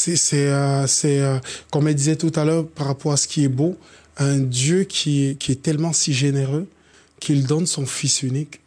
Euh, 0.07 0.85
c'est, 0.87 1.19
euh, 1.21 1.39
comme 1.71 1.87
elle 1.87 1.95
disait 1.95 2.15
tout 2.15 2.31
à 2.35 2.45
l'heure, 2.45 2.67
par 2.67 2.87
rapport 2.87 3.13
à 3.13 3.17
ce 3.17 3.27
qui 3.27 3.43
est 3.43 3.49
beau, 3.49 3.77
un 4.17 4.39
Dieu 4.39 4.83
qui 4.83 5.25
est, 5.25 5.37
qui 5.37 5.51
est 5.51 5.61
tellement 5.61 5.93
si 5.93 6.13
généreux 6.13 6.67
qu'il 7.19 7.45
donne 7.45 7.65
son 7.65 7.85
Fils 7.85 8.23
unique 8.23 8.59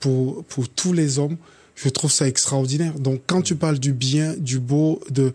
pour, 0.00 0.44
pour 0.44 0.68
tous 0.68 0.92
les 0.92 1.18
hommes. 1.18 1.36
Je 1.74 1.88
trouve 1.88 2.10
ça 2.10 2.26
extraordinaire. 2.26 2.98
Donc, 2.98 3.20
quand 3.26 3.42
tu 3.42 3.54
parles 3.54 3.78
du 3.78 3.92
bien, 3.92 4.34
du 4.36 4.58
beau, 4.58 5.00
de, 5.10 5.32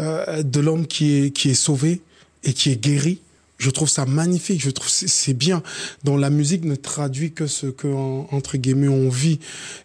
euh, 0.00 0.42
de 0.42 0.60
l'homme 0.60 0.86
qui 0.86 1.12
est, 1.16 1.30
qui 1.30 1.50
est 1.50 1.54
sauvé 1.54 2.00
et 2.42 2.54
qui 2.54 2.70
est 2.70 2.80
guéri, 2.80 3.20
je 3.58 3.70
trouve 3.70 3.88
ça 3.88 4.04
magnifique. 4.06 4.60
Je 4.62 4.70
trouve 4.70 4.88
c'est, 4.88 5.34
bien. 5.34 5.62
Donc, 6.02 6.20
la 6.20 6.30
musique 6.30 6.64
ne 6.64 6.74
traduit 6.74 7.32
que 7.32 7.46
ce 7.46 7.66
que, 7.66 7.86
en- 7.88 8.26
entre 8.32 8.56
guillemets, 8.56 8.88
on 8.88 9.08
vit. 9.08 9.38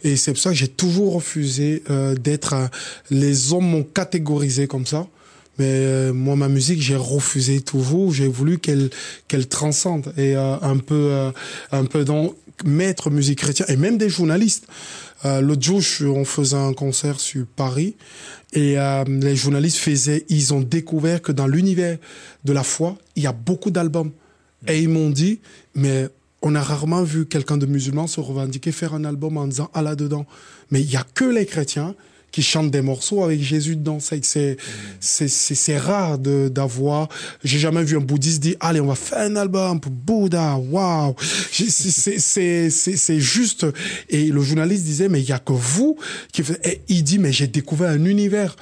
Et 0.03 0.15
c'est 0.15 0.33
pour 0.33 0.41
ça 0.41 0.49
que 0.49 0.55
j'ai 0.55 0.67
toujours 0.67 1.13
refusé 1.13 1.83
euh, 1.89 2.15
d'être. 2.15 2.53
euh, 2.53 2.67
les 3.11 3.53
hommes 3.53 3.65
m'ont 3.69 3.83
catégorisé 3.83 4.67
comme 4.67 4.85
ça. 4.85 5.07
Mais 5.59 5.65
euh, 5.67 6.13
moi, 6.13 6.35
ma 6.35 6.47
musique, 6.47 6.81
j'ai 6.81 6.95
refusé 6.95 7.61
toujours. 7.61 8.13
J'ai 8.13 8.27
voulu 8.27 8.59
qu'elle 8.59 8.89
qu'elle 9.27 9.47
transcende 9.47 10.13
et 10.17 10.35
euh, 10.35 10.55
un 10.61 10.77
peu 10.77 10.95
euh, 11.11 11.31
un 11.71 11.85
peu 11.85 12.05
dans 12.05 12.33
mettre 12.65 13.09
musique 13.09 13.39
chrétienne 13.39 13.67
et 13.69 13.77
même 13.77 13.97
des 13.97 14.09
journalistes. 14.09 14.65
Euh, 15.25 15.41
L'autre 15.41 15.61
jour, 15.61 16.15
on 16.15 16.25
faisait 16.25 16.55
un 16.55 16.73
concert 16.73 17.19
sur 17.19 17.45
Paris 17.45 17.95
et 18.53 18.79
euh, 18.79 19.03
les 19.05 19.35
journalistes 19.35 19.77
faisaient, 19.77 20.25
ils 20.29 20.53
ont 20.53 20.61
découvert 20.61 21.21
que 21.21 21.31
dans 21.31 21.47
l'univers 21.47 21.97
de 22.45 22.53
la 22.53 22.63
foi, 22.63 22.97
il 23.15 23.23
y 23.23 23.27
a 23.27 23.33
beaucoup 23.33 23.71
d'albums. 23.71 24.11
Et 24.67 24.79
ils 24.79 24.89
m'ont 24.89 25.09
dit, 25.09 25.39
mais 25.75 26.07
on 26.41 26.55
a 26.55 26.61
rarement 26.61 27.03
vu 27.03 27.25
quelqu'un 27.25 27.57
de 27.57 27.65
musulman 27.65 28.07
se 28.07 28.19
revendiquer 28.19 28.71
faire 28.71 28.93
un 28.93 29.05
album 29.05 29.37
en 29.37 29.47
disant 29.47 29.69
ah 29.73 29.81
là-dedans. 29.81 30.25
Mais 30.71 30.81
il 30.81 30.89
y 30.89 30.97
a 30.97 31.05
que 31.13 31.25
les 31.25 31.45
chrétiens 31.45 31.95
qui 32.31 32.43
chantent 32.43 32.71
des 32.71 32.81
morceaux 32.81 33.23
avec 33.23 33.41
Jésus 33.41 33.75
dedans. 33.75 33.99
C'est 33.99 34.23
c'est 34.25 35.27
c'est 35.29 35.77
rare 35.77 36.19
de 36.19 36.49
d'avoir. 36.49 37.09
J'ai 37.43 37.59
jamais 37.59 37.83
vu 37.83 37.97
un 37.97 38.01
bouddhiste 38.01 38.41
dire 38.41 38.55
allez 38.59 38.79
on 38.79 38.87
va 38.87 38.95
faire 38.95 39.19
un 39.19 39.35
album 39.35 39.79
pour 39.79 39.91
Bouddha. 39.91 40.57
Waouh. 40.57 41.15
C'est 41.51 42.19
c'est 42.19 42.69
c'est 42.69 43.19
juste. 43.19 43.65
Et 44.09 44.25
le 44.25 44.41
journaliste 44.41 44.83
disait 44.83 45.09
mais 45.09 45.21
il 45.21 45.27
y 45.27 45.33
a 45.33 45.39
que 45.39 45.53
vous 45.53 45.97
qui. 46.31 46.43
Et 46.63 46.81
il 46.87 47.03
dit 47.03 47.19
mais 47.19 47.31
j'ai 47.31 47.47
découvert 47.47 47.89
un 47.89 48.05
univers. 48.05 48.55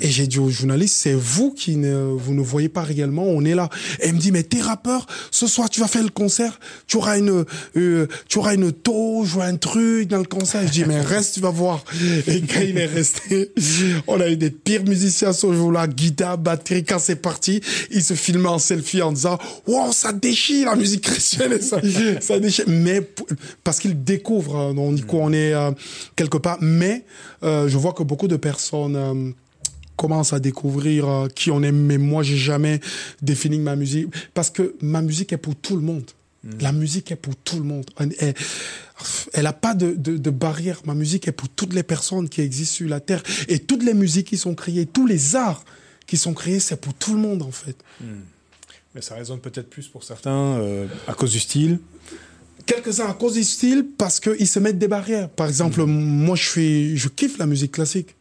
Et 0.00 0.08
j'ai 0.08 0.26
dit 0.26 0.38
au 0.38 0.48
journaliste 0.48 0.96
c'est 0.96 1.14
vous 1.14 1.52
qui 1.52 1.76
ne 1.76 1.94
vous 1.94 2.34
ne 2.34 2.42
voyez 2.42 2.68
pas 2.68 2.82
réellement. 2.82 3.24
On 3.24 3.44
est 3.44 3.54
là. 3.54 3.68
Et 4.00 4.08
il 4.08 4.14
me 4.14 4.18
dit 4.18 4.32
mais 4.32 4.42
t'es 4.42 4.60
rappeur. 4.60 5.06
Ce 5.30 5.46
soir 5.46 5.68
tu 5.68 5.80
vas 5.80 5.88
faire 5.88 6.02
le 6.02 6.08
concert. 6.08 6.58
Tu 6.86 6.96
auras 6.96 7.18
une 7.18 7.44
euh, 7.76 8.06
tu 8.28 8.38
auras 8.38 8.54
une 8.54 8.72
touche 8.72 9.34
ou 9.36 9.42
un 9.42 9.56
truc 9.56 10.08
dans 10.08 10.18
le 10.18 10.24
concert. 10.24 10.66
Je 10.66 10.72
dis 10.72 10.84
mais 10.84 11.00
reste 11.00 11.34
tu 11.34 11.40
vas 11.40 11.50
voir. 11.50 11.84
On 14.06 14.20
a 14.20 14.28
eu 14.28 14.36
des 14.36 14.50
pires 14.50 14.84
musiciens 14.84 15.32
ce 15.32 15.52
jour-là, 15.52 15.86
guitare, 15.86 16.38
batterie. 16.38 16.84
Quand 16.84 16.98
c'est 16.98 17.16
parti, 17.16 17.60
il 17.90 18.02
se 18.02 18.14
filmait 18.14 18.48
en 18.48 18.58
selfie 18.58 19.02
en 19.02 19.12
disant 19.12 19.38
wow 19.66 19.92
ça 19.92 20.12
déchire 20.12 20.70
la 20.70 20.76
musique 20.76 21.02
chrétienne 21.02 21.60
ça, 21.60 21.80
déchire. 22.38 22.64
Mais 22.68 23.00
parce 23.64 23.78
qu'il 23.78 24.02
découvre, 24.02 24.56
euh, 24.56 24.72
on 24.76 24.92
dit 24.92 25.02
est 25.32 25.54
euh, 25.54 25.70
quelque 26.16 26.38
part. 26.38 26.58
Mais 26.60 27.04
euh, 27.42 27.68
je 27.68 27.78
vois 27.78 27.92
que 27.92 28.02
beaucoup 28.02 28.28
de 28.28 28.36
personnes 28.36 28.96
euh, 28.96 29.30
commencent 29.96 30.32
à 30.32 30.40
découvrir 30.40 31.28
qui 31.34 31.50
on 31.50 31.62
est. 31.62 31.72
Mais 31.72 31.98
moi, 31.98 32.22
j'ai 32.22 32.36
jamais 32.36 32.80
défini 33.20 33.58
ma 33.58 33.76
musique 33.76 34.08
parce 34.34 34.50
que 34.50 34.74
ma 34.80 35.02
musique 35.02 35.32
est 35.32 35.38
pour 35.38 35.54
tout 35.54 35.76
le 35.76 35.82
monde. 35.82 36.04
La 36.60 36.72
musique 36.72 37.12
est 37.12 37.16
pour 37.16 37.36
tout 37.36 37.56
le 37.56 37.62
monde. 37.62 37.84
Elle- 38.18 38.34
n'a 39.42 39.52
pas 39.52 39.74
de, 39.74 39.92
de, 39.92 40.16
de 40.16 40.30
barrière. 40.30 40.80
Ma 40.84 40.94
musique 40.94 41.28
est 41.28 41.32
pour 41.32 41.48
toutes 41.48 41.72
les 41.72 41.84
personnes 41.84 42.28
qui 42.28 42.40
existent 42.40 42.76
sur 42.76 42.88
la 42.88 43.00
Terre. 43.00 43.22
Et 43.48 43.60
toutes 43.60 43.84
les 43.84 43.94
musiques 43.94 44.28
qui 44.28 44.38
sont 44.38 44.54
créées, 44.54 44.86
tous 44.86 45.06
les 45.06 45.36
arts 45.36 45.64
qui 46.06 46.16
sont 46.16 46.34
créés, 46.34 46.58
c'est 46.58 46.80
pour 46.80 46.94
tout 46.94 47.14
le 47.14 47.20
monde, 47.20 47.42
en 47.42 47.52
fait. 47.52 47.76
Mais 48.94 49.02
ça 49.02 49.14
résonne 49.14 49.40
peut-être 49.40 49.70
plus 49.70 49.86
pour 49.86 50.02
certains 50.04 50.58
euh, 50.58 50.86
à 51.06 51.14
cause 51.14 51.30
du 51.30 51.40
style. 51.40 51.78
Quelques-uns 52.66 53.08
à 53.08 53.14
cause 53.14 53.34
du 53.34 53.44
style, 53.44 53.86
parce 53.96 54.20
qu'ils 54.20 54.48
se 54.48 54.58
mettent 54.58 54.78
des 54.78 54.88
barrières. 54.88 55.28
Par 55.28 55.48
exemple, 55.48 55.84
moi, 55.84 56.36
je, 56.36 57.08
kiffe 57.08 57.38
la 57.38 57.46
musique 57.46 57.72
classique. 57.72 58.14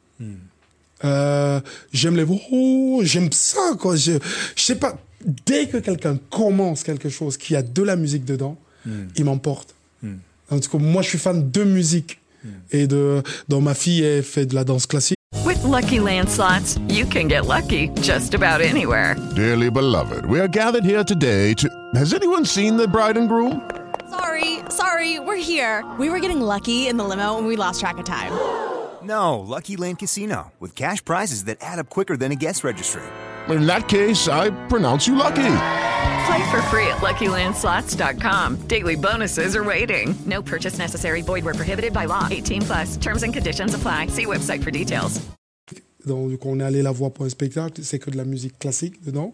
Euh, 1.03 1.59
j'aime 1.91 2.15
les 2.15 2.25
oh, 2.51 3.01
j'aime 3.03 3.31
ça, 3.31 3.75
quoi. 3.79 3.95
Je, 3.95 4.13
je 4.55 4.61
sais 4.61 4.75
pas, 4.75 4.99
dès 5.45 5.67
que 5.67 5.77
quelqu'un 5.77 6.17
commence 6.29 6.83
quelque 6.83 7.09
chose 7.09 7.37
qui 7.37 7.55
a 7.55 7.61
de 7.61 7.83
la 7.83 7.95
musique 7.95 8.25
dedans, 8.25 8.57
hmm. 8.85 9.07
il 9.15 9.25
m'emporte. 9.25 9.75
Hmm. 10.01 10.17
En 10.49 10.59
tout 10.59 10.69
cas, 10.69 10.77
moi, 10.77 11.01
je 11.01 11.09
suis 11.09 11.17
fan 11.17 11.49
de 11.49 11.63
musique. 11.63 12.19
Hmm. 12.43 12.49
Et 12.71 12.87
de, 12.87 13.21
donc 13.49 13.63
ma 13.63 13.73
fille, 13.73 14.03
elle 14.03 14.23
fait 14.23 14.45
de 14.45 14.55
la 14.55 14.63
danse 14.63 14.85
classique. 14.87 15.17
With 15.45 15.63
Lucky 15.63 15.99
Land 15.99 16.29
slots, 16.29 16.77
you 16.89 17.05
can 17.05 17.27
get 17.27 17.45
lucky 17.45 17.89
just 18.01 18.33
about 18.33 18.61
anywhere. 18.61 19.15
Dearly 19.35 19.69
beloved, 19.69 20.25
we 20.25 20.39
are 20.39 20.47
gathered 20.47 20.85
here 20.85 21.03
today 21.03 21.53
to. 21.55 21.67
Has 21.95 22.13
anyone 22.13 22.45
seen 22.45 22.77
the 22.77 22.87
bride 22.87 23.17
and 23.17 23.27
groom? 23.27 23.61
Sorry, 24.09 24.59
sorry, 24.69 25.19
we're 25.19 25.37
here. 25.41 25.83
We 25.97 26.09
were 26.09 26.19
getting 26.19 26.41
lucky 26.41 26.87
in 26.87 26.97
the 26.97 27.03
limo 27.03 27.37
and 27.37 27.47
we 27.47 27.55
lost 27.55 27.79
track 27.79 27.97
of 27.97 28.05
time. 28.05 28.31
No, 29.03 29.39
Lucky 29.39 29.77
Land 29.77 29.99
Casino, 29.99 30.51
with 30.59 30.75
cash 30.75 31.03
prizes 31.03 31.45
that 31.45 31.57
add 31.61 31.79
up 31.79 31.89
quicker 31.89 32.17
than 32.17 32.31
a 32.31 32.35
guest 32.35 32.63
registry. 32.63 33.03
In 33.49 33.65
that 33.65 33.87
case, 33.87 34.27
I 34.27 34.51
pronounce 34.67 35.07
you 35.07 35.15
lucky. 35.15 35.53
Play 36.25 36.51
for 36.51 36.61
free 36.63 36.87
at 36.87 37.01
LuckyLandSlots.com. 37.01 38.67
Daily 38.67 38.95
bonuses 38.95 39.55
are 39.55 39.63
waiting. 39.63 40.13
No 40.25 40.41
purchase 40.41 40.77
necessary. 40.77 41.21
Void 41.21 41.43
where 41.43 41.55
prohibited 41.55 41.93
by 41.93 42.05
law. 42.05 42.27
18 42.29 42.61
plus. 42.61 42.97
Terms 42.97 43.23
and 43.23 43.33
conditions 43.33 43.73
apply. 43.73 44.07
See 44.07 44.25
website 44.25 44.63
for 44.63 44.71
details. 44.71 45.21
Donc, 46.05 46.45
on 46.45 46.59
est 46.59 46.63
allé 46.63 46.81
la 46.81 46.91
voir 46.91 47.11
pour 47.11 47.25
un 47.25 47.29
spectacle, 47.29 47.81
c'est 47.83 47.99
que 47.99 48.09
de 48.09 48.17
la 48.17 48.25
musique 48.25 48.57
classique 48.57 49.03
dedans. 49.05 49.33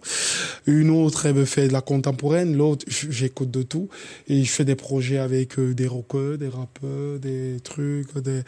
Une 0.65 0.89
autre, 0.89 1.25
elle 1.25 1.35
me 1.35 1.45
fait 1.45 1.67
de 1.67 1.73
la 1.73 1.81
contemporaine. 1.81 2.57
L'autre, 2.57 2.85
j'écoute 2.87 3.51
de 3.51 3.63
tout. 3.63 3.87
Et 4.27 4.43
je 4.43 4.51
fais 4.51 4.65
des 4.65 4.75
projets 4.75 5.17
avec 5.17 5.59
euh, 5.59 5.73
des 5.73 5.87
rockers, 5.87 6.37
des 6.37 6.49
rappeurs, 6.49 7.19
des 7.19 7.57
trucs. 7.63 8.13
Des... 8.17 8.41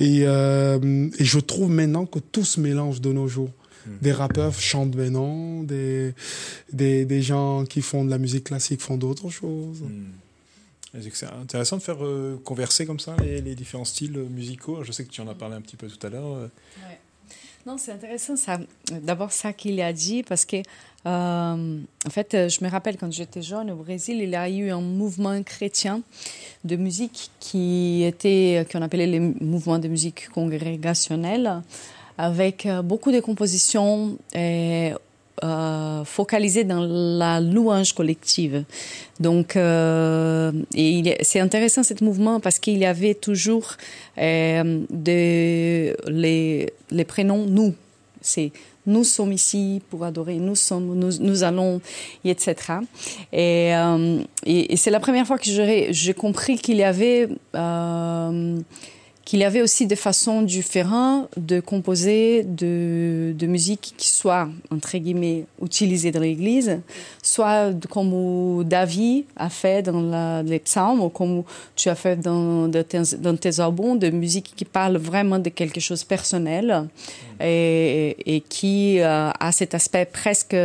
Et, 0.00 0.24
euh, 0.26 1.08
et 1.18 1.24
je 1.24 1.38
trouve 1.38 1.70
maintenant 1.70 2.04
que 2.04 2.18
tout 2.18 2.44
se 2.44 2.60
mélange 2.60 3.00
de 3.00 3.12
nos 3.12 3.26
jours. 3.26 3.50
Hmm. 3.86 3.90
Des 4.00 4.12
rappeurs 4.12 4.54
chantent 4.54 4.94
maintenant, 4.94 5.62
des, 5.62 6.14
des, 6.72 7.04
des, 7.04 7.22
gens 7.22 7.64
qui 7.64 7.82
font 7.82 8.04
de 8.04 8.10
la 8.10 8.18
musique 8.18 8.44
classique 8.44 8.80
font 8.80 8.96
d'autres 8.96 9.30
choses. 9.30 9.82
Hmm. 9.82 11.00
C'est 11.12 11.26
intéressant 11.26 11.78
de 11.78 11.82
faire 11.82 12.04
euh, 12.04 12.38
converser 12.44 12.84
comme 12.84 13.00
ça 13.00 13.16
les, 13.22 13.40
les, 13.40 13.54
différents 13.54 13.86
styles 13.86 14.18
musicaux. 14.30 14.84
Je 14.84 14.92
sais 14.92 15.04
que 15.04 15.10
tu 15.10 15.22
en 15.22 15.28
as 15.28 15.34
parlé 15.34 15.56
un 15.56 15.62
petit 15.62 15.76
peu 15.76 15.88
tout 15.88 16.06
à 16.06 16.10
l'heure. 16.10 16.36
Ouais. 16.36 16.98
Non, 17.64 17.78
c'est 17.78 17.92
intéressant 17.92 18.36
ça. 18.36 18.58
D'abord 18.90 19.30
ça 19.30 19.52
qu'il 19.52 19.80
a 19.80 19.92
dit 19.92 20.24
parce 20.24 20.44
que 20.44 20.56
euh, 20.56 21.78
en 22.06 22.10
fait, 22.10 22.48
je 22.48 22.64
me 22.64 22.68
rappelle 22.68 22.96
quand 22.96 23.12
j'étais 23.12 23.42
jeune 23.42 23.70
au 23.70 23.76
Brésil, 23.76 24.18
il 24.20 24.30
y 24.30 24.36
a 24.36 24.48
eu 24.48 24.70
un 24.70 24.80
mouvement 24.80 25.40
chrétien 25.42 26.02
de 26.64 26.76
musique 26.76 27.30
qui 27.38 28.02
était 28.02 28.66
qu'on 28.70 28.82
appelait 28.82 29.06
les 29.06 29.20
mouvements 29.20 29.78
de 29.78 29.88
musique 29.88 30.28
congrégationnelle 30.30 31.62
avec 32.18 32.68
beaucoup 32.84 33.12
de 33.12 33.20
compositions 33.20 34.16
et, 34.34 34.92
euh, 35.44 36.04
focalisées 36.04 36.62
dans 36.62 36.86
la 36.86 37.40
louange 37.40 37.94
collective. 37.94 38.64
Donc, 39.18 39.56
euh, 39.56 40.52
c'est 41.22 41.40
intéressant 41.40 41.82
ce 41.82 41.94
mouvement 42.04 42.38
parce 42.38 42.60
qu'il 42.60 42.78
y 42.78 42.84
avait 42.84 43.14
toujours 43.14 43.72
euh, 44.18 44.80
les, 46.06 47.04
prénoms 47.08 47.44
nous. 47.46 47.74
C'est 48.20 48.52
nous 48.86 49.02
sommes 49.02 49.32
ici 49.32 49.80
pour 49.90 50.04
adorer, 50.04 50.36
nous 50.36 50.54
sommes, 50.54 50.96
nous, 50.96 51.42
allons, 51.42 51.80
etc. 52.24 52.54
Et, 53.32 53.74
euh, 53.74 54.20
c'est 54.76 54.90
la 54.90 55.00
première 55.00 55.26
fois 55.26 55.38
que 55.38 55.44
j'ai 55.90 56.14
compris 56.14 56.56
qu'il 56.56 56.76
y 56.76 56.84
avait 56.84 57.28
euh, 57.56 58.60
qu'il 59.24 59.38
y 59.38 59.44
avait 59.44 59.62
aussi 59.62 59.86
des 59.86 59.96
façons 59.96 60.42
différentes 60.42 61.28
de 61.36 61.60
composer 61.60 62.42
de, 62.42 63.32
de 63.36 63.46
musique 63.46 63.94
qui 63.96 64.08
soit, 64.08 64.48
entre 64.70 64.98
guillemets, 64.98 65.44
utilisée 65.62 66.10
dans 66.10 66.20
l'Église, 66.20 66.80
soit 67.22 67.70
comme 67.88 68.64
David 68.64 69.24
a 69.36 69.48
fait 69.48 69.82
dans 69.82 70.00
la, 70.00 70.42
les 70.42 70.58
psaumes, 70.58 71.00
ou 71.00 71.08
comme 71.08 71.44
tu 71.76 71.88
as 71.88 71.94
fait 71.94 72.16
dans, 72.20 72.70
tes, 72.70 73.00
dans 73.18 73.36
tes 73.36 73.60
albums, 73.60 73.98
de 73.98 74.10
musique 74.10 74.52
qui 74.56 74.64
parle 74.64 74.96
vraiment 74.96 75.38
de 75.38 75.50
quelque 75.50 75.80
chose 75.80 76.00
de 76.00 76.06
personnel 76.06 76.88
et, 77.40 78.16
et 78.26 78.40
qui 78.40 78.98
euh, 79.00 79.30
a 79.38 79.52
cet 79.52 79.74
aspect 79.74 80.04
presque 80.04 80.56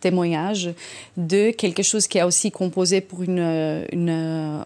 témoignage 0.00 0.70
de 1.16 1.50
quelque 1.50 1.82
chose 1.82 2.06
qui 2.06 2.18
a 2.20 2.26
aussi 2.26 2.50
composé 2.50 3.00
pour 3.00 3.22
une, 3.22 3.84
une 3.92 4.62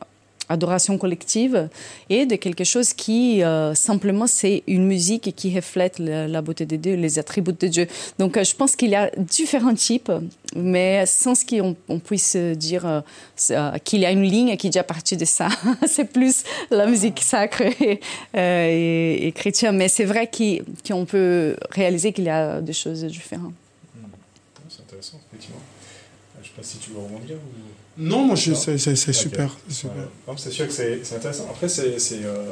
adoration 0.50 0.98
collective 0.98 1.68
et 2.10 2.26
de 2.26 2.36
quelque 2.36 2.64
chose 2.64 2.92
qui 2.92 3.42
euh, 3.42 3.74
simplement 3.74 4.26
c'est 4.26 4.62
une 4.66 4.84
musique 4.86 5.34
qui 5.34 5.54
reflète 5.54 5.98
la, 5.98 6.42
beauté 6.42 6.66
de 6.66 6.76
Dieu, 6.76 6.96
les 6.96 7.18
attributs 7.18 7.52
de 7.52 7.68
Dieu. 7.68 7.86
Donc 8.18 8.36
euh, 8.36 8.44
je 8.44 8.54
pense 8.54 8.76
qu'il 8.76 8.90
y 8.90 8.96
a 8.96 9.10
différents 9.16 9.74
types, 9.74 10.12
mais 10.56 11.06
sans 11.06 11.44
qu'on 11.44 11.76
on 11.88 11.98
puisse 12.00 12.36
dire 12.36 12.84
euh, 12.86 13.78
qu'il 13.84 14.00
y 14.00 14.06
a 14.06 14.10
une 14.10 14.24
ligne 14.24 14.56
qui 14.56 14.66
est 14.66 14.70
déjà 14.70 14.82
partie 14.82 15.16
de 15.16 15.24
ça. 15.24 15.48
c'est 15.86 16.12
plus 16.12 16.42
la 16.70 16.86
musique 16.86 17.20
sacrée 17.20 18.00
et, 18.34 19.32
chrétienne, 19.36 19.76
mais 19.76 19.88
c'est 19.88 20.04
vrai 20.04 20.28
qu'on 20.28 21.04
peut 21.04 21.56
réaliser 21.70 22.12
qu'il 22.12 22.24
y 22.24 22.30
a 22.30 22.60
des 22.60 22.72
choses 22.72 23.04
différentes. 23.04 23.54
Mmh. 23.94 24.00
C'est 24.68 24.80
intéressant, 24.82 25.20
effectivement. 25.28 25.60
Je 26.36 26.40
ne 26.40 26.44
sais 26.44 26.56
pas 26.56 26.62
si 26.62 26.78
tu 26.78 26.90
veux 26.90 26.98
rebondir 26.98 27.36
ou... 27.36 27.79
Non, 28.00 28.24
moi, 28.24 28.36
c'est 28.36 28.52
okay. 28.52 28.96
super. 29.12 29.56
C'est 29.68 29.86
ouais. 29.86 30.50
sûr 30.50 30.66
que 30.66 30.72
c'est 30.72 31.14
intéressant. 31.14 31.46
Après, 31.50 31.68
c'est 31.68 31.96
euh, 32.24 32.46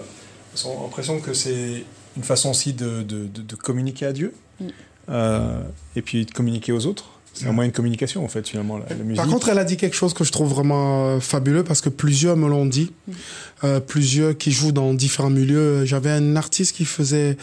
l'impression 0.83 1.21
que 1.21 1.33
c'est 1.33 1.85
une 2.17 2.23
façon 2.23 2.51
aussi 2.51 2.75
de, 2.75 3.03
de, 3.03 3.27
de, 3.27 3.43
de 3.43 3.57
communiquer 3.57 4.07
à 4.07 4.13
Dieu 4.13 4.35
mm. 4.61 4.67
euh, 5.09 5.63
et 5.97 6.03
puis 6.03 6.27
de 6.27 6.31
communiquer 6.33 6.73
aux 6.73 6.87
autres. 6.87 7.18
C'est 7.39 7.47
un 7.47 7.53
moyen 7.53 7.71
de 7.71 7.77
communication, 7.77 8.25
en 8.25 8.29
fait, 8.29 8.49
finalement, 8.49 8.79
la, 8.79 8.87
la 8.89 8.97
musique. 8.97 9.17
Par 9.17 9.27
contre, 9.27 9.49
elle 9.49 9.59
a 9.59 9.65
dit 9.65 9.77
quelque 9.77 9.97
chose 9.97 10.15
que 10.15 10.25
je 10.25 10.33
trouve 10.33 10.49
vraiment 10.49 11.07
euh, 11.07 11.21
fabuleux 11.21 11.65
parce 11.65 11.81
que 11.81 11.89
plusieurs 11.89 12.37
me 12.37 12.49
l'ont 12.49 12.67
dit. 12.67 12.93
Mm. 13.07 13.13
Euh, 13.65 13.81
plusieurs 13.81 14.37
qui 14.37 14.53
jouent 14.53 14.73
dans 14.73 14.95
différents 14.95 15.31
milieux. 15.31 15.85
J'avais 15.85 16.11
un 16.11 16.37
artiste 16.37 16.77
qui 16.77 16.85
faisait, 16.85 17.37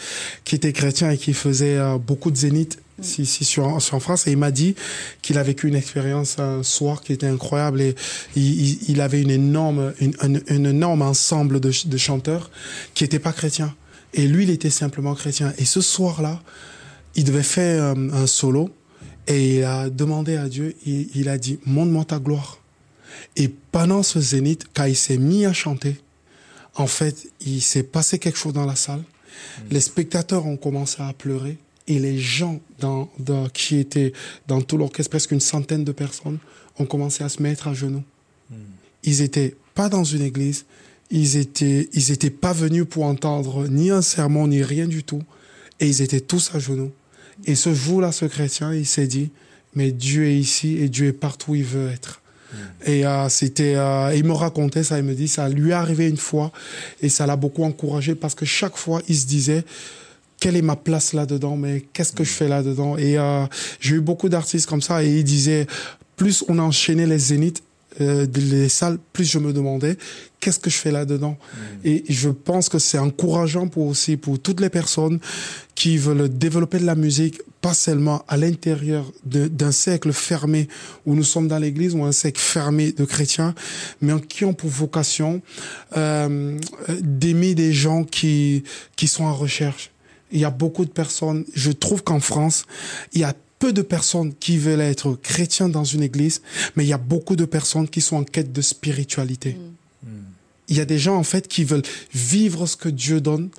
qui 0.44 0.54
était 0.54 0.72
chrétien 0.72 1.10
et 1.10 1.18
qui 1.18 1.34
faisait 1.34 1.76
euh, 1.76 1.98
beaucoup 1.98 2.30
de 2.30 2.36
zénith 2.36 2.78
si, 3.02 3.26
si 3.26 3.44
sur, 3.44 3.80
sur 3.82 3.94
en 3.94 4.00
France 4.00 4.26
et 4.26 4.30
il 4.30 4.38
m'a 4.38 4.50
dit 4.50 4.74
qu'il 5.22 5.38
a 5.38 5.42
vécu 5.42 5.68
une 5.68 5.74
expérience 5.74 6.38
un 6.38 6.62
soir 6.62 7.02
qui 7.02 7.12
était 7.12 7.26
incroyable 7.26 7.80
et 7.80 7.94
il, 8.36 8.78
il 8.88 9.00
avait 9.00 9.20
une 9.20 9.30
énorme 9.30 9.92
une, 10.00 10.14
un, 10.20 10.34
un 10.34 10.64
énorme 10.64 11.02
ensemble 11.02 11.60
de, 11.60 11.70
de 11.84 11.96
chanteurs 11.98 12.50
qui 12.94 13.04
n'étaient 13.04 13.18
pas 13.18 13.32
chrétiens 13.32 13.74
et 14.14 14.26
lui 14.26 14.44
il 14.44 14.50
était 14.50 14.70
simplement 14.70 15.14
chrétien 15.14 15.52
et 15.58 15.64
ce 15.64 15.80
soir 15.80 16.22
là 16.22 16.40
il 17.16 17.24
devait 17.24 17.42
faire 17.42 17.82
euh, 17.82 17.94
un 18.12 18.26
solo 18.26 18.70
et 19.26 19.58
il 19.58 19.64
a 19.64 19.90
demandé 19.90 20.36
à 20.36 20.48
Dieu 20.48 20.74
il, 20.84 21.08
il 21.14 21.28
a 21.28 21.38
dit 21.38 21.58
montre-moi 21.66 22.04
ta 22.04 22.18
gloire 22.18 22.60
et 23.36 23.48
pendant 23.48 24.02
ce 24.02 24.20
zénith 24.20 24.66
quand 24.74 24.84
il 24.84 24.96
s'est 24.96 25.18
mis 25.18 25.46
à 25.46 25.52
chanter 25.52 25.96
en 26.74 26.86
fait 26.86 27.28
il 27.40 27.60
s'est 27.62 27.82
passé 27.82 28.18
quelque 28.18 28.38
chose 28.38 28.52
dans 28.52 28.66
la 28.66 28.76
salle 28.76 29.00
mmh. 29.00 29.62
les 29.70 29.80
spectateurs 29.80 30.46
ont 30.46 30.56
commencé 30.56 31.02
à 31.02 31.12
pleurer 31.12 31.58
et 31.88 31.98
les 31.98 32.18
gens 32.18 32.60
dans, 32.80 33.08
dans, 33.18 33.48
qui 33.48 33.76
étaient 33.76 34.12
dans 34.46 34.60
tout 34.60 34.76
l'orchestre, 34.76 35.10
presque 35.10 35.32
une 35.32 35.40
centaine 35.40 35.84
de 35.84 35.92
personnes, 35.92 36.38
ont 36.78 36.86
commencé 36.86 37.24
à 37.24 37.28
se 37.28 37.42
mettre 37.42 37.68
à 37.68 37.74
genoux. 37.74 38.02
Mm. 38.50 38.54
Ils 39.04 39.22
étaient 39.22 39.54
pas 39.74 39.88
dans 39.88 40.04
une 40.04 40.22
église, 40.22 40.64
ils 41.10 41.36
étaient, 41.36 41.88
ils 41.92 42.10
étaient 42.10 42.30
pas 42.30 42.52
venus 42.52 42.84
pour 42.88 43.04
entendre 43.04 43.68
ni 43.68 43.90
un 43.90 44.02
sermon, 44.02 44.48
ni 44.48 44.62
rien 44.62 44.86
du 44.86 45.04
tout, 45.04 45.22
et 45.80 45.86
ils 45.86 46.02
étaient 46.02 46.20
tous 46.20 46.54
à 46.54 46.58
genoux. 46.58 46.90
Et 47.44 47.54
ce 47.54 47.74
jour-là, 47.74 48.12
ce 48.12 48.24
chrétien, 48.24 48.72
il 48.72 48.86
s'est 48.86 49.06
dit, 49.06 49.30
mais 49.74 49.92
Dieu 49.92 50.26
est 50.26 50.36
ici 50.36 50.78
et 50.78 50.88
Dieu 50.88 51.08
est 51.08 51.12
partout 51.12 51.52
où 51.52 51.54
il 51.54 51.64
veut 51.64 51.90
être. 51.90 52.22
Mm. 52.52 52.56
Et 52.86 53.06
euh, 53.06 53.28
c'était, 53.28 53.74
euh, 53.76 54.14
il 54.14 54.24
me 54.24 54.32
racontait 54.32 54.82
ça, 54.82 54.98
il 54.98 55.04
me 55.04 55.14
dit, 55.14 55.28
ça 55.28 55.48
lui 55.48 55.70
est 55.70 55.74
arrivé 55.74 56.08
une 56.08 56.16
fois, 56.16 56.52
et 57.02 57.08
ça 57.08 57.26
l'a 57.26 57.36
beaucoup 57.36 57.64
encouragé 57.64 58.14
parce 58.14 58.34
que 58.34 58.44
chaque 58.44 58.76
fois, 58.76 59.02
il 59.08 59.16
se 59.16 59.26
disait, 59.26 59.64
quelle 60.40 60.56
est 60.56 60.62
ma 60.62 60.76
place 60.76 61.12
là-dedans, 61.12 61.56
mais 61.56 61.84
qu'est-ce 61.92 62.12
que 62.12 62.24
je 62.24 62.32
fais 62.32 62.48
là-dedans? 62.48 62.96
Et 62.96 63.18
euh, 63.18 63.46
j'ai 63.80 63.96
eu 63.96 64.00
beaucoup 64.00 64.28
d'artistes 64.28 64.66
comme 64.66 64.82
ça 64.82 65.02
et 65.02 65.08
ils 65.08 65.24
disaient, 65.24 65.66
plus 66.16 66.44
on 66.48 66.58
enchaînait 66.58 67.06
les 67.06 67.18
zéniths, 67.18 67.62
euh, 68.00 68.26
les 68.34 68.68
salles, 68.68 68.98
plus 69.12 69.24
je 69.24 69.38
me 69.38 69.52
demandais 69.52 69.96
qu'est-ce 70.40 70.58
que 70.58 70.70
je 70.70 70.76
fais 70.76 70.90
là-dedans. 70.90 71.36
Mmh. 71.36 71.58
Et 71.84 72.04
je 72.08 72.30
pense 72.30 72.68
que 72.68 72.78
c'est 72.78 72.98
encourageant 72.98 73.68
pour 73.68 73.86
aussi 73.86 74.16
pour 74.16 74.38
toutes 74.38 74.60
les 74.60 74.70
personnes 74.70 75.18
qui 75.74 75.98
veulent 75.98 76.28
développer 76.28 76.78
de 76.78 76.86
la 76.86 76.94
musique, 76.94 77.40
pas 77.60 77.74
seulement 77.74 78.24
à 78.28 78.36
l'intérieur 78.36 79.10
d'un 79.24 79.72
cercle 79.72 80.12
fermé 80.12 80.68
où 81.04 81.14
nous 81.14 81.24
sommes 81.24 81.48
dans 81.48 81.58
l'église 81.58 81.94
ou 81.94 82.04
un 82.04 82.12
cercle 82.12 82.40
fermé 82.40 82.92
de 82.92 83.04
chrétiens, 83.04 83.54
mais 84.00 84.12
qui 84.20 84.44
ont 84.44 84.54
pour 84.54 84.70
vocation 84.70 85.42
euh, 85.96 86.58
d'aimer 87.00 87.54
des 87.54 87.72
gens 87.72 88.04
qui 88.04 88.62
qui 88.94 89.08
sont 89.08 89.24
en 89.24 89.34
recherche 89.34 89.90
il 90.32 90.40
y 90.40 90.44
a 90.44 90.50
beaucoup 90.50 90.84
de 90.84 90.90
personnes, 90.90 91.44
je 91.54 91.70
trouve 91.70 92.02
qu'en 92.02 92.20
France, 92.20 92.66
il 93.12 93.20
y 93.20 93.24
a 93.24 93.34
peu 93.58 93.72
de 93.72 93.82
personnes 93.82 94.34
qui 94.34 94.58
veulent 94.58 94.80
être 94.80 95.14
chrétiens 95.14 95.68
dans 95.68 95.84
une 95.84 96.02
église, 96.02 96.42
mais 96.74 96.84
il 96.84 96.88
y 96.88 96.92
a 96.92 96.98
beaucoup 96.98 97.36
de 97.36 97.44
personnes 97.44 97.88
qui 97.88 98.00
sont 98.00 98.16
en 98.16 98.24
quête 98.24 98.52
de 98.52 98.62
spiritualité. 98.62 99.56
Mm. 100.02 100.08
Il 100.68 100.76
y 100.76 100.80
a 100.80 100.84
des 100.84 100.98
gens, 100.98 101.16
en 101.16 101.22
fait, 101.22 101.48
qui 101.48 101.64
veulent 101.64 101.82
vivre 102.12 102.66
ce 102.66 102.76
que 102.76 102.88
Dieu 102.88 103.20
donne, 103.20 103.50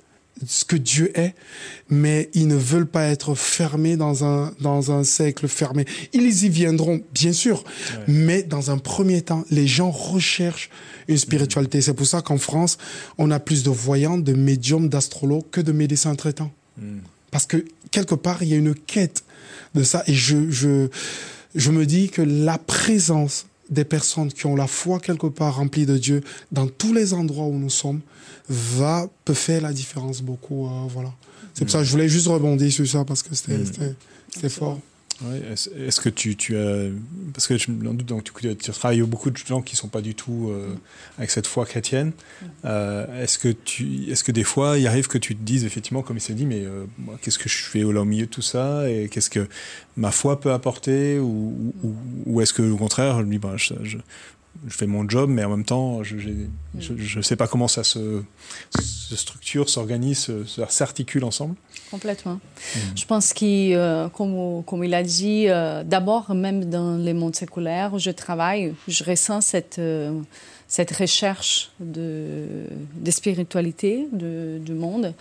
ce 0.46 0.64
que 0.64 0.76
Dieu 0.76 1.10
est, 1.18 1.34
mais 1.88 2.30
ils 2.34 2.46
ne 2.46 2.54
veulent 2.54 2.86
pas 2.86 3.06
être 3.06 3.34
fermés 3.34 3.96
dans 3.96 4.24
un, 4.24 4.52
dans 4.60 4.92
un 4.92 5.04
cercle 5.04 5.48
fermé. 5.48 5.84
Ils 6.12 6.44
y 6.44 6.48
viendront, 6.48 7.00
bien 7.12 7.32
sûr, 7.32 7.64
ouais. 7.64 8.04
mais 8.06 8.42
dans 8.42 8.70
un 8.70 8.78
premier 8.78 9.22
temps, 9.22 9.44
les 9.50 9.66
gens 9.66 9.90
recherchent 9.90 10.70
une 11.08 11.18
spiritualité. 11.18 11.78
Mmh. 11.78 11.82
C'est 11.82 11.94
pour 11.94 12.06
ça 12.06 12.22
qu'en 12.22 12.38
France, 12.38 12.78
on 13.16 13.30
a 13.30 13.40
plus 13.40 13.62
de 13.62 13.70
voyants, 13.70 14.18
de 14.18 14.32
médiums, 14.32 14.88
d'astrologues 14.88 15.48
que 15.50 15.60
de 15.60 15.72
médecins 15.72 16.14
traitants. 16.14 16.52
Mmh. 16.76 16.98
Parce 17.30 17.46
que 17.46 17.64
quelque 17.90 18.14
part, 18.14 18.42
il 18.42 18.48
y 18.48 18.54
a 18.54 18.56
une 18.56 18.74
quête 18.74 19.24
de 19.74 19.82
ça. 19.82 20.02
Et 20.06 20.14
je, 20.14 20.50
je, 20.50 20.88
je 21.54 21.70
me 21.70 21.86
dis 21.86 22.08
que 22.08 22.22
la 22.22 22.58
présence 22.58 23.46
des 23.70 23.84
personnes 23.84 24.32
qui 24.32 24.46
ont 24.46 24.56
la 24.56 24.66
foi 24.66 24.98
quelque 24.98 25.26
part 25.26 25.56
remplie 25.56 25.86
de 25.86 25.98
Dieu 25.98 26.22
dans 26.52 26.66
tous 26.66 26.92
les 26.92 27.12
endroits 27.12 27.46
où 27.46 27.58
nous 27.58 27.70
sommes 27.70 28.00
va 28.48 29.06
peut 29.26 29.34
faire 29.34 29.60
la 29.60 29.74
différence 29.74 30.22
beaucoup 30.22 30.66
euh, 30.66 30.86
voilà 30.88 31.12
c'est 31.52 31.66
pour 31.66 31.72
ça 31.72 31.80
que 31.80 31.84
je 31.84 31.90
voulais 31.90 32.08
juste 32.08 32.28
rebondir 32.28 32.72
sur 32.72 32.88
ça 32.88 33.04
parce 33.04 33.22
que 33.22 33.34
c'était 33.34 33.58
mmh. 33.58 34.48
fort 34.48 34.80
Ouais, 35.22 35.42
est-ce, 35.50 36.00
que 36.00 36.08
tu, 36.08 36.36
tu 36.36 36.56
as. 36.56 36.90
Parce 37.34 37.48
que 37.48 37.58
je 37.58 37.72
me 37.72 37.92
doute, 37.92 38.06
donc, 38.06 38.22
tu, 38.22 38.56
tu 38.56 38.70
travailles 38.70 39.02
beaucoup 39.02 39.30
de 39.30 39.36
gens 39.36 39.62
qui 39.62 39.74
ne 39.74 39.78
sont 39.78 39.88
pas 39.88 40.00
du 40.00 40.14
tout 40.14 40.48
euh, 40.50 40.68
avec 41.16 41.30
cette 41.30 41.48
foi 41.48 41.66
chrétienne. 41.66 42.12
Euh, 42.64 43.22
est-ce, 43.22 43.36
que 43.36 43.48
est-ce 44.08 44.22
que 44.22 44.30
des 44.30 44.44
fois, 44.44 44.78
il 44.78 44.86
arrive 44.86 45.08
que 45.08 45.18
tu 45.18 45.34
te 45.34 45.42
dises, 45.42 45.64
effectivement, 45.64 46.02
comme 46.02 46.18
il 46.18 46.20
s'est 46.20 46.34
dit, 46.34 46.46
mais 46.46 46.62
euh, 46.64 46.84
qu'est-ce 47.20 47.38
que 47.38 47.48
je 47.48 47.64
fais 47.64 47.82
au 47.82 48.04
milieu 48.04 48.26
de 48.26 48.30
tout 48.30 48.42
ça 48.42 48.88
Et 48.88 49.08
qu'est-ce 49.08 49.30
que 49.30 49.48
ma 49.96 50.12
foi 50.12 50.40
peut 50.40 50.52
apporter 50.52 51.18
Ou, 51.18 51.74
ou, 52.24 52.40
est-ce 52.40 52.52
que, 52.52 52.62
au 52.62 52.76
contraire, 52.76 53.24
dis, 53.24 53.38
bah, 53.38 53.54
je, 53.56 53.74
je, 53.82 53.98
je 54.66 54.74
fais 54.76 54.86
mon 54.86 55.08
job, 55.08 55.30
mais 55.30 55.44
en 55.44 55.50
même 55.50 55.64
temps, 55.64 56.02
je 56.02 56.16
ne 57.16 57.22
sais 57.22 57.36
pas 57.36 57.46
comment 57.46 57.68
ça 57.68 57.84
se, 57.84 58.22
se 58.80 59.16
structure, 59.16 59.68
s'organise, 59.68 60.18
se- 60.18 60.44
se- 60.44 60.62
s'articule 60.68 61.24
ensemble. 61.24 61.54
Complètement. 61.90 62.34
Mm. 62.34 62.78
Je 62.96 63.04
pense 63.06 63.32
qu'il, 63.32 63.74
euh, 63.74 64.08
comme, 64.08 64.62
comme 64.64 64.84
il 64.84 64.92
a 64.94 65.02
dit, 65.02 65.46
euh, 65.48 65.84
d'abord, 65.84 66.34
même 66.34 66.64
dans 66.68 66.96
les 66.96 67.14
mondes 67.14 67.36
séculaires 67.36 67.94
où 67.94 67.98
je 67.98 68.10
travaille, 68.10 68.74
je 68.88 69.04
ressens 69.04 69.40
cette, 69.42 69.78
euh, 69.78 70.12
cette 70.70 70.94
recherche 70.94 71.70
de, 71.80 72.46
de 72.94 73.10
spiritualité 73.10 74.06
de- 74.12 74.58
du 74.62 74.72
monde 74.74 75.14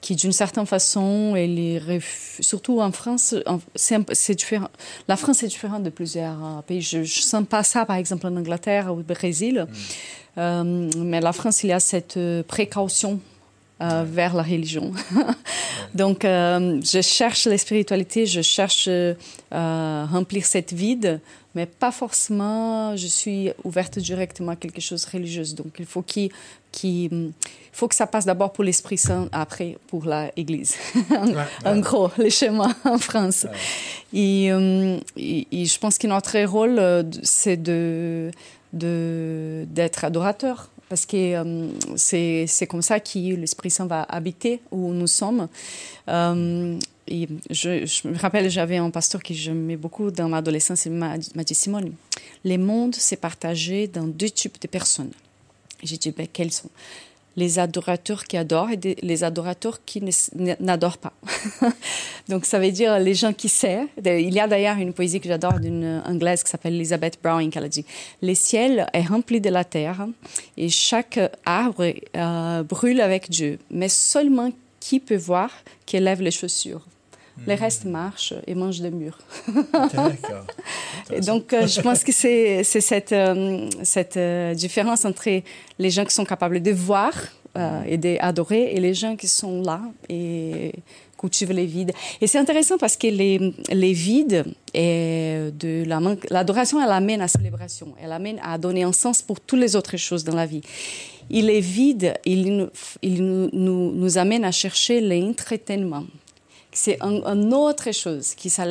qui, 0.00 0.14
d'une 0.16 0.32
certaine 0.32 0.66
façon, 0.66 1.34
elle 1.36 1.58
est 1.58 1.80
surtout 2.40 2.80
en 2.80 2.90
France, 2.92 3.34
c'est 3.74 4.34
différent. 4.34 4.68
La 5.08 5.16
France 5.16 5.42
est 5.42 5.48
différente 5.48 5.82
de 5.82 5.90
plusieurs 5.90 6.44
euh, 6.44 6.60
pays. 6.66 6.82
Je 6.82 6.98
ne 6.98 7.04
sens 7.04 7.44
pas 7.48 7.62
ça, 7.64 7.84
par 7.84 7.96
exemple, 7.96 8.26
en 8.26 8.36
Angleterre 8.36 8.92
ou 8.92 8.98
au 9.00 9.02
Brésil. 9.02 9.66
Euh, 10.38 10.90
mais 10.96 11.20
la 11.20 11.32
France, 11.32 11.62
il 11.62 11.68
y 11.68 11.72
a 11.72 11.78
cette 11.80 12.16
euh, 12.16 12.42
précaution 12.42 13.20
euh, 13.80 14.04
vers 14.06 14.34
la 14.34 14.42
religion. 14.42 14.92
Donc, 15.94 16.24
euh, 16.24 16.80
je 16.82 17.00
cherche 17.00 17.46
la 17.46 17.58
spiritualité, 17.58 18.26
je 18.26 18.40
cherche 18.42 18.88
à 19.50 20.06
remplir 20.06 20.46
cette 20.46 20.72
vide, 20.72 21.20
mais 21.54 21.66
pas 21.66 21.92
forcément 21.92 22.96
je 22.96 23.06
suis 23.06 23.50
ouverte 23.64 23.98
directement 23.98 24.52
à 24.52 24.56
quelque 24.56 24.80
chose 24.80 25.04
de 25.06 25.10
religieux. 25.10 25.44
Donc, 25.54 25.74
il 25.78 25.86
faut, 25.86 26.02
qu'il, 26.02 26.30
qu'il- 26.70 27.10
il 27.12 27.32
faut 27.72 27.88
que 27.88 27.94
ça 27.94 28.06
passe 28.06 28.24
d'abord 28.24 28.52
pour 28.52 28.64
l'Esprit 28.64 28.98
Saint, 28.98 29.28
après 29.32 29.76
pour 29.88 30.04
l'Église. 30.06 30.74
en, 31.10 31.26
en 31.70 31.78
gros, 31.80 32.10
les 32.18 32.30
schémas 32.30 32.72
en 32.84 32.98
France. 32.98 33.46
Et, 34.12 34.50
euh, 34.52 34.98
et- 35.16 35.46
et 35.52 35.64
je 35.66 35.78
pense 35.78 35.98
que 35.98 36.06
notre 36.06 36.38
rôle, 36.44 36.78
euh, 36.78 37.02
c'est 37.22 37.56
de, 37.62 38.30
de, 38.72 39.64
d'être 39.70 40.04
adorateur. 40.04 40.70
Parce 40.92 41.06
que 41.06 41.16
euh, 41.16 41.72
c'est, 41.96 42.66
comme 42.66 42.82
ça 42.82 43.00
que 43.00 43.34
l'Esprit 43.34 43.70
Saint 43.70 43.86
va 43.86 44.02
habiter 44.02 44.60
où 44.70 44.92
nous 44.92 45.06
sommes. 45.06 45.48
Euh, 46.08 46.78
je, 47.08 48.08
me 48.08 48.18
rappelle, 48.18 48.50
j'avais 48.50 48.76
un 48.76 48.90
pasteur 48.90 49.22
que 49.22 49.32
j'aimais 49.32 49.78
beaucoup 49.78 50.10
dans 50.10 50.28
ma 50.28 50.36
adolescence, 50.36 50.84
il 50.84 50.92
m'a, 50.92 51.16
dit 51.16 51.54
Simone, 51.54 51.94
les 52.44 52.58
mondes 52.58 52.94
s'est 52.94 53.16
partagé 53.16 53.86
dans 53.86 54.06
deux 54.06 54.28
types 54.28 54.60
de 54.60 54.68
personnes. 54.68 55.12
J'ai 55.82 55.96
dit, 55.96 56.10
ben, 56.10 56.26
quels 56.30 56.52
sont? 56.52 56.68
Les 57.36 57.58
adorateurs 57.58 58.24
qui 58.24 58.36
adorent 58.36 58.70
et 58.70 58.96
les 59.02 59.24
adorateurs 59.24 59.84
qui 59.84 60.02
n'adorent 60.60 60.98
pas. 60.98 61.12
Donc, 62.28 62.44
ça 62.44 62.58
veut 62.58 62.70
dire 62.70 62.98
les 62.98 63.14
gens 63.14 63.32
qui 63.32 63.48
savent. 63.48 63.86
Il 64.04 64.32
y 64.32 64.40
a 64.40 64.46
d'ailleurs 64.46 64.76
une 64.76 64.92
poésie 64.92 65.20
que 65.20 65.28
j'adore 65.28 65.58
d'une 65.58 66.02
anglaise 66.06 66.42
qui 66.42 66.50
s'appelle 66.50 66.74
Elizabeth 66.74 67.18
Browning, 67.22 67.50
qui 67.50 67.58
a 67.58 67.68
dit 67.68 67.84
Le 68.20 68.34
ciel 68.34 68.86
est 68.92 69.02
rempli 69.02 69.40
de 69.40 69.50
la 69.50 69.64
terre 69.64 70.06
et 70.56 70.68
chaque 70.68 71.18
arbre 71.44 71.92
euh, 72.16 72.62
brûle 72.62 73.00
avec 73.00 73.30
Dieu, 73.30 73.58
mais 73.70 73.88
seulement 73.88 74.50
qui 74.80 75.00
peut 75.00 75.16
voir 75.16 75.50
qui 75.86 75.98
lève 75.98 76.22
les 76.22 76.30
chaussures. 76.30 76.82
Le 77.46 77.54
reste 77.54 77.84
marche 77.84 78.34
et 78.46 78.54
mange 78.54 78.80
des 78.80 78.90
murs. 78.90 79.18
D'accord. 79.72 80.46
Donc, 81.26 81.52
euh, 81.52 81.66
je 81.66 81.80
pense 81.80 82.04
que 82.04 82.12
c'est 82.12 82.62
cette, 82.62 83.12
euh, 83.12 83.68
cette 83.82 84.16
euh, 84.16 84.54
différence 84.54 85.04
entre 85.04 85.28
les 85.78 85.90
gens 85.90 86.04
qui 86.04 86.14
sont 86.14 86.24
capables 86.24 86.62
de 86.62 86.72
voir 86.72 87.12
et 87.86 87.98
d'adorer 87.98 88.72
et 88.72 88.80
les 88.80 88.94
gens 88.94 89.14
qui 89.14 89.28
sont 89.28 89.60
là 89.60 89.82
et 90.08 90.72
cultivent 91.18 91.52
les 91.52 91.66
vides. 91.66 91.92
Et 92.22 92.26
c'est 92.26 92.38
intéressant 92.38 92.78
parce 92.78 92.96
que 92.96 93.08
les, 93.08 93.54
les 93.70 93.92
vides, 93.92 94.46
et 94.72 95.50
de 95.52 95.84
la 95.86 96.00
l'adoration, 96.30 96.82
elle 96.82 96.90
amène 96.90 97.20
à 97.20 97.24
la 97.24 97.28
célébration, 97.28 97.88
elle 98.02 98.12
amène 98.12 98.40
à 98.42 98.56
donner 98.56 98.84
un 98.84 98.92
sens 98.94 99.20
pour 99.20 99.38
toutes 99.38 99.58
les 99.58 99.76
autres 99.76 99.98
choses 99.98 100.24
dans 100.24 100.34
la 100.34 100.46
vie. 100.46 100.62
Il 101.28 101.50
est 101.50 101.60
vide, 101.60 102.14
il, 102.24 102.56
nous, 102.56 102.68
il 103.02 103.22
nous, 103.22 103.50
nous, 103.52 103.92
nous 103.92 104.16
amène 104.16 104.46
à 104.46 104.50
chercher 104.50 105.02
l'entretenement 105.02 106.06
c'est 106.72 107.00
un, 107.02 107.22
un 107.24 107.52
autre 107.52 107.92
chose 107.92 108.34
qui 108.34 108.50
ça, 108.50 108.64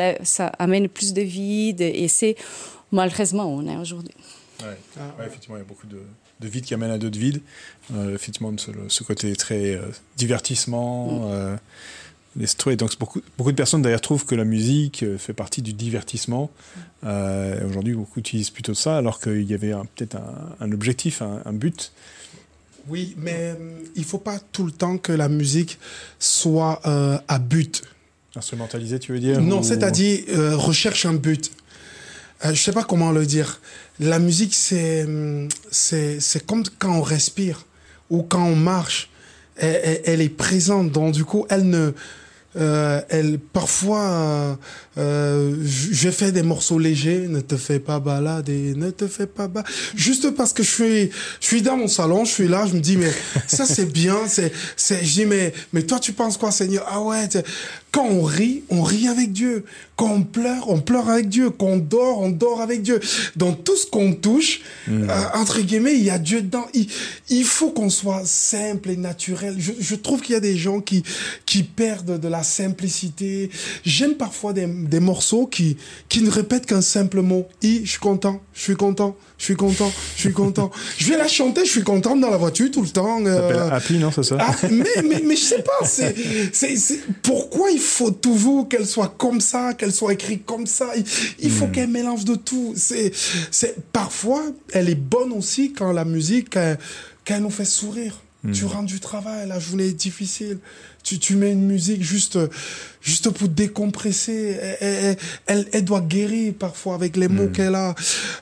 amène 0.59 0.89
plus 0.89 1.13
de 1.13 1.21
vide 1.21 1.81
et 1.81 2.07
c'est 2.07 2.35
malheureusement 2.91 3.45
on 3.45 3.67
est 3.67 3.77
aujourd'hui. 3.77 4.13
Ouais. 4.61 4.77
Ouais, 5.19 5.25
effectivement, 5.25 5.55
il 5.55 5.59
y 5.59 5.63
a 5.63 5.65
beaucoup 5.65 5.87
de, 5.87 6.01
de 6.39 6.47
vides 6.47 6.65
qui 6.65 6.73
amènent 6.73 6.91
à 6.91 6.97
d'autres 6.97 7.17
vides. 7.17 7.41
Euh, 7.93 8.13
effectivement, 8.13 8.53
ce, 8.57 8.71
ce 8.89 9.03
côté 9.03 9.35
très 9.35 9.75
euh, 9.75 9.81
divertissement. 10.17 11.29
Euh, 11.31 11.55
les 12.37 12.47
stories. 12.47 12.77
Donc, 12.77 12.97
beaucoup, 12.97 13.21
beaucoup 13.37 13.51
de 13.51 13.57
personnes 13.57 13.81
d'ailleurs 13.81 14.01
trouvent 14.01 14.25
que 14.25 14.35
la 14.35 14.45
musique 14.45 15.03
euh, 15.03 15.17
fait 15.17 15.33
partie 15.33 15.61
du 15.61 15.73
divertissement. 15.73 16.49
Euh, 17.03 17.67
Aujourd'hui, 17.67 17.93
beaucoup 17.93 18.19
utilisent 18.19 18.51
plutôt 18.51 18.73
ça, 18.73 18.97
alors 18.97 19.19
qu'il 19.19 19.43
y 19.49 19.53
avait 19.53 19.73
peut-être 19.95 20.15
un, 20.15 20.55
un 20.59 20.71
objectif, 20.71 21.21
un, 21.21 21.41
un 21.43 21.53
but. 21.53 21.91
Oui, 22.87 23.15
mais 23.17 23.35
euh, 23.37 23.53
il 23.95 24.03
faut 24.03 24.17
pas 24.17 24.39
tout 24.51 24.65
le 24.65 24.71
temps 24.71 24.97
que 24.97 25.11
la 25.11 25.29
musique 25.29 25.77
soit 26.19 26.81
euh, 26.85 27.17
à 27.27 27.39
but. 27.39 27.81
Instrumentalisé, 28.35 28.97
tu 28.99 29.11
veux 29.13 29.19
dire 29.19 29.41
Non, 29.41 29.59
ou- 29.59 29.63
c'est-à-dire 29.63 30.19
euh, 30.29 30.55
recherche 30.55 31.05
un 31.05 31.13
but. 31.13 31.51
Euh, 32.45 32.53
je 32.53 32.61
sais 32.61 32.71
pas 32.71 32.83
comment 32.83 33.11
le 33.11 33.25
dire. 33.25 33.59
La 33.99 34.17
musique, 34.19 34.55
c'est 34.55 35.05
c'est 35.69 36.19
c'est 36.19 36.45
comme 36.45 36.63
quand 36.79 36.93
on 36.97 37.01
respire 37.01 37.65
ou 38.09 38.23
quand 38.23 38.43
on 38.43 38.55
marche. 38.55 39.09
Elle, 39.57 39.79
elle- 39.83 40.01
elle 40.05 40.21
est 40.21 40.29
présente, 40.29 40.91
donc 40.91 41.13
du 41.13 41.23
coup, 41.25 41.45
elle 41.49 41.69
ne 41.69 41.91
euh, 42.57 43.01
elle 43.09 43.37
parfois 43.39 44.01
euh, 44.09 44.55
euh, 44.97 45.55
je 45.63 46.09
fais 46.09 46.33
des 46.33 46.43
morceaux 46.43 46.77
légers 46.77 47.27
ne 47.29 47.39
te 47.39 47.55
fais 47.55 47.79
pas 47.79 48.01
balader 48.01 48.73
ne 48.75 48.91
te 48.91 49.07
fais 49.07 49.25
pas 49.25 49.47
balader 49.47 49.71
juste 49.95 50.31
parce 50.31 50.51
que 50.51 50.63
je 50.63 50.69
suis 50.69 51.09
je 51.39 51.45
suis 51.45 51.61
dans 51.61 51.77
mon 51.77 51.87
salon 51.87 52.25
je 52.25 52.31
suis 52.31 52.47
là 52.49 52.65
je 52.67 52.73
me 52.73 52.81
dis 52.81 52.97
mais 52.97 53.11
ça 53.47 53.65
c'est 53.65 53.85
bien 53.85 54.17
c'est 54.27 54.51
c'est 54.75 55.01
je 55.03 55.13
dis 55.13 55.25
mais 55.25 55.53
mais 55.71 55.83
toi 55.83 55.97
tu 55.97 56.11
penses 56.11 56.37
quoi 56.37 56.51
Seigneur? 56.51 56.85
Ah 56.89 57.01
ouais 57.01 57.27
quand 57.91 58.05
on 58.05 58.23
rit 58.23 58.63
on 58.69 58.83
rit 58.83 59.07
avec 59.07 59.31
Dieu. 59.31 59.65
Quand 59.95 60.11
on 60.11 60.23
pleure 60.23 60.69
on 60.69 60.81
pleure 60.81 61.09
avec 61.09 61.29
Dieu. 61.29 61.49
Quand 61.51 61.67
on 61.67 61.77
dort 61.77 62.19
on 62.19 62.29
dort 62.29 62.61
avec 62.61 62.81
Dieu. 62.81 62.99
Dans 63.35 63.53
tout 63.53 63.75
ce 63.75 63.85
qu'on 63.85 64.13
touche 64.13 64.61
euh, 64.89 65.07
entre 65.35 65.61
guillemets 65.61 65.95
il 65.95 66.03
y 66.03 66.09
a 66.09 66.19
Dieu 66.19 66.41
dedans. 66.41 66.67
Il, 66.73 66.87
il 67.29 67.45
faut 67.45 67.71
qu'on 67.71 67.89
soit 67.89 68.25
simple 68.25 68.89
et 68.89 68.97
naturel. 68.97 69.55
Je, 69.57 69.71
je 69.79 69.95
trouve 69.95 70.21
qu'il 70.21 70.33
y 70.33 70.37
a 70.37 70.41
des 70.41 70.57
gens 70.57 70.81
qui 70.81 71.03
qui 71.45 71.63
perdent 71.63 72.19
de 72.19 72.27
la 72.27 72.43
simplicité. 72.43 73.49
J'aime 73.85 74.15
parfois 74.15 74.53
des, 74.53 74.67
des 74.87 74.99
morceaux 74.99 75.47
qui 75.47 75.77
qui 76.09 76.21
ne 76.21 76.29
répètent 76.29 76.65
qu'un 76.65 76.81
simple 76.81 77.21
mot 77.21 77.47
i 77.61 77.81
je 77.83 77.91
suis 77.91 77.99
content 77.99 78.41
je 78.53 78.61
suis 78.61 78.75
content 78.75 79.15
je 79.37 79.45
suis 79.45 79.55
content 79.55 79.91
je 80.15 80.21
suis 80.21 80.33
content 80.33 80.71
je 80.97 81.09
vais 81.09 81.17
la 81.17 81.27
chanter 81.27 81.65
je 81.65 81.71
suis 81.71 81.83
content 81.83 82.15
dans 82.15 82.29
la 82.29 82.37
voiture 82.37 82.69
tout 82.71 82.81
le 82.81 82.89
temps 82.89 83.19
Ça 83.23 83.29
euh, 83.29 83.69
Happy, 83.71 83.97
non, 83.97 84.11
c'est 84.11 84.23
ça 84.23 84.37
ah, 84.39 84.55
mais, 84.69 85.01
mais, 85.07 85.21
mais 85.25 85.35
je 85.35 85.41
sais 85.41 85.63
pas, 85.63 85.85
c'est, 85.85 86.15
c'est, 86.51 86.99
pourquoi 87.21 87.69
il 87.71 87.79
faut 87.79 88.11
toujours 88.11 88.67
qu'elle 88.67 88.85
soit 88.85 89.13
comme 89.17 89.41
ça, 89.41 89.73
qu'elle 89.73 89.91
soit 89.91 90.13
écrite 90.13 90.45
comme 90.45 90.65
ça? 90.65 90.87
Il, 90.95 91.03
il 91.39 91.51
faut 91.51 91.67
qu'elle 91.67 91.89
mélange 91.89 92.25
de 92.25 92.35
tout. 92.35 92.73
C'est, 92.75 93.11
c'est, 93.51 93.75
parfois, 93.91 94.43
elle 94.73 94.89
est 94.89 94.95
bonne 94.95 95.31
aussi 95.33 95.73
quand 95.73 95.91
la 95.91 96.05
musique, 96.05 96.55
elle, 96.55 96.77
qu'elle 97.23 97.41
nous 97.41 97.49
fait 97.49 97.65
sourire. 97.65 98.21
Tu 98.53 98.65
rentres 98.65 98.87
du 98.87 98.99
travail, 98.99 99.47
la 99.47 99.59
journée 99.59 99.85
est 99.85 99.93
difficile. 99.93 100.57
Tu, 101.03 101.19
tu 101.19 101.35
mets 101.35 101.51
une 101.51 101.67
musique 101.67 102.01
juste, 102.01 102.39
juste 102.99 103.29
pour 103.29 103.47
décompresser. 103.47 104.57
Elle, 104.79 105.67
elle, 105.71 105.85
doit 105.85 106.01
guérir 106.01 106.53
parfois 106.57 106.95
avec 106.95 107.17
les 107.17 107.27
mots 107.27 107.49
qu'elle 107.49 107.75
a. 107.75 107.93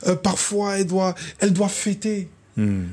Euh, 0.08 0.16
parfois, 0.16 0.78
elle 0.78 0.88
doit, 0.88 1.16
elle 1.40 1.52
doit 1.52 1.68
fêter. 1.68 2.30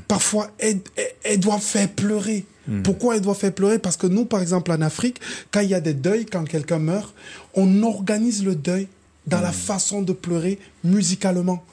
Parfois, 0.06 0.50
elle, 0.58 0.78
elle, 0.96 1.12
elle 1.24 1.40
doit 1.40 1.58
faire 1.58 1.88
pleurer. 1.88 2.44
Pourquoi 2.82 3.14
elle 3.14 3.20
doit 3.20 3.34
faire 3.34 3.52
pleurer? 3.52 3.78
Parce 3.78 3.96
que 3.96 4.08
nous, 4.08 4.24
par 4.24 4.42
exemple, 4.42 4.72
en 4.72 4.80
Afrique, 4.80 5.20
quand 5.52 5.60
il 5.60 5.70
y 5.70 5.74
a 5.74 5.80
des 5.80 5.94
deuils, 5.94 6.26
quand 6.26 6.44
quelqu'un 6.44 6.80
meurt, 6.80 7.14
on 7.54 7.82
organise 7.84 8.44
le 8.44 8.56
deuil 8.56 8.88
dans 9.26 9.40
la 9.40 9.52
façon 9.52 10.02
de 10.02 10.12
pleurer 10.12 10.58
musicalement. 10.82 11.64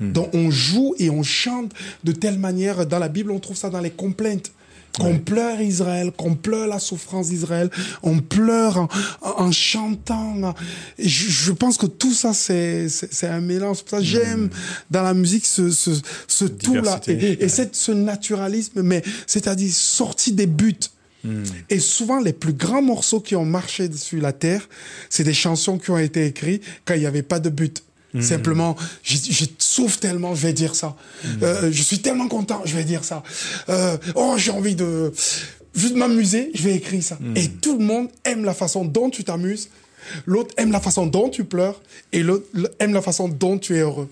Donc 0.00 0.34
on 0.34 0.50
joue 0.50 0.94
et 0.98 1.10
on 1.10 1.22
chante 1.22 1.72
de 2.02 2.12
telle 2.12 2.38
manière. 2.38 2.86
Dans 2.86 2.98
la 2.98 3.08
Bible, 3.08 3.30
on 3.30 3.38
trouve 3.38 3.56
ça 3.56 3.70
dans 3.70 3.80
les 3.80 3.90
complaintes. 3.90 4.52
Qu'on 4.98 5.18
pleure 5.18 5.60
Israël, 5.60 6.12
qu'on 6.14 6.34
pleure 6.34 6.66
la 6.66 6.78
souffrance 6.78 7.28
d'Israël, 7.30 7.70
on 8.02 8.18
pleure 8.18 8.76
en, 8.76 8.88
en- 9.22 9.50
chantant. 9.52 10.54
Et 10.98 11.08
je, 11.08 11.30
je 11.30 11.52
pense 11.52 11.78
que 11.78 11.86
tout 11.86 12.12
ça, 12.12 12.34
c'est 12.34 12.88
un 13.22 13.40
mélange. 13.40 13.78
C'est 13.78 13.82
pour 13.84 13.90
ça 13.90 13.98
que 13.98 14.04
j'aime 14.04 14.50
dans 14.90 15.02
la 15.02 15.14
musique 15.14 15.46
ce, 15.46 15.70
ce, 15.70 15.90
ce 16.28 16.44
tout-là. 16.44 16.82
Et, 17.12 17.44
et 17.44 17.48
cette- 17.48 17.74
ce 17.74 17.92
naturalisme, 17.92 18.82
mais 18.82 19.02
c'est-à-dire 19.26 19.72
sorti 19.72 20.32
des 20.32 20.46
buts. 20.46 20.76
Et 21.70 21.78
souvent, 21.78 22.18
les 22.20 22.32
plus 22.32 22.52
grands 22.52 22.82
morceaux 22.82 23.20
qui 23.20 23.36
ont 23.36 23.44
marché 23.44 23.88
sur 23.94 24.20
la 24.20 24.32
terre, 24.32 24.68
c'est 25.08 25.22
des 25.24 25.32
chansons 25.32 25.78
qui 25.78 25.90
ont 25.92 25.98
été 25.98 26.26
écrites 26.26 26.64
quand 26.84 26.94
il 26.94 27.00
n'y 27.00 27.06
avait 27.06 27.22
pas 27.22 27.38
de 27.38 27.48
but. 27.48 27.82
Simplement, 28.20 28.76
je, 29.02 29.16
je 29.30 29.44
souffre 29.58 29.98
tellement, 29.98 30.34
je 30.34 30.42
vais 30.46 30.52
dire 30.52 30.74
ça. 30.74 30.94
Euh, 31.42 31.70
je 31.72 31.82
suis 31.82 32.00
tellement 32.00 32.28
content, 32.28 32.60
je 32.66 32.76
vais 32.76 32.84
dire 32.84 33.04
ça. 33.04 33.22
Euh, 33.70 33.96
oh, 34.14 34.34
j'ai 34.36 34.50
envie 34.50 34.74
de 34.74 35.12
juste 35.74 35.94
m'amuser, 35.94 36.50
je 36.54 36.62
vais 36.62 36.74
écrire 36.74 37.02
ça. 37.02 37.18
Et 37.36 37.48
tout 37.48 37.78
le 37.78 37.84
monde 37.84 38.08
aime 38.24 38.44
la 38.44 38.52
façon 38.54 38.84
dont 38.84 39.08
tu 39.08 39.24
t'amuses. 39.24 39.70
L'autre 40.26 40.52
aime 40.58 40.72
la 40.72 40.80
façon 40.80 41.06
dont 41.06 41.30
tu 41.30 41.44
pleures 41.44 41.80
et 42.12 42.22
l'autre 42.22 42.46
aime 42.80 42.92
la 42.92 43.00
façon 43.02 43.28
dont 43.28 43.56
tu 43.56 43.76
es 43.76 43.80
heureux. 43.80 44.10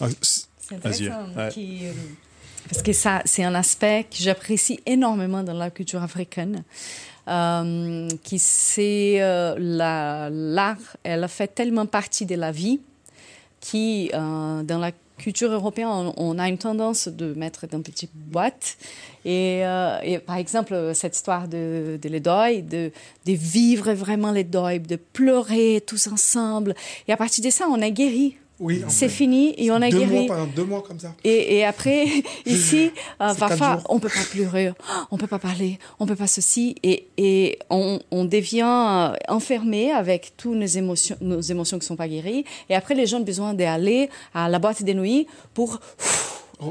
Ah, 0.00 0.08
C'est 0.20 0.76
Vas-y. 0.82 1.06
intéressant 1.08 1.34
Ouais. 1.36 1.48
qui, 1.50 1.78
euh, 1.86 1.92
parce 2.70 2.82
que 2.82 2.92
ça, 2.92 3.22
c'est 3.24 3.44
un 3.44 3.54
aspect 3.54 4.06
que 4.10 4.16
j'apprécie 4.22 4.80
énormément 4.86 5.42
dans 5.42 5.54
la 5.54 5.70
culture 5.70 6.02
africaine. 6.02 6.62
Euh, 7.28 8.08
qui 8.24 8.40
c'est 8.40 9.22
euh, 9.22 9.54
la- 9.56 10.28
l'art, 10.30 10.96
elle 11.04 11.28
fait 11.28 11.46
tellement 11.46 11.86
partie 11.86 12.26
de 12.26 12.34
la 12.34 12.50
vie 12.50 12.80
qui, 13.60 14.10
euh, 14.12 14.64
dans 14.64 14.78
la 14.78 14.90
culture 15.18 15.52
européenne, 15.52 16.12
on, 16.16 16.38
a 16.40 16.48
une 16.48 16.58
tendance 16.58 17.06
de 17.06 17.32
mettre 17.34 17.68
dans 17.68 17.80
boîtes. 18.12 18.76
Et, 19.24 19.60
euh, 19.64 20.00
et 20.02 20.18
par 20.18 20.36
exemple, 20.36 20.90
cette 20.94 21.14
histoire 21.14 21.46
de, 21.46 21.96
de 22.02 22.08
les 22.08 22.18
deuils, 22.18 22.62
de, 22.62 22.90
de 23.24 23.32
vivre 23.32 23.92
vraiment 23.92 24.32
les 24.32 24.42
deuils, 24.42 24.80
de 24.80 24.96
pleurer 24.96 25.80
tous 25.86 26.08
ensemble. 26.08 26.74
Et 27.06 27.12
à 27.12 27.16
partir 27.16 27.44
de 27.44 27.50
ça, 27.50 27.66
on 27.70 27.80
est 27.80 27.92
guéri. 27.92 28.36
Oui, 28.62 28.80
C'est 28.86 29.08
fini 29.08 29.54
et 29.58 29.72
on 29.72 29.80
deux 29.80 29.88
guéri. 29.88 30.26
mois, 30.26 30.36
pendant 30.36 30.46
deux 30.46 30.64
mois 30.64 30.82
comme 30.86 31.00
ça. 31.00 31.12
Et, 31.24 31.56
et 31.56 31.64
après, 31.64 32.06
ici, 32.46 32.92
euh, 33.20 33.34
quatre 33.34 33.38
parfois, 33.38 33.82
on 33.88 33.98
peut 33.98 34.08
pas 34.08 34.24
pleurer, 34.30 34.72
on 35.10 35.18
peut 35.18 35.26
pas 35.26 35.40
parler, 35.40 35.80
on 35.98 36.06
peut 36.06 36.14
pas 36.14 36.28
ceci, 36.28 36.76
et, 36.84 37.08
et 37.18 37.58
on, 37.70 37.98
on 38.12 38.24
devient 38.24 38.62
euh, 38.62 39.16
enfermé 39.26 39.90
avec 39.90 40.34
toutes 40.36 40.54
nos 40.54 40.66
émotions, 40.66 41.16
nos 41.20 41.40
émotions 41.40 41.76
qui 41.80 41.86
sont 41.86 41.96
pas 41.96 42.06
guéries. 42.06 42.44
Et 42.70 42.76
après, 42.76 42.94
les 42.94 43.06
gens 43.06 43.18
ont 43.18 43.24
besoin 43.24 43.52
d'aller 43.52 44.08
à 44.32 44.48
la 44.48 44.60
boîte 44.60 44.84
des 44.84 44.94
nuits 44.94 45.26
pour 45.54 45.80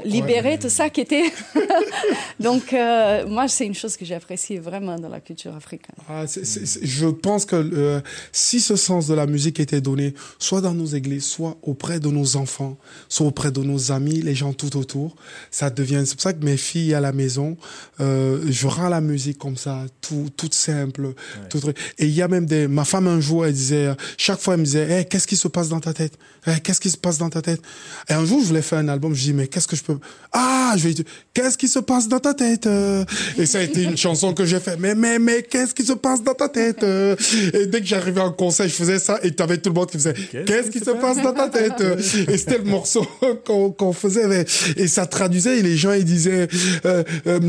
libérer 0.05 0.49
ouais. 0.51 0.57
tout 0.59 0.69
ça 0.69 0.89
qui 0.89 1.01
était. 1.01 1.23
Donc, 2.39 2.73
euh, 2.73 3.25
moi, 3.27 3.47
c'est 3.47 3.65
une 3.65 3.73
chose 3.75 3.97
que 3.97 4.05
j'apprécie 4.05 4.57
vraiment 4.57 4.97
dans 4.97 5.09
la 5.09 5.19
culture 5.19 5.55
africaine. 5.55 5.95
Ah, 6.09 6.25
c'est- 6.27 6.45
c'est- 6.45 6.65
c'est- 6.65 6.85
je 6.85 7.07
pense 7.07 7.45
que 7.45 7.55
euh, 7.55 8.01
si 8.31 8.59
ce 8.61 8.75
sens 8.75 9.07
de 9.07 9.13
la 9.13 9.27
musique 9.27 9.59
était 9.59 9.81
donné, 9.81 10.13
soit 10.39 10.61
dans 10.61 10.73
nos 10.73 10.85
églises, 10.85 11.25
soit 11.25 11.57
auprès 11.61 11.99
de 11.99 12.07
nos 12.09 12.35
enfants, 12.35 12.77
soit 13.09 13.27
auprès 13.27 13.51
de 13.51 13.61
nos 13.61 13.91
amis, 13.91 14.21
les 14.21 14.35
gens 14.35 14.53
tout 14.53 14.75
autour, 14.77 15.15
ça 15.51 15.69
devient. 15.69 16.03
C'est 16.05 16.13
pour 16.15 16.21
ça 16.23 16.33
que 16.33 16.43
mes 16.43 16.57
filles 16.57 16.93
à 16.93 16.99
la 16.99 17.11
maison, 17.11 17.57
euh, 17.99 18.41
je 18.49 18.67
rends 18.67 18.89
la 18.89 19.01
musique 19.01 19.37
comme 19.37 19.57
ça, 19.57 19.85
tout, 20.01 20.29
toute 20.35 20.53
simple, 20.53 21.13
tout 21.49 21.59
truc. 21.59 21.77
Et 21.97 22.05
il 22.05 22.11
y 22.13 22.21
a 22.21 22.27
même 22.27 22.45
des. 22.45 22.67
Ma 22.67 22.85
femme 22.85 23.07
un 23.07 23.19
jour, 23.19 23.45
elle 23.45 23.53
disait, 23.53 23.89
chaque 24.17 24.39
fois, 24.39 24.53
elle 24.55 24.61
me 24.61 24.65
disait, 24.65 24.89
Hey, 24.89 25.05
qu'est-ce 25.05 25.27
qui 25.27 25.37
se 25.37 25.47
passe 25.47 25.69
dans 25.69 25.79
ta 25.79 25.93
tête? 25.93 26.13
Hey, 26.45 26.59
Qu'est-ce 26.61 26.79
qui 26.81 26.89
se 26.89 26.97
passe 26.97 27.17
dans 27.17 27.29
ta 27.29 27.41
tête? 27.41 27.61
Et 28.09 28.13
un 28.13 28.25
jour, 28.25 28.39
je 28.41 28.45
voulais 28.47 28.61
faire 28.61 28.79
un 28.79 28.87
album. 28.87 29.13
Je 29.13 29.21
dis, 29.23 29.33
mais 29.33 29.47
qu'est-ce 29.47 29.67
que 29.67 29.75
je 29.75 29.80
peux 29.83 29.97
Ah, 30.31 30.73
je 30.77 30.87
vais. 30.87 30.93
dire, 30.93 31.05
Qu'est-ce 31.33 31.57
qui 31.57 31.67
se 31.69 31.79
passe 31.79 32.07
dans 32.09 32.19
ta 32.19 32.33
tête 32.33 32.67
euh 32.67 33.05
Et 33.37 33.45
ça 33.45 33.59
a 33.59 33.61
été 33.61 33.83
une 33.83 33.95
chanson 34.05 34.33
que 34.33 34.45
j'ai 34.45 34.59
fait. 34.59 34.77
Mais 34.77 34.95
mais 34.95 35.17
mais 35.19 35.43
qu'est-ce 35.43 35.73
qui 35.73 35.83
se 35.85 35.93
passe 35.93 36.21
dans 36.23 36.33
ta 36.33 36.49
tête 36.49 36.83
euh 36.83 37.15
Et 37.53 37.67
dès 37.67 37.79
que 37.79 37.85
j'arrivais 37.87 38.19
en 38.21 38.31
concert, 38.31 38.67
je 38.67 38.73
faisais 38.73 38.99
ça 38.99 39.19
et 39.23 39.31
t'avais 39.31 39.57
tout 39.57 39.69
le 39.69 39.75
monde 39.75 39.89
qui 39.89 39.97
faisait 39.97 40.13
Qu'est-ce 40.45 40.69
qui 40.69 40.79
se 40.79 40.91
passe 40.91 41.21
dans 41.21 41.33
ta 41.33 41.47
tête 41.47 41.79
euh 41.81 41.95
Et 42.27 42.37
c'était 42.37 42.57
le 42.57 42.65
morceau 42.65 43.05
qu'on 43.45 43.71
qu'on 43.71 43.93
faisait. 43.93 44.27
mais- 44.27 44.45
Et 44.77 44.87
ça 44.87 45.05
traduisait 45.05 45.59
et 45.59 45.61
les 45.61 45.77
gens 45.77 45.93
ils 45.93 46.05
disaient. 46.05 46.47
euh, 46.85 47.03
euh, 47.27 47.39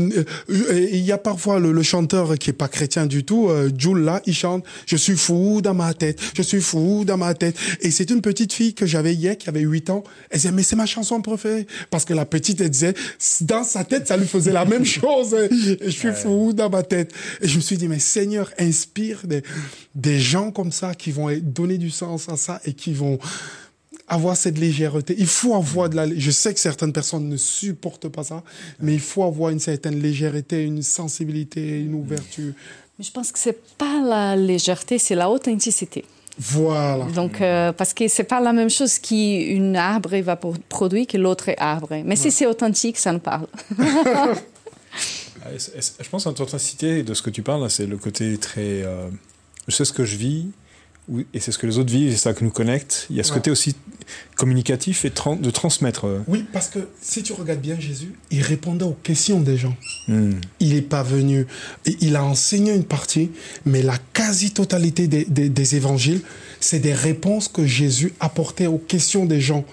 euh, 0.49 0.73
et 0.73 0.97
il 0.97 1.03
y 1.05 1.11
a 1.11 1.17
parfois 1.17 1.59
le, 1.59 1.71
le 1.71 1.83
chanteur 1.83 2.37
qui 2.37 2.49
est 2.51 2.53
pas 2.53 2.67
chrétien 2.69 3.05
du 3.05 3.23
tout, 3.25 3.49
euh, 3.49 3.69
Jules 3.77 3.97
là, 4.03 4.21
il 4.25 4.33
chante 4.33 4.63
Je 4.85 4.95
suis 4.95 5.17
fou 5.17 5.61
dans 5.61 5.73
ma 5.73 5.93
tête, 5.93 6.19
je 6.35 6.41
suis 6.41 6.61
fou 6.61 7.03
dans 7.05 7.17
ma 7.17 7.33
tête. 7.33 7.55
Et 7.81 7.91
c'est 7.91 8.09
une 8.09 8.21
petite 8.21 8.53
fille 8.53 8.73
que 8.73 8.85
j'avais 8.85 9.13
hier 9.13 9.37
qui 9.37 9.49
avait 9.49 9.59
8 9.61 9.89
ans. 9.89 10.03
Elle 10.29 10.37
disait 10.39 10.51
mais 10.53 10.63
c'est 10.63 10.75
ma 10.77 10.85
chanson 10.85 11.21
préférée 11.21 11.67
parce 11.89 12.05
que 12.05 12.13
la 12.13 12.22
petite 12.25 12.61
elle 12.61 12.69
disait 12.69 12.93
dans 13.41 13.63
sa 13.63 13.83
tête 13.83 14.07
ça 14.07 14.17
lui 14.17 14.27
faisait 14.27 14.51
la 14.51 14.65
même 14.65 14.85
chose. 15.01 15.33
Et 15.33 15.49
je 15.81 15.89
suis 15.89 16.13
fou 16.13 16.53
dans 16.53 16.69
ma 16.69 16.83
tête. 16.83 17.13
Et 17.41 17.47
je 17.47 17.55
me 17.55 17.61
suis 17.61 17.77
dit 17.77 17.87
mais 17.87 17.99
Seigneur 17.99 18.51
inspire 18.59 19.21
des 19.25 19.43
des 19.95 20.19
gens 20.19 20.51
comme 20.51 20.71
ça 20.71 20.95
qui 20.95 21.11
vont 21.11 21.29
donner 21.41 21.77
du 21.77 21.89
sens 21.89 22.29
à 22.29 22.37
ça 22.37 22.61
et 22.65 22.73
qui 22.73 22.93
vont 22.93 23.19
avoir 24.07 24.37
cette 24.37 24.57
légèreté. 24.57 25.15
Il 25.17 25.27
faut 25.27 25.55
avoir 25.55 25.89
de 25.89 25.95
la. 25.95 26.07
Je 26.15 26.31
sais 26.31 26.53
que 26.53 26.59
certaines 26.59 26.93
personnes 26.93 27.29
ne 27.29 27.37
supportent 27.37 28.09
pas 28.09 28.23
ça, 28.23 28.43
mais 28.79 28.93
il 28.93 28.99
faut 28.99 29.23
avoir 29.23 29.51
une 29.51 29.59
certaine 29.59 30.01
légèreté, 30.01 30.63
une 30.63 30.81
sensibilité, 30.81 31.81
une 31.81 31.93
ouverture. 31.93 32.53
Mais 32.97 33.05
je 33.05 33.11
pense 33.11 33.31
que 33.31 33.39
c'est 33.39 33.59
pas 33.77 34.01
la 34.01 34.35
légèreté, 34.35 34.99
c'est 34.99 35.15
la 35.15 35.29
authenticité. 35.29 36.05
Voilà. 36.39 37.05
Donc, 37.05 37.41
euh, 37.41 37.71
parce 37.71 37.93
que 37.93 38.07
c'est 38.07 38.23
pas 38.23 38.39
la 38.41 38.53
même 38.53 38.69
chose 38.69 38.97
qu'une 38.99 39.75
arbre 39.75 40.15
va 40.21 40.35
pro- 40.35 40.55
produire 40.67 41.05
que 41.07 41.17
l'autre 41.17 41.51
arbre. 41.57 41.95
Mais 42.03 42.15
si 42.15 42.31
c'est 42.31 42.47
authentique, 42.47 42.97
ça 42.97 43.11
nous 43.11 43.19
parle. 43.19 43.47
Ah, 45.45 45.49
Je 45.57 46.09
pense 46.09 46.25
en 46.25 46.29
authenticité 46.31 47.03
de 47.03 47.13
ce 47.13 47.21
que 47.21 47.29
tu 47.29 47.41
parles, 47.41 47.69
c'est 47.69 47.85
le 47.85 47.97
côté 47.97 48.37
très. 48.37 48.81
euh, 48.83 49.09
je 49.67 49.75
sais 49.75 49.83
ce 49.83 49.91
que 49.91 50.05
je 50.05 50.15
vis, 50.15 50.47
et 51.33 51.39
c'est 51.39 51.51
ce 51.51 51.57
que 51.57 51.67
les 51.67 51.77
autres 51.77 51.91
vivent, 51.91 52.11
c'est 52.11 52.17
ça 52.17 52.33
qui 52.33 52.43
nous 52.43 52.49
connecte. 52.51 53.07
Il 53.09 53.15
y 53.15 53.19
a 53.19 53.23
ce 53.23 53.29
Ouais. 53.31 53.35
côté 53.37 53.51
aussi 53.51 53.75
communicatif 54.35 55.05
et 55.05 55.09
de 55.09 55.49
transmettre. 55.49 56.05
euh. 56.07 56.19
Oui, 56.27 56.45
parce 56.51 56.67
que 56.69 56.79
si 57.01 57.23
tu 57.23 57.33
regardes 57.33 57.61
bien 57.61 57.79
Jésus, 57.79 58.13
il 58.31 58.41
répondait 58.41 58.85
aux 58.85 58.97
questions 59.03 59.39
des 59.41 59.57
gens. 59.57 59.75
Hmm. 60.07 60.31
Il 60.59 60.73
n'est 60.73 60.81
pas 60.81 61.03
venu. 61.03 61.45
et 61.85 61.97
Il 62.01 62.15
a 62.15 62.23
enseigné 62.23 62.73
une 62.73 62.83
partie, 62.85 63.31
mais 63.65 63.81
la 63.81 63.97
quasi-totalité 64.13 65.07
des, 65.07 65.25
des- 65.25 65.49
des 65.49 65.75
évangiles, 65.75 66.21
c'est 66.59 66.79
des 66.79 66.93
réponses 66.93 67.47
que 67.47 67.65
Jésus 67.65 68.13
apportait 68.19 68.67
aux 68.67 68.77
questions 68.77 69.25
des 69.25 69.41
gens. 69.41 69.65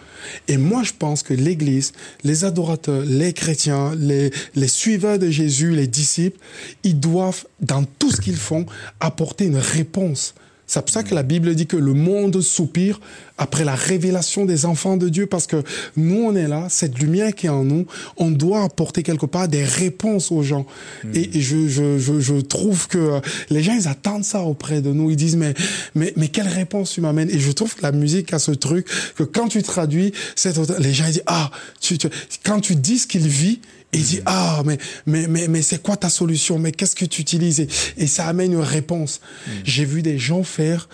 Et 0.49 0.59
moi, 0.59 0.83
je 0.83 0.93
pense 0.99 1.23
que 1.23 1.33
l'Église, 1.33 1.93
les 2.25 2.45
adorateurs, 2.45 3.03
les 3.07 3.33
chrétiens, 3.33 3.95
les, 3.97 4.31
les 4.55 4.69
suiveurs 4.69 5.19
de 5.19 5.31
Jésus, 5.31 5.71
les 5.71 5.87
disciples, 5.87 6.39
ils 6.85 6.99
doivent, 7.01 7.47
dans 7.61 7.85
tout 7.85 8.11
ce 8.11 8.21
qu'ils 8.21 8.37
font, 8.37 8.67
apporter 9.01 9.47
une 9.47 9.57
réponse. 9.57 10.35
C'est 10.73 10.81
pour 10.83 10.91
ça 10.91 11.03
que 11.03 11.17
la 11.17 11.25
Bible 11.25 11.53
dit 11.57 11.67
que 11.67 11.77
le 11.77 11.95
monde 11.95 12.41
soupire 12.41 13.01
après 13.39 13.65
la 13.65 13.75
révélation 13.75 14.45
des 14.45 14.67
enfants 14.67 14.97
de 14.97 15.09
Dieu, 15.09 15.27
parce 15.27 15.49
que 15.49 15.65
nous, 15.97 16.23
on 16.23 16.37
est 16.37 16.47
là, 16.47 16.69
cette 16.69 16.97
lumière 17.01 17.35
qui 17.35 17.47
est 17.47 17.49
en 17.51 17.65
nous, 17.65 17.87
on 18.19 18.31
doit 18.31 18.63
apporter 18.63 19.03
quelque 19.03 19.27
part 19.27 19.49
des 19.49 19.65
réponses 19.65 20.31
aux 20.31 20.45
gens. 20.45 20.67
Et, 21.13 21.39
et 21.39 21.41
je, 21.41 21.67
je, 21.67 21.99
je, 21.99 22.21
je 22.21 22.35
trouve 22.37 22.87
que 22.87 22.99
euh, 22.99 23.21
les 23.49 23.65
gens, 23.65 23.75
ils 23.75 23.89
attendent 23.89 24.23
ça 24.25 24.43
auprès 24.43 24.81
de 24.81 24.93
nous. 24.93 25.11
Ils 25.11 25.17
disent, 25.17 25.35
mais, 25.35 25.55
mais, 25.97 26.13
mais 26.17 26.29
quelle 26.29 26.47
réponse 26.47 26.93
tu 26.93 27.01
m'amènes? 27.01 27.31
Et 27.31 27.41
je 27.41 27.51
trouve 27.51 27.75
que 27.75 27.83
la 27.83 27.91
musique 27.91 28.33
a 28.33 28.39
ce 28.39 28.53
truc 28.53 28.87
que 29.17 29.25
quand 29.25 29.49
tu 29.49 29.65
traduis, 29.65 30.13
cette, 30.37 30.57
les 30.79 30.93
gens 30.95 31.07
ils 31.07 31.15
disent, 31.15 31.23
ah, 31.27 31.51
tu, 31.81 31.99
tu- 31.99 32.09
quand 32.45 32.61
tu 32.61 32.77
dis 32.77 32.99
ce 32.99 33.09
qu'il 33.09 33.27
vit, 33.27 33.61
et 33.93 33.99
il 33.99 34.05
dit, 34.05 34.21
ah, 34.25 34.63
mais, 34.65 34.79
mais, 35.07 35.27
mais, 35.27 35.49
mais 35.49 35.63
c'est 35.63 35.83
quoi 35.83 35.97
ta 35.97 36.09
solution? 36.09 36.59
Mais 36.59 36.71
qu'est-ce 36.71 36.95
que 36.95 37.05
tu 37.05 37.21
utilises? 37.21 37.61
Et, 37.61 37.69
et 37.97 38.07
ça 38.07 38.27
amène 38.27 38.53
une 38.53 38.61
réponse. 38.61 39.21
J'ai 39.65 39.85
vu 39.85 40.03
des 40.03 40.17
gens 40.19 40.45
faire 40.45 40.89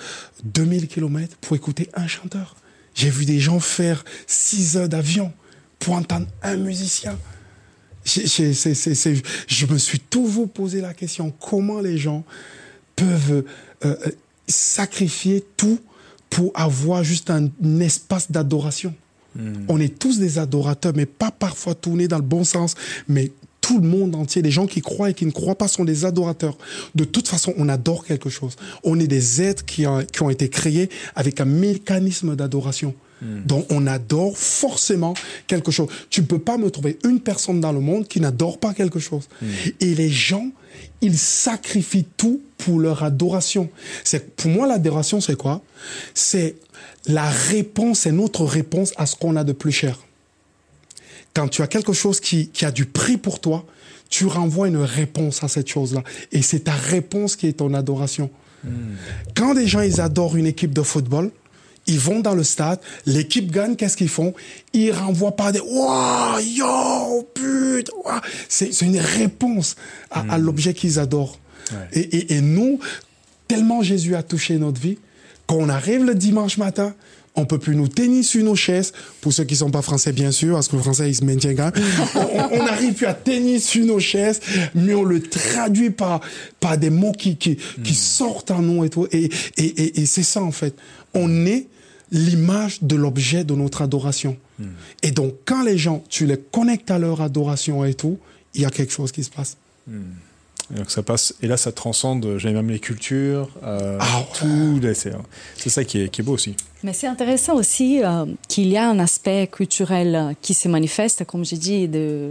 2000 0.45 0.89
kilomètres 0.89 1.37
pour 1.39 1.57
écouter 1.57 1.91
un 1.95 2.07
chanteur. 2.07 2.57
J'ai 2.95 3.11
vu 3.11 3.27
des 3.27 3.39
gens 3.39 3.61
faire 3.61 4.03
6 4.27 4.79
heures 4.79 4.89
d'avion 4.89 5.33
pour 5.79 5.95
entendre 5.95 6.27
un 6.43 6.57
musicien. 6.57 7.19
Je 8.07 9.67
me 9.67 9.79
suis 9.79 10.01
toujours 10.01 10.51
posé 10.51 10.81
la 10.81 10.95
question, 10.95 11.31
comment 11.31 11.81
les 11.81 11.99
gens 11.99 12.25
peuvent 12.95 13.45
euh, 13.85 13.97
euh, 14.07 14.11
sacrifier 14.47 15.45
tout 15.57 15.81
pour 16.31 16.53
avoir 16.55 17.05
juste 17.05 17.29
un, 17.29 17.51
un 17.63 17.81
espace 17.81 18.31
d'adoration? 18.31 18.95
On 19.69 19.81
est 19.81 19.99
tous 19.99 20.19
des 20.19 20.39
adorateurs, 20.39 20.93
mais 20.97 21.07
pas 21.07 21.31
parfois 21.31 21.75
tournés 21.75 22.09
dans 22.09 22.17
le 22.19 22.23
bon 22.23 22.45
sens. 22.45 22.75
Mais 23.09 23.33
tout 23.61 23.81
le 23.81 23.89
monde 23.89 24.15
entier, 24.15 24.43
les 24.43 24.51
gens 24.53 24.67
qui 24.67 24.81
croient 24.81 25.11
et 25.11 25.15
qui 25.15 25.27
ne 25.27 25.33
croient 25.33 25.57
pas 25.59 25.67
sont 25.69 25.85
des 25.85 26.05
adorateurs. 26.05 26.57
De 26.95 27.05
toute 27.05 27.27
façon, 27.29 27.53
on 27.59 27.69
adore 27.69 28.05
quelque 28.05 28.31
chose. 28.31 28.55
On 28.85 28.99
est 29.01 29.09
des 29.09 29.43
êtres 29.43 29.65
qui, 29.65 29.87
ont- 29.87 30.05
qui 30.05 30.23
ont 30.23 30.31
été 30.31 30.49
créés 30.49 30.89
avec 31.17 31.41
un 31.41 31.47
mécanisme 31.47 32.37
d'adoration. 32.37 32.95
Donc 33.47 33.65
on 33.71 33.87
adore 33.87 34.37
forcément 34.37 35.15
quelque 35.47 35.71
chose. 35.71 35.89
Tu 36.11 36.21
ne 36.21 36.27
peux 36.27 36.39
pas 36.39 36.59
me 36.59 36.71
trouver 36.71 36.99
une 37.03 37.19
personne 37.21 37.61
dans 37.63 37.73
le 37.73 37.81
monde 37.81 38.07
qui 38.07 38.21
n'adore 38.21 38.59
pas 38.59 38.75
quelque 38.75 38.99
chose. 38.99 39.25
Et 39.81 39.95
les 39.95 40.11
gens, 40.11 40.51
ils 41.01 41.17
sacrifient 41.19 42.05
tout 42.19 42.43
pour 42.59 42.79
leur 42.79 43.03
adoration. 43.03 43.71
C'est 44.05 44.37
pour 44.37 44.51
moi 44.51 44.67
l'adoration, 44.67 45.23
c'est 45.23 45.35
quoi? 45.37 45.63
C'est 46.13 46.57
la 47.07 47.29
réponse, 47.29 48.01
c'est 48.01 48.13
notre 48.13 48.45
réponse 48.45 48.93
à 48.97 49.07
ce 49.07 49.17
qu'on 49.17 49.37
a 49.37 49.45
de 49.45 49.53
plus 49.53 49.73
cher. 49.73 49.99
Quand 51.35 51.49
tu 51.49 51.63
as 51.63 51.67
quelque 51.67 51.93
chose 51.93 52.21
qui, 52.21 52.49
qui 52.49 52.65
a 52.65 52.71
du 52.71 52.87
prix 52.87 53.17
pour 53.17 53.41
toi, 53.41 53.65
tu 54.09 54.27
renvoies 54.27 54.69
une 54.69 54.77
réponse 54.79 55.43
à 55.43 55.49
cette 55.49 55.69
chose-là. 55.69 56.03
Et 56.33 56.43
c'est 56.43 56.61
ta 56.61 56.73
réponse 56.73 57.37
qui 57.37 57.47
est 57.49 57.55
ton 57.55 57.75
adoration. 57.75 58.31
Quand 59.35 59.55
des 59.55 59.67
gens, 59.67 59.81
ils 59.81 60.01
adorent 60.01 60.37
une 60.37 60.47
équipe 60.47 60.73
de 60.73 60.83
football, 60.83 61.31
Ils 61.89 62.01
vont 62.01 62.19
dans 62.21 62.35
le 62.35 62.43
stade, 62.43 62.81
l'équipe 63.07 63.51
gagne, 63.53 63.77
qu'est-ce 63.77 63.97
qu'ils 63.97 64.09
font? 64.09 64.35
Ils 64.73 64.91
renvoient 64.91 65.37
pas 65.37 65.53
des 65.53 65.61
Waouh, 65.61 66.41
yo, 66.41 67.29
putain 67.33 68.21
C'est 68.49 68.81
une 68.83 68.99
réponse 68.99 69.77
à, 70.11 70.25
à 70.35 70.39
l'objet 70.39 70.75
qu'ils 70.75 70.99
adorent. 70.99 71.39
Et, 71.93 72.01
et, 72.01 72.35
et 72.35 72.41
nous, 72.41 72.81
tellement 73.47 73.83
Jésus 73.83 74.17
a 74.17 74.23
touché 74.23 74.59
notre 74.59 74.81
vie, 74.81 74.99
quand 75.47 75.57
on 75.57 75.69
arrive 75.69 76.05
le 76.05 76.15
dimanche 76.15 76.59
matin, 76.59 76.95
on 77.37 77.45
peut 77.45 77.59
plus 77.59 77.77
nous 77.77 77.89
tenir 77.89 78.25
sur 78.25 78.43
nos 78.43 78.57
chaises. 78.57 78.93
Pour 79.21 79.33
ceux 79.33 79.45
qui 79.45 79.57
sont 79.57 79.71
pas 79.71 79.83
français, 79.83 80.13
bien 80.13 80.33
sûr, 80.33 80.55
parce 80.55 80.69
que 80.69 80.77
le 80.77 80.83
français, 80.83 81.09
il 81.11 81.15
se 81.15 81.25
maintient 81.25 81.55
quand 81.55 81.75
même. 81.75 81.85
on 82.53 82.65
n'arrive 82.65 82.95
plus 82.95 83.07
à 83.07 83.15
tenir 83.15 83.61
sur 83.61 83.85
nos 83.85 84.01
chaises, 84.01 84.41
mais 84.75 84.95
on 84.95 85.05
le 85.05 85.21
traduit 85.21 85.91
par, 85.91 86.21
par 86.61 86.79
des 86.79 86.91
mots 86.91 87.13
qui, 87.13 87.37
qui, 87.37 87.59
qui 87.85 87.95
sortent 87.95 88.51
en 88.51 88.63
nous 88.63 88.85
et 88.85 88.91
tout. 88.91 89.07
Et, 89.13 89.29
et, 89.59 89.65
et, 89.65 90.01
et 90.01 90.07
c'est 90.07 90.23
ça, 90.23 90.43
en 90.43 90.53
fait. 90.53 90.75
On 91.13 91.47
est 91.47 91.67
l'image 92.11 92.83
de 92.83 92.97
l'objet 92.97 93.45
de 93.45 93.55
notre 93.55 93.83
adoration. 93.83 94.37
Et 95.03 95.11
donc, 95.11 95.35
quand 95.45 95.63
les 95.63 95.77
gens, 95.77 96.03
tu 96.09 96.25
les 96.25 96.39
connectes 96.39 96.91
à 96.91 96.99
leur 96.99 97.21
adoration 97.21 97.85
et 97.85 97.93
tout, 97.93 98.19
il 98.55 98.63
y 98.63 98.65
a 98.65 98.71
quelque 98.71 98.93
chose 98.93 99.13
qui 99.13 99.23
se 99.23 99.31
passe. 99.31 99.59
Et 100.75 100.79
donc 100.79 100.91
ça 100.91 101.03
passe, 101.03 101.35
et 101.43 101.47
là 101.47 101.57
ça 101.57 101.71
transcende, 101.73 102.39
j'ai 102.39 102.53
même 102.53 102.69
les 102.69 102.81
cultures, 102.81 103.49
euh, 103.63 103.99
Ah 104.01 104.25
tout, 104.39 104.81
là, 104.83 104.95
c'est 104.95 105.13
c'est 105.57 105.71
ça 105.71 105.85
qui 105.85 106.03
est, 106.03 106.09
qui 106.09 106.23
est 106.23 106.25
beau 106.25 106.33
aussi. 106.33 106.57
Mais 106.83 106.93
c'est 106.93 107.07
intéressant 107.07 107.55
aussi 107.55 108.03
euh, 108.03 108.27
qu'il 108.49 108.69
y 108.69 108.77
a 108.77 108.89
un 108.89 108.99
aspect 108.99 109.47
culturel 109.47 110.15
euh, 110.15 110.33
qui 110.43 110.55
se 110.55 110.69
manifeste, 110.69 111.25
comme 111.25 111.45
j'ai 111.45 111.57
dit, 111.57 111.89
de, 111.89 112.31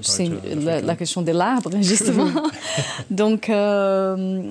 c'est 0.00 0.30
la, 0.56 0.80
la 0.80 0.96
question 0.96 1.22
de 1.22 1.32
l'arbre, 1.32 1.70
justement. 1.80 2.30
Donc, 3.10 3.50
euh, 3.50 4.42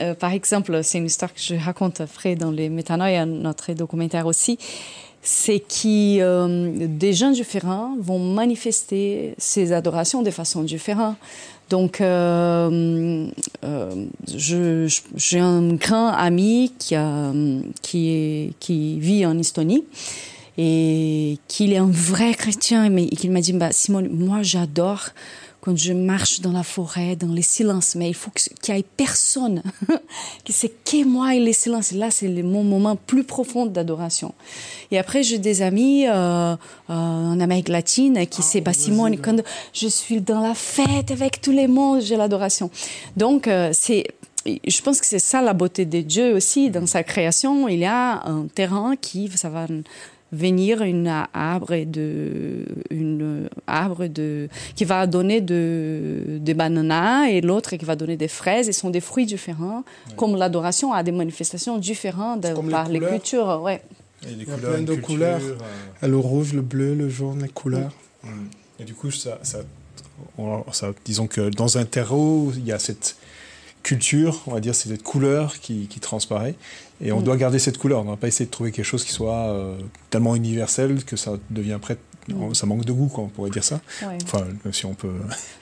euh, 0.00 0.14
par 0.14 0.32
exemple, 0.32 0.80
c'est 0.82 0.98
une 0.98 1.06
histoire 1.06 1.32
que 1.32 1.40
je 1.40 1.54
raconte 1.54 2.00
après 2.00 2.36
dans 2.36 2.50
les 2.50 2.68
Métanoïa, 2.68 3.26
notre 3.26 3.72
documentaire 3.72 4.26
aussi, 4.26 4.58
c'est 5.22 5.60
que 5.60 6.20
euh, 6.20 6.86
des 6.86 7.12
gens 7.12 7.30
différents 7.30 7.96
vont 8.00 8.18
manifester 8.18 9.34
ces 9.36 9.72
adorations 9.72 10.22
de 10.22 10.30
façon 10.30 10.62
différente. 10.62 11.16
Donc, 11.70 12.00
euh, 12.00 13.28
euh, 13.64 14.06
j'ai 15.16 15.38
un 15.38 15.74
grand 15.74 16.08
ami 16.08 16.72
qui, 16.78 16.94
a, 16.94 17.32
qui, 17.82 18.54
qui 18.58 18.98
vit 19.00 19.26
en 19.26 19.38
Estonie 19.38 19.84
et 20.56 21.38
qu'il 21.46 21.72
est 21.72 21.78
un 21.78 21.90
vrai 21.90 22.34
chrétien, 22.34 22.88
mais 22.88 23.06
qu'il 23.06 23.30
m'a 23.30 23.40
dit, 23.40 23.52
bah, 23.52 23.70
Simone, 23.70 24.08
moi 24.10 24.42
j'adore 24.42 25.10
quand 25.60 25.76
je 25.76 25.92
marche 25.92 26.40
dans 26.40 26.52
la 26.52 26.62
forêt, 26.62 27.16
dans 27.16 27.32
les 27.32 27.42
silences, 27.42 27.94
mais 27.96 28.08
il 28.08 28.14
faut 28.14 28.30
qu'il 28.30 28.74
n'y 28.74 28.80
ait 28.80 28.84
personne, 28.96 29.62
que 30.44 30.52
c'est 30.52 30.68
que 30.84 31.04
moi 31.04 31.34
et 31.34 31.40
les 31.40 31.52
silences. 31.52 31.92
Et 31.92 31.96
là, 31.96 32.10
c'est 32.10 32.28
le- 32.28 32.42
mon 32.44 32.62
moment 32.62 32.94
plus 32.96 33.24
profond 33.24 33.66
d'adoration. 33.66 34.34
Et 34.90 34.98
après, 34.98 35.22
j'ai 35.22 35.38
des 35.38 35.62
amis 35.62 36.06
euh, 36.06 36.12
euh, 36.12 36.56
en 36.88 37.40
Amérique 37.40 37.68
latine 37.68 38.24
qui 38.26 38.42
c'est 38.42 38.60
bah, 38.60 38.72
Simone, 38.72 39.18
quand 39.18 39.42
je 39.74 39.88
suis 39.88 40.20
dans 40.20 40.40
la 40.40 40.54
fête 40.54 41.10
avec 41.10 41.40
tous 41.40 41.52
les 41.52 41.66
mondes, 41.66 42.02
j'ai 42.02 42.16
l'adoration. 42.16 42.70
Donc, 43.16 43.48
euh, 43.48 43.70
c'est 43.72 44.04
je 44.46 44.80
pense 44.80 45.00
que 45.00 45.06
c'est 45.06 45.18
ça 45.18 45.42
la 45.42 45.52
beauté 45.52 45.84
de 45.84 46.00
Dieu 46.00 46.34
aussi 46.34 46.70
dans 46.70 46.86
sa 46.86 47.02
création. 47.02 47.68
Il 47.68 47.80
y 47.80 47.84
a 47.84 48.22
un 48.24 48.46
terrain 48.46 48.94
qui 48.96 49.28
ça 49.34 49.50
va 49.50 49.66
venir 50.32 50.82
une 50.82 51.08
arbre 51.32 51.74
de 51.84 52.64
une 52.90 53.48
arbre 53.66 54.06
de 54.08 54.48
qui 54.74 54.84
va 54.84 55.06
donner 55.06 55.40
de 55.40 56.38
des 56.40 56.54
bananas 56.54 57.28
et 57.30 57.40
l'autre 57.40 57.76
qui 57.76 57.84
va 57.84 57.96
donner 57.96 58.16
des 58.16 58.28
fraises 58.28 58.68
et 58.68 58.72
sont 58.72 58.90
des 58.90 59.00
fruits 59.00 59.26
différents 59.26 59.84
comme 60.16 60.36
l'adoration 60.36 60.92
a 60.92 61.02
des 61.02 61.12
manifestations 61.12 61.78
différentes 61.78 62.42
de- 62.42 62.52
comme 62.54 62.66
les 62.66 62.72
par 62.72 62.88
les, 62.88 62.98
couleurs. 62.98 63.12
cultures 63.14 63.60
ouais 63.62 63.80
Et 64.26 64.32
Il 64.32 64.46
y 64.46 64.50
a 64.50 64.56
plein 64.56 64.82
de 64.82 64.94
couleurs. 64.96 65.40
euh, 66.02 66.06
Le 66.08 66.16
rouge, 66.18 66.52
le 66.52 66.60
bleu, 66.62 66.94
le 66.94 67.08
jaune, 67.08 67.40
les 67.42 67.48
couleurs. 67.48 67.92
Et 68.80 68.84
du 68.84 68.92
coup, 68.94 69.10
ça, 69.10 69.38
ça, 69.42 69.58
on- 70.36 70.64
ça- 70.72 70.92
disons 71.04 71.26
que 71.28 71.48
dans 71.50 71.78
un 71.78 71.84
terreau, 71.84 72.52
il 72.56 72.66
y 72.66 72.72
a 72.72 72.78
cette 72.80 73.16
culture, 73.82 74.42
on 74.46 74.52
va 74.52 74.60
dire, 74.60 74.74
c'est 74.74 74.88
cette 74.88 75.02
couleur 75.04 75.58
qui, 75.60 75.86
qui 75.86 76.00
transparaît. 76.00 76.54
Et 77.00 77.12
on 77.12 77.20
Mm. 77.20 77.24
doit 77.24 77.36
garder 77.36 77.58
cette 77.58 77.78
couleur. 77.78 78.00
On 78.00 78.04
ne 78.04 78.10
va 78.10 78.16
pas 78.16 78.26
essayer 78.28 78.46
de 78.46 78.50
trouver 78.50 78.72
quelque 78.72 78.84
chose 78.84 79.04
qui 79.04 79.12
soit 79.12 79.34
euh, 79.52 79.76
tellement 80.10 80.34
universel 80.34 81.04
que 81.04 81.16
ça 81.16 81.32
devient 81.50 81.72
après. 81.74 81.96
Mm. 82.28 82.52
Ça 82.52 82.66
manque 82.66 82.84
de 82.84 82.92
goût, 82.92 83.06
quoi, 83.06 83.24
on 83.24 83.28
pourrait 83.28 83.48
dire 83.50 83.64
ça. 83.64 83.80
Ouais. 84.02 84.18
Enfin, 84.24 84.44
si 84.70 84.84
on 84.84 84.92
peut. 84.94 85.12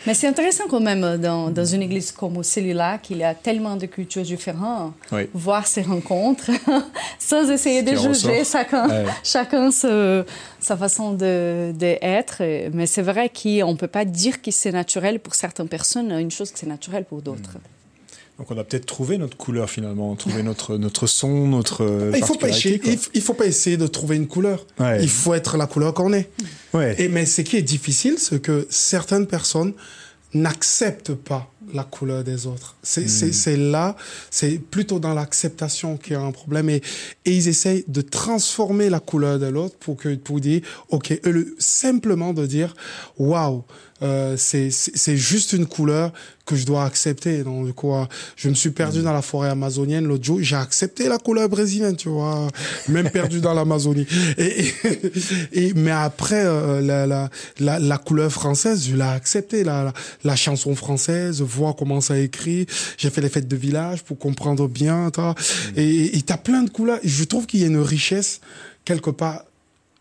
Mais 0.07 0.15
c'est 0.15 0.27
intéressant 0.27 0.65
quand 0.69 0.81
même 0.81 1.17
dans, 1.19 1.49
dans 1.51 1.65
une 1.65 1.83
église 1.83 2.11
comme 2.11 2.43
celle-là 2.43 2.99
qu'il 2.99 3.19
y 3.19 3.23
a 3.25 3.35
tellement 3.35 3.77
de 3.77 3.87
cultures 3.87 4.23
différentes, 4.25 4.93
Oui. 5.13 5.29
voir 5.33 5.65
ces 5.67 5.83
rencontres 5.83 6.51
sans 7.21 7.49
essayer 7.51 7.83
de 7.85 7.95
juger 7.95 8.43
chacun, 8.45 8.89
Ouais. 8.89 9.05
chacun 9.23 9.71
sa 9.71 10.77
façon 10.77 11.13
de, 11.13 11.73
de 11.73 11.97
être. 12.03 12.43
Mais 12.73 12.87
c'est 12.87 13.03
vrai 13.03 13.29
qu'on 13.31 13.73
ne 13.73 13.77
peut 13.77 13.87
pas 13.87 14.05
dire 14.05 14.43
que 14.43 14.51
c'est 14.51 14.73
naturel 14.73 15.21
pour 15.21 15.35
certaines 15.37 15.69
personnes, 15.69 16.11
une 16.11 16.31
chose 16.33 16.51
que 16.51 16.59
c'est 16.59 16.67
naturel 16.67 17.05
pour 17.05 17.23
d'autres. 17.23 17.59
Donc 18.39 18.51
on 18.51 18.59
a 18.59 18.65
peut-être 18.65 18.85
trouvé 18.85 19.17
notre 19.17 19.37
couleur 19.37 19.71
finalement, 19.71 20.15
trouvé 20.15 20.43
notre, 20.43 20.77
notre 20.77 21.07
son, 21.07 21.49
notre. 21.49 21.83
euh, 21.85 22.13
Il 22.15 22.23
faut 22.25 22.35
pas 22.35 22.51
essayer, 22.51 22.81
il, 23.15 23.21
faut 23.23 23.33
pas 23.35 23.47
essayer 23.47 23.79
de 23.79 23.87
trouver 23.87 24.17
une 24.17 24.27
couleur. 24.27 24.67
Ouais. 24.79 25.03
Il 25.03 25.09
faut 25.09 25.33
être 25.33 25.57
la 25.57 25.67
couleur 25.67 25.95
qu'on 25.95 26.13
est. 26.13 26.29
Ouais. 26.75 26.95
Et 27.01 27.09
mais 27.09 27.25
ce 27.25 27.41
qui 27.41 27.57
est 27.57 27.63
difficile, 27.63 28.17
c'est 28.19 28.43
que 28.43 28.67
certaines 28.69 29.27
personnes 29.27 29.73
n'acceptent 30.35 31.15
pas 31.15 31.51
la 31.73 31.83
couleur 31.83 32.23
des 32.25 32.47
autres. 32.47 32.77
C'est 32.83 33.09
c'est 33.09 33.57
là, 33.57 33.97
c'est 34.31 34.59
plutôt 34.59 34.99
dans 35.01 35.15
l'acceptation 35.15 35.97
qu'il 35.97 36.13
y 36.13 36.17
a 36.17 36.21
un 36.21 36.31
problème. 36.31 36.69
Et, 36.69 36.83
et 37.25 37.33
ils 37.33 37.49
essayent 37.49 37.85
de 37.89 38.03
transformer 38.03 38.91
la 38.91 39.01
couleur 39.01 39.39
de 39.39 39.47
l'autre 39.47 39.77
pour 39.81 39.97
que 39.97 40.15
pour 40.15 40.41
dire, 40.41 40.61
ok, 40.91 41.19
simplement 41.59 42.35
de 42.35 42.47
dire, 42.47 42.75
waouh, 43.19 43.65
euh, 44.03 44.37
c'est 44.37 45.17
juste 45.17 45.55
une 45.55 45.67
couleur 45.67 46.13
que 46.47 46.57
je 46.57 46.65
dois 46.65 46.85
accepter. 46.85 47.43
Donc, 47.43 47.73
quoi, 47.75 48.09
je 48.37 48.49
me 48.49 48.55
suis 48.55 48.71
perdu 48.71 49.03
dans 49.03 49.13
la 49.13 49.21
forêt 49.21 49.51
amazonienne 49.51 50.07
l'autre 50.07 50.25
jour, 50.25 50.39
j'ai 50.41 50.57
accepté 50.57 51.09
la 51.09 51.19
couleur 51.19 51.49
brésilienne, 51.49 51.97
tu 51.97 52.09
vois, 52.09 52.47
même 52.89 53.11
perdu 53.11 53.41
dans 53.41 53.53
l'Amazonie. 53.53 54.07
Et, 54.39 54.65
et, 54.65 54.73
et- 55.53 55.75
mais 55.75 55.91
après, 55.91 56.45
euh, 56.47 56.81
la, 56.81 57.07
la, 57.07 57.29
la, 57.59 57.79
la 57.79 57.99
couleur 57.99 58.31
française, 58.33 58.87
je 58.89 58.95
l'ai 58.97 59.03
accepté, 59.03 59.65
la, 59.65 59.93
la, 60.25 60.37
chanson 60.37 60.75
française, 60.75 61.43
voir 61.43 61.75
comment 61.77 62.01
ça 62.01 62.19
écrit. 62.19 62.67
J'ai 62.97 63.11
fait 63.11 63.21
les 63.21 63.29
fêtes 63.29 63.49
de 63.49 63.57
village 63.57 64.03
pour 64.05 64.19
comprendre 64.19 64.69
bien, 64.69 65.11
toi. 65.11 65.35
Et 65.77 66.17
et 66.17 66.23
t'as 66.23 66.37
plein 66.37 66.63
de 66.63 66.71
couleurs. 66.71 67.01
Je 67.03 67.25
trouve 67.25 67.47
qu'il 67.47 67.61
y 67.61 67.65
a 67.65 67.67
une 67.67 67.81
richesse 67.81 68.41
quelque 68.85 69.11
part 69.11 69.43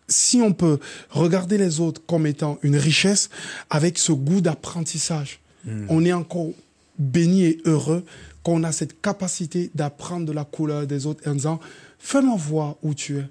si 0.07 0.39
on 0.41 0.53
peut 0.53 0.77
regarder 1.09 1.57
les 1.57 1.79
autres 1.79 1.99
comme 2.05 2.27
étant 2.27 2.59
une 2.61 2.77
richesse 2.77 3.29
avec 3.71 3.97
ce 3.97 4.11
goût 4.11 4.39
d'apprentissage, 4.39 5.39
on 5.89 6.05
est 6.05 6.13
encore 6.13 6.49
béni 6.97 7.45
et 7.45 7.61
heureux 7.66 8.03
qu'on 8.43 8.63
a 8.63 8.72
cette 8.72 9.01
capacité 9.01 9.72
d'apprendre 9.76 10.26
de 10.26 10.32
la 10.32 10.45
couleur 10.45 10.86
des 10.88 11.05
autres 11.07 11.28
en 11.30 11.34
disant 11.34 11.59
fais-moi 11.99 12.36
voir 12.38 12.76
où 12.84 12.93
tu 12.93 13.18
es. 13.18 13.26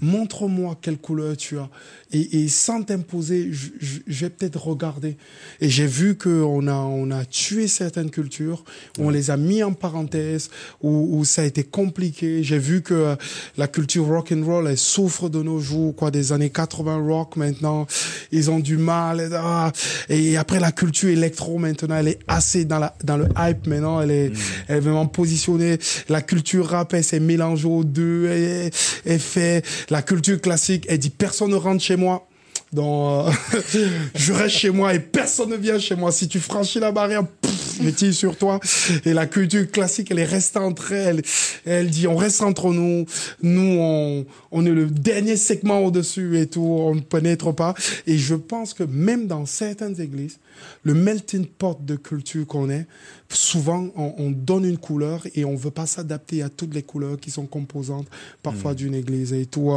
Montre-moi 0.00 0.78
quelle 0.80 0.98
couleur 0.98 1.36
tu 1.36 1.58
as. 1.58 1.68
Et, 2.12 2.44
et 2.44 2.48
sans 2.48 2.82
t'imposer, 2.82 3.50
je, 3.52 4.24
vais 4.24 4.30
peut-être 4.30 4.64
regarder. 4.64 5.16
Et 5.60 5.68
j'ai 5.68 5.86
vu 5.86 6.16
qu'on 6.16 6.68
a, 6.68 6.74
on 6.74 7.10
a 7.10 7.24
tué 7.24 7.66
certaines 7.66 8.10
cultures, 8.10 8.64
on 8.98 9.10
les 9.10 9.30
a 9.30 9.36
mis 9.36 9.62
en 9.62 9.72
parenthèse, 9.72 10.50
où, 10.82 11.18
où 11.18 11.24
ça 11.24 11.42
a 11.42 11.44
été 11.44 11.64
compliqué. 11.64 12.44
J'ai 12.44 12.58
vu 12.58 12.82
que 12.82 12.94
euh, 12.94 13.16
la 13.56 13.66
culture 13.66 14.06
rock 14.06 14.32
and 14.32 14.44
roll, 14.44 14.68
elle 14.68 14.78
souffre 14.78 15.28
de 15.28 15.42
nos 15.42 15.58
jours, 15.58 15.94
quoi, 15.96 16.10
des 16.10 16.32
années 16.32 16.50
80 16.50 17.06
rock 17.06 17.36
maintenant. 17.36 17.86
Ils 18.30 18.50
ont 18.50 18.60
du 18.60 18.76
mal. 18.76 19.20
Et, 19.20 19.28
ah. 19.34 19.72
Et 20.08 20.36
après, 20.36 20.60
la 20.60 20.72
culture 20.72 21.10
électro 21.10 21.58
maintenant, 21.58 21.96
elle 21.96 22.08
est 22.08 22.20
assez 22.28 22.64
dans, 22.64 22.78
la, 22.78 22.94
dans 23.02 23.16
le 23.16 23.28
hype 23.36 23.66
maintenant. 23.66 24.00
Elle 24.00 24.10
est, 24.10 24.32
elle 24.68 24.76
est 24.76 24.80
vraiment 24.80 25.06
positionnée. 25.06 25.78
La 26.08 26.22
culture 26.22 26.68
rap, 26.68 26.94
elle 26.94 27.04
s'est 27.04 27.20
mélangée 27.20 27.66
aux 27.66 27.84
deux. 27.84 28.26
Elle, 28.26 28.70
elle 29.04 29.18
fait 29.18 29.65
la 29.90 30.02
culture 30.02 30.40
classique. 30.40 30.86
Elle 30.88 30.98
dit 30.98 31.10
personne 31.10 31.50
ne 31.50 31.56
rentre 31.56 31.82
chez 31.82 31.96
moi. 31.96 32.26
Donc, 32.72 33.32
euh, 33.74 33.88
je 34.14 34.32
reste 34.32 34.56
chez 34.56 34.70
moi 34.70 34.92
et 34.94 34.98
personne 34.98 35.50
ne 35.50 35.56
vient 35.56 35.78
chez 35.78 35.94
moi. 35.94 36.10
Si 36.10 36.28
tu 36.28 36.40
franchis 36.40 36.80
la 36.80 36.90
barrière, 36.90 37.26
pff, 37.26 37.80
je 37.82 37.90
tire 37.90 38.14
sur 38.14 38.36
toi. 38.36 38.60
Et 39.04 39.12
la 39.12 39.26
culture 39.26 39.70
classique, 39.70 40.10
elle 40.10 40.18
est 40.18 40.24
restée 40.24 40.58
entre 40.58 40.92
elles. 40.92 41.22
Elle 41.64 41.90
dit, 41.90 42.06
on 42.06 42.16
reste 42.16 42.42
entre 42.42 42.72
nous. 42.72 43.06
Nous, 43.42 43.76
on, 43.78 44.26
on 44.50 44.66
est 44.66 44.70
le 44.70 44.86
dernier 44.86 45.36
segment 45.36 45.80
au-dessus 45.80 46.38
et 46.38 46.46
tout. 46.46 46.62
On 46.64 46.94
ne 46.94 47.00
pénètre 47.00 47.54
pas. 47.54 47.74
Et 48.06 48.18
je 48.18 48.34
pense 48.34 48.74
que 48.74 48.82
même 48.82 49.26
dans 49.26 49.46
certaines 49.46 50.00
églises, 50.00 50.38
le 50.82 50.94
melting 50.94 51.46
pot 51.46 51.78
de 51.80 51.96
culture 51.96 52.46
qu'on 52.46 52.70
est, 52.70 52.86
souvent, 53.28 53.88
on, 53.96 54.14
on 54.18 54.30
donne 54.30 54.64
une 54.64 54.78
couleur 54.78 55.26
et 55.34 55.44
on 55.44 55.56
veut 55.56 55.70
pas 55.70 55.86
s'adapter 55.86 56.42
à 56.42 56.48
toutes 56.48 56.74
les 56.74 56.82
couleurs 56.82 57.18
qui 57.18 57.30
sont 57.30 57.46
composantes 57.46 58.06
parfois 58.42 58.74
d'une 58.74 58.94
église 58.94 59.32
et 59.32 59.46
tout. 59.46 59.70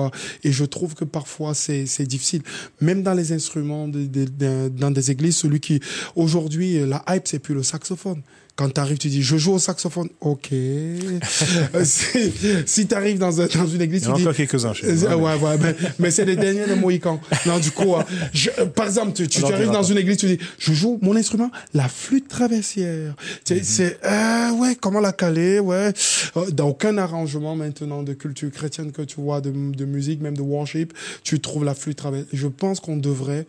Et 0.44 0.52
je 0.52 0.66
trouve 0.66 0.94
que 0.96 1.06
parfois, 1.06 1.54
c'est 1.54 1.86
c'est 1.86 2.06
difficile. 2.06 2.42
Même 2.82 3.04
dans 3.04 3.14
les 3.14 3.32
instruments 3.32 3.88
de, 3.88 4.06
de- 4.06 4.26
de- 4.26 4.70
dans 4.70 4.92
des 4.92 5.12
églises, 5.12 5.38
celui 5.38 5.60
qui, 5.60 5.80
aujourd'hui, 6.16 6.80
la 6.86 7.04
hype, 7.10 7.28
c'est 7.28 7.40
plus 7.40 7.56
le 7.56 7.64
saxophone. 7.64 8.22
Quand 8.60 8.74
tu 8.74 8.82
arrives, 8.82 8.98
tu 8.98 9.08
dis, 9.08 9.24
je 9.24 9.38
joue 9.38 9.54
au 9.54 9.60
saxophone. 9.60 10.10
Ok. 10.20 10.50
si 11.84 12.34
si 12.66 12.88
tu 12.88 12.94
arrives 12.94 13.18
dans, 13.18 13.30
dans 13.32 13.68
une 13.68 13.82
église, 13.82 14.04
Il 14.04 14.10
y 14.10 14.12
tu 14.12 14.16
dis. 14.18 14.22
encore 14.24 14.36
quelques-uns 14.36 14.74
chez 14.74 14.92
nous, 14.92 15.08
hein, 15.08 15.16
ouais, 15.16 15.36
ouais, 15.36 15.58
mais, 15.62 15.76
mais 15.98 16.12
c'est 16.12 16.26
les 16.26 16.36
derniers 16.36 16.68
de 16.68 16.74
Mohican. 16.76 17.22
Non, 17.46 17.58
du 17.58 17.72
coup, 17.72 17.96
euh, 17.96 18.04
je- 18.34 18.50
par 18.76 18.88
exemple, 18.88 19.14
tu, 19.14 19.30
tu, 19.30 19.46
arrives 19.46 19.72
dans 19.72 19.84
une 19.84 19.98
église, 19.98 20.18
tu 20.18 20.26
dis, 20.28 20.40
je 20.58 20.74
joue 20.74 21.00
mon 21.02 21.16
instrument, 21.16 21.50
la 21.74 21.88
flûte 21.88 22.28
traversière. 22.28 23.16
Tu 23.46 23.56
sais, 23.60 23.64
C'est, 23.64 24.00
euh, 24.06 24.52
ouais, 24.60 24.76
comment 24.76 25.00
la 25.00 25.14
caler, 25.14 25.60
ouais. 25.60 25.94
Euh, 26.36 26.52
Dans 26.52 26.68
aucun 26.68 26.98
arrangement 26.98 27.56
maintenant 27.56 28.04
de 28.04 28.12
culture 28.14 28.52
chrétienne 28.52 28.92
que 28.92 29.04
tu 29.04 29.22
vois, 29.22 29.40
de, 29.40 29.52
de 29.52 29.86
musique, 29.86 30.20
même 30.20 30.36
de 30.36 30.42
worship, 30.42 30.92
tu 31.24 31.40
trouves 31.40 31.64
la 31.64 31.76
flûte 31.76 31.98
traversière. 31.98 32.28
Je 32.34 32.48
pense 32.48 32.82
qu'on 32.82 32.98
devrait 32.98 33.46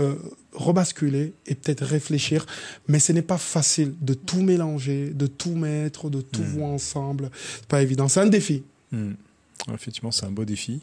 euh, 0.00 0.14
rebasculer 0.52 1.34
et 1.46 1.54
peut-être 1.54 1.84
réfléchir, 1.84 2.46
mais 2.88 2.98
ce 2.98 3.12
n'est 3.12 3.22
pas 3.22 3.38
facile 3.38 3.94
de 4.00 4.14
tout 4.14 4.42
mélanger, 4.42 5.10
de 5.10 5.26
tout 5.26 5.54
mettre, 5.54 6.10
de 6.10 6.20
tout 6.20 6.42
voir 6.42 6.70
ensemble. 6.70 7.30
C'est 7.56 7.66
pas 7.66 7.82
évident. 7.82 8.08
C'est 8.08 8.20
un 8.20 8.26
défi. 8.26 8.62
Hmm. 8.92 9.12
Effectivement, 9.72 10.10
c'est 10.10 10.26
un 10.26 10.30
beau 10.30 10.44
défi. 10.44 10.80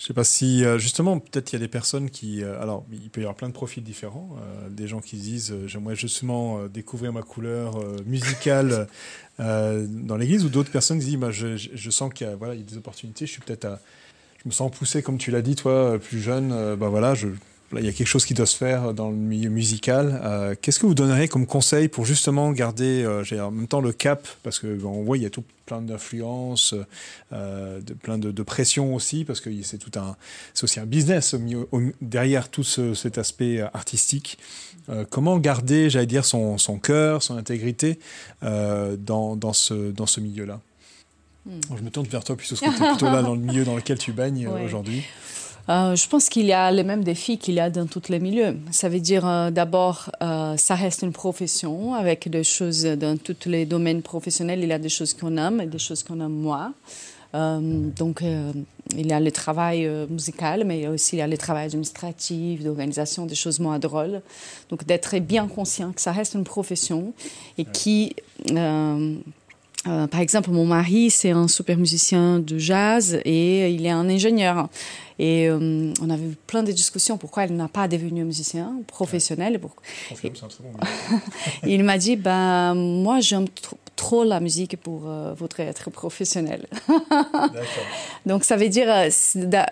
Je 0.00 0.06
sais 0.06 0.14
pas 0.14 0.24
si, 0.24 0.64
euh, 0.64 0.78
justement, 0.78 1.18
peut-être 1.18 1.52
il 1.52 1.56
y 1.56 1.58
a 1.58 1.60
des 1.60 1.68
personnes 1.68 2.08
qui. 2.08 2.42
euh, 2.42 2.58
alors, 2.62 2.86
il 2.90 3.10
peut 3.10 3.20
y 3.20 3.24
avoir 3.24 3.36
plein 3.36 3.48
de 3.48 3.52
profils 3.52 3.82
différents. 3.82 4.34
euh, 4.40 4.70
des 4.70 4.88
gens 4.88 5.00
qui 5.00 5.18
se 5.18 5.22
disent 5.22 5.54
j'aimerais 5.66 5.94
justement 5.94 6.66
découvrir 6.68 7.12
ma 7.12 7.20
couleur 7.20 7.78
musicale 8.06 8.88
dans 9.38 10.16
l'église, 10.16 10.44
ou 10.44 10.48
d'autres 10.48 10.70
personnes 10.70 11.00
qui 11.00 11.04
disent 11.04 11.16
bah, 11.16 11.30
je, 11.30 11.90
sens 11.90 12.12
qu'il 12.14 12.26
y, 12.26 12.30
a, 12.30 12.34
voilà, 12.34 12.54
il 12.54 12.60
y 12.60 12.62
a 12.62 12.66
des 12.66 12.78
opportunités, 12.78 13.26
je 13.26 13.32
suis 13.32 13.42
peut-être 13.42 13.66
à. 13.66 13.80
Je 14.42 14.48
me 14.48 14.54
sens 14.54 14.70
poussé, 14.70 15.02
comme 15.02 15.18
tu 15.18 15.30
l'as 15.30 15.42
dit, 15.42 15.54
toi, 15.54 15.98
plus 15.98 16.18
jeune. 16.18 16.48
bah 16.76 16.88
voilà, 16.88 17.14
je, 17.14 17.28
il 17.78 17.84
y 17.84 17.88
a 17.88 17.92
quelque 17.92 18.06
chose 18.08 18.24
qui 18.26 18.34
doit 18.34 18.46
se 18.46 18.56
faire 18.56 18.92
dans 18.94 19.10
le 19.10 19.16
milieu 19.16 19.48
musical. 19.50 20.20
Euh, 20.24 20.54
Qu'est-ce 20.60 20.80
que 20.80 20.86
vous 20.86 20.94
donneriez 20.94 21.28
comme 21.28 21.46
conseil 21.46 21.86
pour 21.88 22.04
justement 22.04 22.50
garder, 22.50 23.04
euh, 23.04 23.22
en 23.46 23.50
même 23.52 23.68
temps, 23.68 23.80
le 23.80 23.92
cap 23.92 24.26
Parce 24.42 24.58
que 24.58 24.74
bon, 24.74 24.90
on 24.90 25.02
voit, 25.04 25.16
il 25.18 25.22
y 25.22 25.26
a 25.26 25.30
tout 25.30 25.44
plein 25.66 25.80
d'influences, 25.80 26.74
euh, 27.32 27.80
de, 27.80 27.94
plein 27.94 28.18
de, 28.18 28.32
de 28.32 28.42
pression 28.42 28.92
aussi, 28.94 29.24
parce 29.24 29.40
que 29.40 29.50
c'est 29.62 29.78
tout 29.78 29.96
un, 30.00 30.16
c'est 30.52 30.64
aussi 30.64 30.80
un 30.80 30.86
business 30.86 31.32
au 31.34 31.38
milieu- 31.38 31.68
au- 31.70 31.80
derrière 32.00 32.48
tout 32.48 32.64
ce- 32.64 32.94
cet 32.94 33.18
aspect 33.18 33.60
artistique. 33.60 34.38
Euh, 34.88 35.04
comment 35.08 35.38
garder, 35.38 35.90
j'allais 35.90 36.06
dire, 36.06 36.24
son, 36.24 36.58
son 36.58 36.78
cœur, 36.78 37.22
son 37.22 37.36
intégrité 37.36 38.00
euh, 38.42 38.96
dans, 38.98 39.36
dans 39.36 39.52
ce, 39.52 39.92
dans 39.92 40.06
ce 40.06 40.20
milieu-là? 40.20 40.60
Je 41.46 41.82
me 41.82 41.90
tourne 41.90 42.06
vers 42.06 42.24
toi, 42.24 42.36
puisque 42.36 42.56
tu 42.56 42.64
es 42.64 42.68
plutôt 42.90 43.06
là 43.06 43.22
dans 43.22 43.34
le 43.34 43.40
milieu 43.40 43.64
dans 43.64 43.76
lequel 43.76 43.96
tu 43.98 44.12
baignes 44.12 44.48
Ouais. 44.48 44.64
aujourd'hui. 44.64 45.04
Euh, 45.70 45.94
je 45.94 46.08
pense 46.08 46.28
qu'il 46.28 46.46
y 46.46 46.52
a 46.52 46.68
les 46.72 46.82
mêmes 46.82 47.04
défis 47.04 47.38
qu'il 47.38 47.54
y 47.54 47.60
a 47.60 47.70
dans 47.70 47.86
tous 47.86 48.08
les 48.08 48.18
milieux. 48.18 48.56
Ça 48.72 48.88
veut 48.88 48.98
dire 48.98 49.26
euh, 49.26 49.50
d'abord, 49.52 50.10
euh, 50.20 50.56
ça 50.56 50.74
reste 50.74 51.02
une 51.02 51.12
profession 51.12 51.94
avec 51.94 52.28
des 52.28 52.42
choses 52.42 52.82
dans 52.82 53.16
tous 53.16 53.48
les 53.48 53.66
domaines 53.66 54.02
professionnels. 54.02 54.60
Il 54.64 54.68
y 54.68 54.72
a 54.72 54.80
des 54.80 54.88
choses 54.88 55.14
qu'on 55.14 55.36
aime 55.36 55.60
et 55.60 55.66
des 55.66 55.78
choses 55.78 56.02
qu'on 56.02 56.20
aime 56.20 56.32
moins. 56.32 56.74
Euh, 57.36 57.60
donc, 57.60 58.22
il 58.96 59.06
y 59.06 59.12
a 59.12 59.20
le 59.20 59.30
travail 59.30 59.88
musical, 60.10 60.64
mais 60.64 60.88
aussi 60.88 61.14
il 61.14 61.18
y 61.20 61.22
a 61.22 61.28
le 61.28 61.38
travail 61.38 61.66
administratif, 61.66 62.64
d'organisation, 62.64 63.24
des 63.24 63.36
choses 63.36 63.60
moins 63.60 63.78
drôles. 63.78 64.22
Donc, 64.70 64.84
d'être 64.84 65.16
bien 65.20 65.46
conscient 65.46 65.92
que 65.92 66.00
ça 66.00 66.10
reste 66.10 66.34
une 66.34 66.42
profession 66.42 67.12
et 67.58 67.64
qui 67.64 68.16
euh, 69.86 70.06
par 70.06 70.20
exemple, 70.20 70.50
mon 70.50 70.66
mari, 70.66 71.10
c'est 71.10 71.30
un 71.30 71.48
super 71.48 71.76
musicien 71.78 72.38
de 72.38 72.58
jazz 72.58 73.18
et 73.24 73.70
il 73.72 73.86
est 73.86 73.90
un 73.90 74.08
ingénieur. 74.08 74.68
Et 75.18 75.48
euh, 75.48 75.92
on 76.00 76.08
avait 76.10 76.24
eu 76.24 76.36
plein 76.46 76.62
de 76.62 76.72
discussions 76.72 77.18
pourquoi 77.18 77.44
il 77.44 77.54
n'a 77.54 77.68
pas 77.68 77.88
devenu 77.88 78.24
musicien 78.24 78.72
professionnel. 78.86 79.58
Pour- 79.58 79.74
bon 80.60 80.70
Et 81.66 81.74
il 81.74 81.84
m'a 81.84 81.98
dit, 81.98 82.16
ben, 82.16 82.74
moi, 82.74 83.20
j'aime 83.20 83.44
tr- 83.44 83.74
trop 84.00 84.24
la 84.24 84.40
musique 84.40 84.78
pour 84.78 85.02
euh, 85.04 85.34
voudrais 85.36 85.64
être 85.64 85.90
professionnel. 85.90 86.66
Donc, 88.26 88.44
ça 88.44 88.56
veut 88.56 88.70
dire, 88.70 88.88
euh, 88.88 89.10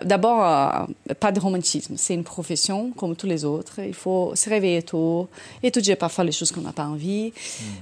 d'abord, 0.03 0.39
euh, 0.45 1.13
pas 1.19 1.31
de 1.31 1.39
romantisme. 1.39 1.95
C'est 1.97 2.13
une 2.13 2.23
profession 2.23 2.91
comme 2.95 3.15
tous 3.15 3.25
les 3.25 3.43
autres. 3.43 3.79
Il 3.79 3.95
faut 3.95 4.31
se 4.35 4.47
réveiller 4.47 4.83
tôt, 4.83 5.27
étudier 5.63 5.95
parfois 5.95 6.23
les 6.25 6.31
choses 6.31 6.51
qu'on 6.51 6.61
n'a 6.61 6.73
pas 6.73 6.85
envie. 6.85 7.33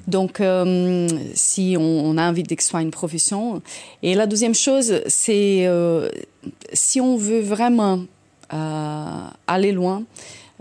Donc, 0.07 0.39
euh, 0.39 1.09
si 1.33 1.75
on, 1.77 1.81
on 1.81 2.17
a 2.17 2.29
envie 2.29 2.43
que 2.43 2.63
ce 2.63 2.69
soit 2.69 2.81
une 2.81 2.91
profession. 2.91 3.61
Et 4.01 4.15
la 4.15 4.25
deuxième 4.25 4.55
chose, 4.55 5.01
c'est 5.07 5.69
si 6.71 7.01
on 7.01 7.17
veut 7.17 7.41
vraiment 7.41 7.99
aller 8.49 9.73
loin, 9.73 10.03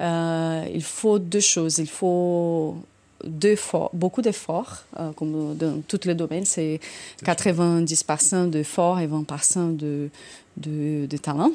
il 0.00 0.82
faut 0.82 1.20
deux 1.20 1.46
choses. 1.54 1.78
Il 1.78 1.88
faut 1.88 2.74
d'efforts, 3.24 3.90
beaucoup 3.92 4.22
d'efforts, 4.22 4.84
euh, 4.98 5.10
comme 5.12 5.56
dans 5.56 5.82
tous 5.86 6.00
les 6.04 6.14
domaines. 6.14 6.44
C'est 6.44 6.80
90% 7.24 8.50
d'efforts 8.50 9.00
et 9.00 9.06
20% 9.06 9.76
de, 9.76 10.10
de, 10.56 11.06
de 11.06 11.16
talent. 11.16 11.52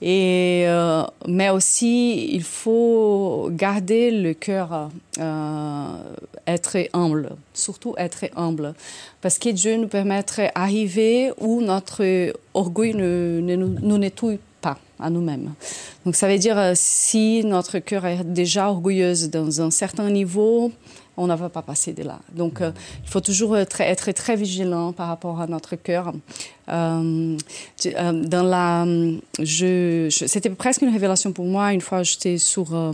Et, 0.00 0.64
euh, 0.66 1.04
mais 1.28 1.50
aussi, 1.50 2.34
il 2.34 2.42
faut 2.42 3.48
garder 3.52 4.10
le 4.10 4.34
cœur, 4.34 4.90
euh, 5.18 5.96
être 6.46 6.76
humble, 6.92 7.30
surtout 7.54 7.94
être 7.98 8.24
humble. 8.36 8.74
Parce 9.20 9.38
que 9.38 9.48
Dieu 9.48 9.76
nous 9.76 9.88
permettrait 9.88 10.52
d'arriver 10.54 11.32
où 11.38 11.60
notre 11.60 12.32
orgueil 12.54 12.94
ne, 12.94 13.40
ne 13.42 13.56
nous, 13.56 13.76
nous 13.80 13.98
nettoie 13.98 14.34
pas 14.34 14.51
nous-mêmes. 15.10 15.54
Donc 16.04 16.16
ça 16.16 16.28
veut 16.28 16.38
dire 16.38 16.58
euh, 16.58 16.72
si 16.74 17.44
notre 17.44 17.78
cœur 17.78 18.06
est 18.06 18.24
déjà 18.24 18.68
orgueilleuse 18.68 19.30
dans 19.30 19.60
un 19.60 19.70
certain 19.70 20.10
niveau, 20.10 20.72
on 21.16 21.26
ne 21.26 21.34
va 21.34 21.48
pas 21.48 21.62
passer 21.62 21.92
de 21.92 22.02
là. 22.02 22.20
Donc 22.34 22.60
euh, 22.60 22.72
il 23.04 23.08
faut 23.08 23.20
toujours 23.20 23.56
être, 23.56 23.80
être 23.80 24.12
très 24.12 24.36
vigilant 24.36 24.92
par 24.92 25.08
rapport 25.08 25.40
à 25.40 25.46
notre 25.46 25.76
cœur. 25.76 26.12
Euh, 26.68 27.36
euh, 27.86 28.12
dans 28.12 28.42
la, 28.42 28.86
c'était 29.44 30.50
presque 30.50 30.82
une 30.82 30.92
révélation 30.92 31.32
pour 31.32 31.44
moi. 31.44 31.72
Une 31.72 31.80
fois, 31.80 32.02
j'étais 32.02 32.38
sur 32.38 32.74
euh, 32.74 32.92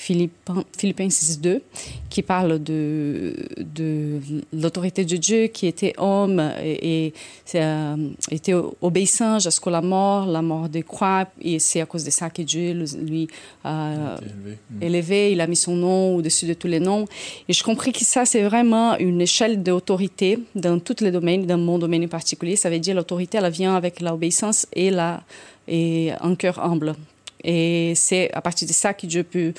Philippiens, 0.00 0.64
Philippiens 0.78 1.08
6.2 1.08 1.60
qui 2.08 2.22
parle 2.22 2.58
de, 2.58 3.34
de 3.58 4.18
l'autorité 4.50 5.04
de 5.04 5.16
Dieu 5.16 5.48
qui 5.48 5.66
était 5.66 5.92
homme 5.98 6.40
et, 6.62 7.06
et 7.06 7.12
euh, 7.56 8.08
était 8.30 8.54
obéissant 8.80 9.38
jusqu'à 9.38 9.70
la 9.70 9.82
mort, 9.82 10.24
la 10.24 10.40
mort 10.40 10.70
de 10.70 10.80
croix. 10.80 11.26
Et 11.42 11.58
c'est 11.58 11.82
à 11.82 11.86
cause 11.86 12.02
de 12.02 12.10
ça 12.10 12.30
que 12.30 12.40
Dieu 12.40 12.82
lui 13.02 13.28
a 13.62 14.16
élevé. 14.22 14.58
élevé. 14.80 15.32
Il 15.32 15.40
a 15.42 15.46
mis 15.46 15.56
son 15.56 15.76
nom 15.76 16.16
au-dessus 16.16 16.46
de 16.46 16.54
tous 16.54 16.66
les 16.66 16.80
noms. 16.80 17.04
Et 17.46 17.52
je 17.52 17.62
compris 17.62 17.92
que 17.92 18.02
ça, 18.02 18.24
c'est 18.24 18.42
vraiment 18.42 18.96
une 18.96 19.20
échelle 19.20 19.62
d'autorité 19.62 20.38
dans 20.54 20.78
tous 20.80 21.04
les 21.04 21.10
domaines, 21.10 21.44
dans 21.44 21.58
mon 21.58 21.78
domaine 21.78 22.04
en 22.04 22.08
particulier. 22.08 22.56
Ça 22.56 22.70
veut 22.70 22.78
dire 22.78 22.94
l'autorité, 22.94 23.36
elle 23.36 23.50
vient 23.50 23.76
avec 23.76 24.00
l'obéissance 24.00 24.66
et, 24.72 24.90
la, 24.90 25.22
et 25.68 26.12
un 26.22 26.34
cœur 26.36 26.58
humble. 26.58 26.94
Et 27.42 27.94
c'est 27.96 28.30
à 28.32 28.40
partir 28.40 28.68
de 28.68 28.72
ça 28.72 28.92
que 28.92 29.06
Dieu 29.06 29.24
peut, 29.24 29.52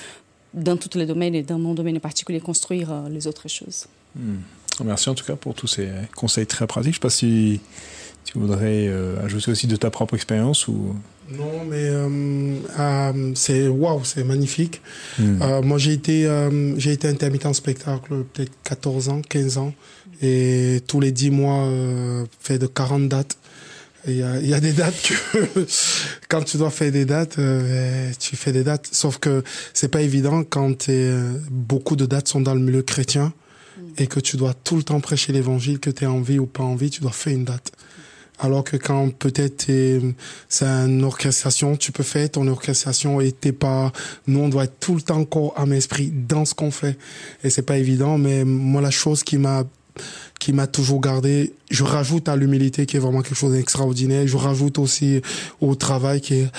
dans 0.54 0.76
tous 0.76 0.98
les 0.98 1.06
domaines 1.06 1.34
et 1.34 1.42
dans 1.42 1.58
mon 1.58 1.74
domaine 1.74 1.96
en 1.96 2.00
particulier, 2.00 2.40
construire 2.40 2.92
euh, 2.92 3.08
les 3.08 3.26
autres 3.26 3.48
choses. 3.48 3.86
Hmm. 4.16 4.36
Merci 4.84 5.10
en 5.10 5.14
tout 5.14 5.24
cas 5.24 5.36
pour 5.36 5.54
tous 5.54 5.66
ces 5.66 5.88
conseils 6.16 6.46
très 6.46 6.66
pratiques. 6.66 6.94
Je 6.94 6.98
ne 6.98 7.00
sais 7.00 7.00
pas 7.00 7.10
si 7.10 7.60
tu 8.24 8.38
voudrais 8.38 8.86
euh, 8.88 9.22
ajouter 9.24 9.50
aussi 9.50 9.66
de 9.66 9.76
ta 9.76 9.90
propre 9.90 10.14
expérience 10.14 10.68
ou. 10.68 10.94
Non, 11.30 11.64
mais 11.68 11.88
euh, 11.88 12.56
euh, 12.78 13.32
c'est 13.34 13.68
waouh, 13.68 14.04
c'est 14.04 14.24
magnifique. 14.24 14.80
Mm. 15.18 15.42
Euh, 15.42 15.62
moi, 15.62 15.78
j'ai 15.78 15.92
été, 15.92 16.26
euh, 16.26 16.78
j'ai 16.78 16.92
été 16.92 17.08
intermittent 17.08 17.52
spectacle 17.54 18.24
peut-être 18.32 18.52
14 18.64 19.08
ans, 19.08 19.22
15 19.26 19.58
ans, 19.58 19.72
et 20.20 20.82
tous 20.86 21.00
les 21.00 21.12
10 21.12 21.30
mois, 21.30 21.64
euh, 21.64 22.24
fait 22.40 22.58
de 22.58 22.66
40 22.66 23.08
dates. 23.08 23.38
Il 24.06 24.16
y 24.16 24.22
a, 24.22 24.40
y 24.40 24.52
a 24.52 24.60
des 24.60 24.72
dates 24.72 25.00
que 25.02 25.66
quand 26.28 26.42
tu 26.42 26.56
dois 26.56 26.70
faire 26.70 26.90
des 26.90 27.04
dates, 27.04 27.38
euh, 27.38 28.10
tu 28.18 28.34
fais 28.34 28.52
des 28.52 28.64
dates. 28.64 28.88
Sauf 28.90 29.18
que 29.18 29.44
c'est 29.74 29.88
pas 29.88 30.02
évident 30.02 30.42
quand 30.42 30.76
t'es, 30.76 30.92
euh, 30.92 31.32
beaucoup 31.50 31.94
de 31.94 32.06
dates 32.06 32.28
sont 32.28 32.40
dans 32.40 32.54
le 32.54 32.60
milieu 32.60 32.82
chrétien 32.82 33.32
et 33.98 34.06
que 34.06 34.20
tu 34.20 34.36
dois 34.36 34.54
tout 34.54 34.76
le 34.76 34.82
temps 34.82 35.00
prêcher 35.00 35.32
l'évangile, 35.32 35.78
que 35.78 35.90
tu 35.90 36.04
as 36.04 36.10
envie 36.10 36.38
ou 36.38 36.46
pas 36.46 36.64
envie, 36.64 36.90
tu 36.90 37.00
dois 37.00 37.12
faire 37.12 37.32
une 37.32 37.44
date. 37.44 37.72
Alors 38.38 38.64
que 38.64 38.76
quand 38.76 39.10
peut-être 39.10 39.70
c'est 40.48 40.64
une 40.64 41.04
orchestration, 41.04 41.76
tu 41.76 41.92
peux 41.92 42.02
faire 42.02 42.28
ton 42.28 42.48
orchestration 42.48 43.20
et 43.20 43.30
t'es 43.30 43.52
pas, 43.52 43.92
nous 44.26 44.40
on 44.40 44.48
doit 44.48 44.64
être 44.64 44.80
tout 44.80 44.96
le 44.96 45.02
temps 45.02 45.20
encore 45.20 45.54
à 45.56 45.64
esprit 45.66 46.10
dans 46.10 46.44
ce 46.44 46.54
qu'on 46.54 46.72
fait. 46.72 46.98
Et 47.44 47.50
c'est 47.50 47.62
pas 47.62 47.78
évident, 47.78 48.18
mais 48.18 48.44
moi 48.44 48.80
la 48.80 48.90
chose 48.90 49.22
qui 49.22 49.38
m'a, 49.38 49.64
qui 50.38 50.52
m'a 50.52 50.66
toujours 50.66 51.00
gardé, 51.00 51.52
je 51.70 51.84
rajoute 51.84 52.28
à 52.28 52.36
l'humilité 52.36 52.84
qui 52.86 52.96
est 52.96 53.00
vraiment 53.00 53.22
quelque 53.22 53.36
chose 53.36 53.52
d'extraordinaire. 53.52 54.26
Je 54.26 54.36
rajoute 54.36 54.78
aussi 54.78 55.20
au 55.60 55.74
travail 55.74 56.20
qui 56.20 56.34
est, 56.34 56.50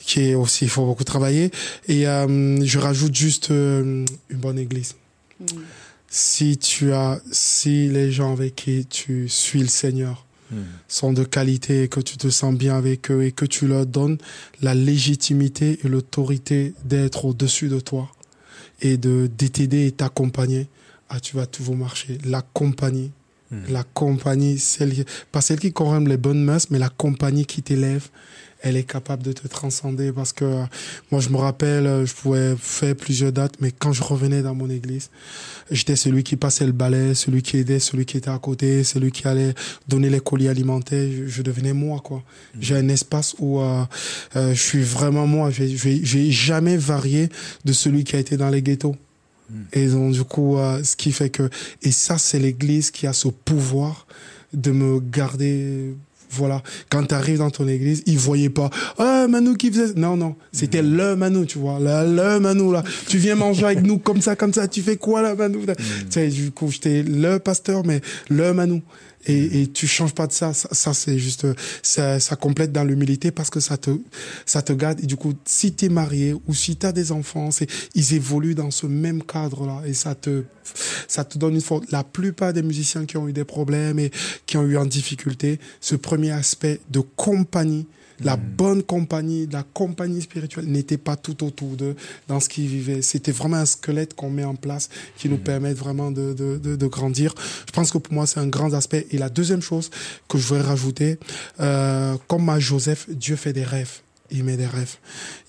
qui 0.00 0.22
est 0.22 0.34
aussi, 0.34 0.64
il 0.64 0.70
faut 0.70 0.84
beaucoup 0.84 1.04
travailler. 1.04 1.50
Et 1.86 2.08
euh, 2.08 2.64
je 2.64 2.78
rajoute 2.78 3.14
juste 3.14 3.50
euh, 3.50 4.04
une 4.30 4.38
bonne 4.38 4.58
église. 4.58 4.96
Si 6.08 6.58
tu 6.58 6.92
as, 6.92 7.20
si 7.30 7.88
les 7.88 8.10
gens 8.10 8.32
avec 8.32 8.56
qui 8.56 8.86
tu 8.86 9.28
suis 9.28 9.60
le 9.60 9.68
Seigneur, 9.68 10.24
sont 10.86 11.12
de 11.12 11.24
qualité 11.24 11.82
et 11.82 11.88
que 11.88 11.98
tu 11.98 12.16
te 12.16 12.28
sens 12.28 12.54
bien 12.54 12.76
avec 12.76 13.10
eux 13.10 13.24
et 13.24 13.32
que 13.32 13.44
tu 13.44 13.66
leur 13.66 13.86
donnes 13.86 14.18
la 14.62 14.74
légitimité 14.74 15.80
et 15.82 15.88
l'autorité 15.88 16.74
d'être 16.84 17.24
au-dessus 17.24 17.68
de 17.68 17.80
toi 17.80 18.08
et 18.80 18.96
de 18.96 19.26
t'aider 19.26 19.86
et 19.86 19.92
t'accompagner, 19.92 20.68
ah, 21.08 21.20
tu 21.20 21.36
vas 21.36 21.46
toujours 21.46 21.76
marcher. 21.76 22.18
La 22.24 22.42
compagnie, 22.42 23.12
la 23.68 23.84
compagnie, 23.84 24.58
celle, 24.58 25.04
pas 25.30 25.40
celle 25.40 25.60
qui 25.60 25.72
corrompt 25.72 26.08
les 26.08 26.16
bonnes 26.16 26.42
mœurs, 26.42 26.66
mais 26.70 26.78
la 26.78 26.88
compagnie 26.88 27.46
qui 27.46 27.62
t'élève, 27.62 28.08
elle 28.62 28.76
est 28.76 28.84
capable 28.84 29.22
de 29.22 29.32
te 29.32 29.46
transcender 29.46 30.10
parce 30.10 30.32
que 30.32 30.44
euh, 30.44 30.64
moi 31.10 31.20
je 31.20 31.28
me 31.28 31.36
rappelle, 31.36 31.86
euh, 31.86 32.06
je 32.06 32.14
pouvais 32.14 32.56
faire 32.58 32.96
plusieurs 32.96 33.30
dates, 33.30 33.56
mais 33.60 33.70
quand 33.70 33.92
je 33.92 34.02
revenais 34.02 34.40
dans 34.40 34.54
mon 34.54 34.70
église, 34.70 35.10
j'étais 35.70 35.96
celui 35.96 36.22
qui 36.22 36.36
passait 36.36 36.64
le 36.64 36.72
balai, 36.72 37.14
celui 37.14 37.42
qui 37.42 37.58
aidait, 37.58 37.78
celui 37.78 38.06
qui 38.06 38.16
était 38.16 38.30
à 38.30 38.38
côté, 38.38 38.82
celui 38.82 39.12
qui 39.12 39.28
allait 39.28 39.54
donner 39.86 40.08
les 40.08 40.20
colis 40.20 40.48
alimentaires. 40.48 41.06
Je, 41.12 41.26
je 41.26 41.42
devenais 41.42 41.74
moi 41.74 42.00
quoi. 42.02 42.22
J'ai 42.58 42.76
un 42.76 42.88
espace 42.88 43.36
où 43.38 43.60
euh, 43.60 43.84
euh, 44.36 44.54
je 44.54 44.60
suis 44.60 44.82
vraiment 44.82 45.26
moi. 45.26 45.50
J'ai 45.50 45.76
j'ai 45.76 46.30
jamais 46.30 46.78
varié 46.78 47.28
de 47.66 47.72
celui 47.74 48.04
qui 48.04 48.16
a 48.16 48.18
été 48.18 48.38
dans 48.38 48.48
les 48.48 48.62
ghettos. 48.62 48.96
Et 49.72 49.88
donc, 49.88 50.12
du 50.12 50.24
coup, 50.24 50.56
euh, 50.56 50.82
ce 50.82 50.96
qui 50.96 51.12
fait 51.12 51.30
que, 51.30 51.48
et 51.82 51.90
ça, 51.90 52.18
c'est 52.18 52.38
l'église 52.38 52.90
qui 52.90 53.06
a 53.06 53.12
ce 53.12 53.28
pouvoir 53.28 54.06
de 54.52 54.70
me 54.70 55.00
garder, 55.00 55.94
voilà. 56.30 56.62
Quand 56.90 57.04
tu 57.04 57.14
arrives 57.14 57.38
dans 57.38 57.50
ton 57.50 57.68
église, 57.68 58.02
ils 58.06 58.18
voyaient 58.18 58.50
pas, 58.50 58.70
ah, 58.98 59.26
Manu 59.28 59.56
qui 59.56 59.70
faisait, 59.70 59.94
non, 59.94 60.16
non, 60.16 60.36
c'était 60.52 60.82
le 60.82 61.14
Manu, 61.16 61.46
tu 61.46 61.58
vois, 61.58 61.78
le, 61.78 62.16
le 62.16 62.40
Manu, 62.40 62.72
là. 62.72 62.82
Tu 63.06 63.18
viens 63.18 63.34
manger 63.34 63.66
avec 63.66 63.82
nous 63.82 63.98
comme 63.98 64.20
ça, 64.20 64.34
comme 64.34 64.52
ça, 64.52 64.66
tu 64.66 64.82
fais 64.82 64.96
quoi, 64.96 65.22
là, 65.22 65.34
Manu? 65.34 65.58
Tu 65.66 65.74
sais, 66.10 66.28
du 66.28 66.50
coup, 66.50 66.70
j'étais 66.70 67.02
le 67.02 67.38
pasteur, 67.38 67.84
mais 67.84 68.00
le 68.30 68.52
Manu. 68.52 68.82
Et, 69.26 69.62
et 69.62 69.66
tu 69.68 69.86
changes 69.86 70.14
pas 70.14 70.26
de 70.26 70.32
ça. 70.32 70.52
Ça, 70.52 70.68
ça, 70.72 70.94
c'est 70.94 71.18
juste, 71.18 71.46
ça, 71.82 72.20
ça 72.20 72.36
complète 72.36 72.72
dans 72.72 72.84
l'humilité 72.84 73.30
parce 73.30 73.50
que 73.50 73.60
ça 73.60 73.76
te, 73.76 73.90
ça 74.46 74.62
te 74.62 74.72
garde. 74.72 75.00
Et 75.02 75.06
du 75.06 75.16
coup, 75.16 75.34
si 75.44 75.74
tu 75.74 75.86
es 75.86 75.88
marié 75.88 76.34
ou 76.46 76.54
si 76.54 76.76
tu 76.76 76.86
as 76.86 76.92
des 76.92 77.12
enfants, 77.12 77.50
c'est, 77.50 77.68
ils 77.94 78.14
évoluent 78.14 78.54
dans 78.54 78.70
ce 78.70 78.86
même 78.86 79.22
cadre-là 79.22 79.82
et 79.86 79.94
ça 79.94 80.14
te, 80.14 80.44
ça 81.08 81.24
te 81.24 81.38
donne 81.38 81.54
une 81.54 81.60
force. 81.60 81.86
La 81.90 82.04
plupart 82.04 82.52
des 82.52 82.62
musiciens 82.62 83.06
qui 83.06 83.16
ont 83.16 83.28
eu 83.28 83.32
des 83.32 83.44
problèmes 83.44 83.98
et 83.98 84.10
qui 84.46 84.56
ont 84.56 84.64
eu 84.64 84.76
en 84.76 84.86
difficulté, 84.86 85.58
ce 85.80 85.96
premier 85.96 86.30
aspect 86.30 86.80
de 86.90 87.00
compagnie, 87.00 87.86
la 88.20 88.36
bonne 88.36 88.82
compagnie, 88.82 89.48
la 89.50 89.62
compagnie 89.62 90.22
spirituelle 90.22 90.66
n'était 90.66 90.98
pas 90.98 91.16
tout 91.16 91.44
autour 91.44 91.76
d'eux 91.76 91.96
dans 92.28 92.40
ce 92.40 92.48
qu'ils 92.48 92.68
vivaient. 92.68 93.02
C'était 93.02 93.32
vraiment 93.32 93.56
un 93.56 93.66
squelette 93.66 94.14
qu'on 94.14 94.30
met 94.30 94.44
en 94.44 94.54
place 94.54 94.88
qui 95.16 95.28
nous 95.28 95.38
permet 95.38 95.74
vraiment 95.74 96.10
de, 96.10 96.32
de, 96.32 96.58
de, 96.58 96.76
de 96.76 96.86
grandir. 96.86 97.34
Je 97.66 97.72
pense 97.72 97.90
que 97.90 97.98
pour 97.98 98.12
moi, 98.14 98.26
c'est 98.26 98.40
un 98.40 98.46
grand 98.46 98.72
aspect. 98.74 99.06
Et 99.10 99.18
la 99.18 99.28
deuxième 99.28 99.62
chose 99.62 99.90
que 100.28 100.38
je 100.38 100.46
voudrais 100.46 100.62
rajouter, 100.66 101.18
euh, 101.60 102.16
comme 102.28 102.48
à 102.48 102.60
Joseph, 102.60 103.08
Dieu 103.10 103.36
fait 103.36 103.52
des 103.52 103.64
rêves. 103.64 104.00
Il 104.30 104.44
met 104.44 104.56
des 104.56 104.66
rêves. 104.66 104.96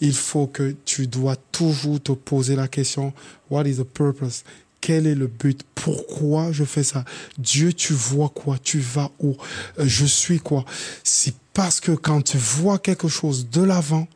Il 0.02 0.14
faut 0.14 0.48
que 0.48 0.76
tu 0.86 1.08
dois 1.08 1.36
toujours 1.52 2.02
te 2.02 2.12
poser 2.12 2.56
la 2.56 2.68
question, 2.68 3.14
what 3.50 3.66
is 3.66 3.78
the 3.78 3.84
purpose? 3.84 4.44
Quel 4.82 5.08
est 5.08 5.16
le 5.16 5.28
but? 5.28 5.62
Pourquoi 5.74 6.52
je 6.52 6.64
fais 6.64 6.84
ça? 6.84 7.06
Dieu, 7.40 7.74
tu 7.74 7.94
vois 7.94 8.30
quoi? 8.30 8.58
Tu 8.62 8.80
vas 8.80 9.10
où? 9.20 9.36
Euh, 9.80 9.86
Je 9.88 10.06
suis 10.06 10.40
quoi? 10.40 10.66
C'est 11.04 11.34
parce 11.56 11.80
que 11.80 11.94
quand 11.94 12.22
tu 12.22 12.38
vois 12.38 12.80
quelque 12.80 13.08
chose 13.08 13.50
de 13.50 13.64
l'avant, 13.64 14.10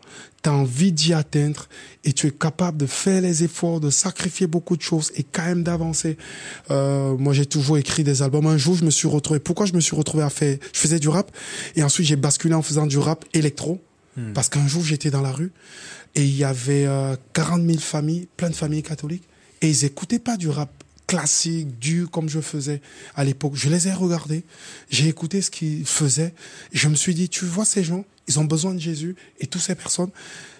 tu 0.44 0.50
as 0.50 0.54
envie 0.54 0.92
d'y 0.92 1.14
atteindre 1.14 1.68
et 2.04 2.12
tu 2.12 2.28
es 2.28 2.32
capable 2.32 2.78
de 2.78 2.86
faire 2.86 3.22
les 3.22 3.46
efforts, 3.46 3.80
de 3.80 3.90
sacrifier 3.90 4.46
beaucoup 4.46 4.76
de 4.76 4.82
choses 4.82 5.10
et 5.16 5.24
quand 5.24 5.46
même 5.46 5.64
d'avancer. 5.64 6.18
Euh, 6.70 7.16
moi, 7.18 7.32
j'ai 7.32 7.46
toujours 7.46 7.78
écrit 7.78 8.04
des 8.04 8.22
albums. 8.22 8.46
Un 8.46 8.58
jour, 8.58 8.76
je 8.76 8.84
me 8.84 8.90
suis 8.90 9.08
retrouvé. 9.08 9.40
Pourquoi 9.40 9.66
je 9.66 9.74
me 9.74 9.80
suis 9.80 9.96
retrouvé 9.96 10.22
à 10.24 10.30
faire 10.30 10.58
Je 10.74 10.80
faisais 10.80 11.00
du 11.00 11.08
rap 11.08 11.32
et 11.78 11.84
ensuite 11.84 12.06
j'ai 12.06 12.18
basculé 12.18 12.54
en 12.54 12.62
faisant 12.62 12.86
du 12.86 12.98
rap 12.98 13.24
électro 13.34 13.82
parce 14.34 14.50
qu'un 14.50 14.68
jour 14.68 14.84
j'étais 14.84 15.12
dans 15.12 15.22
la 15.22 15.32
rue 15.32 15.54
et 16.16 16.26
il 16.26 16.36
y 16.36 16.44
avait 16.44 16.86
euh, 16.86 17.16
40 17.32 17.66
000 17.66 17.80
familles, 17.80 18.28
plein 18.36 18.50
de 18.50 18.56
familles 18.56 18.84
catholiques 18.84 19.24
et 19.62 19.70
ils 19.70 19.86
écoutaient 19.86 20.20
pas 20.20 20.36
du 20.36 20.50
rap 20.50 20.79
classique, 21.10 21.80
dur 21.80 22.12
comme 22.12 22.30
je 22.30 22.40
faisais 22.40 22.82
à 23.16 23.24
l'époque. 23.24 23.54
Je 23.56 23.68
les 23.68 23.88
ai 23.88 23.94
regardés, 23.94 24.44
j'ai 24.92 25.08
écouté 25.08 25.42
ce 25.42 25.50
qu'ils 25.50 25.88
faisaient. 25.88 26.36
Et 26.72 26.78
je 26.78 26.88
me 26.88 26.94
suis 26.94 27.16
dit, 27.16 27.30
tu 27.30 27.46
vois 27.46 27.66
ces 27.66 27.84
gens, 27.84 28.06
ils 28.28 28.40
ont 28.40 28.46
besoin 28.46 28.76
de 28.76 28.80
Jésus 28.80 29.16
et 29.40 29.48
toutes 29.48 29.64
ces 29.64 29.74
personnes, 29.74 30.12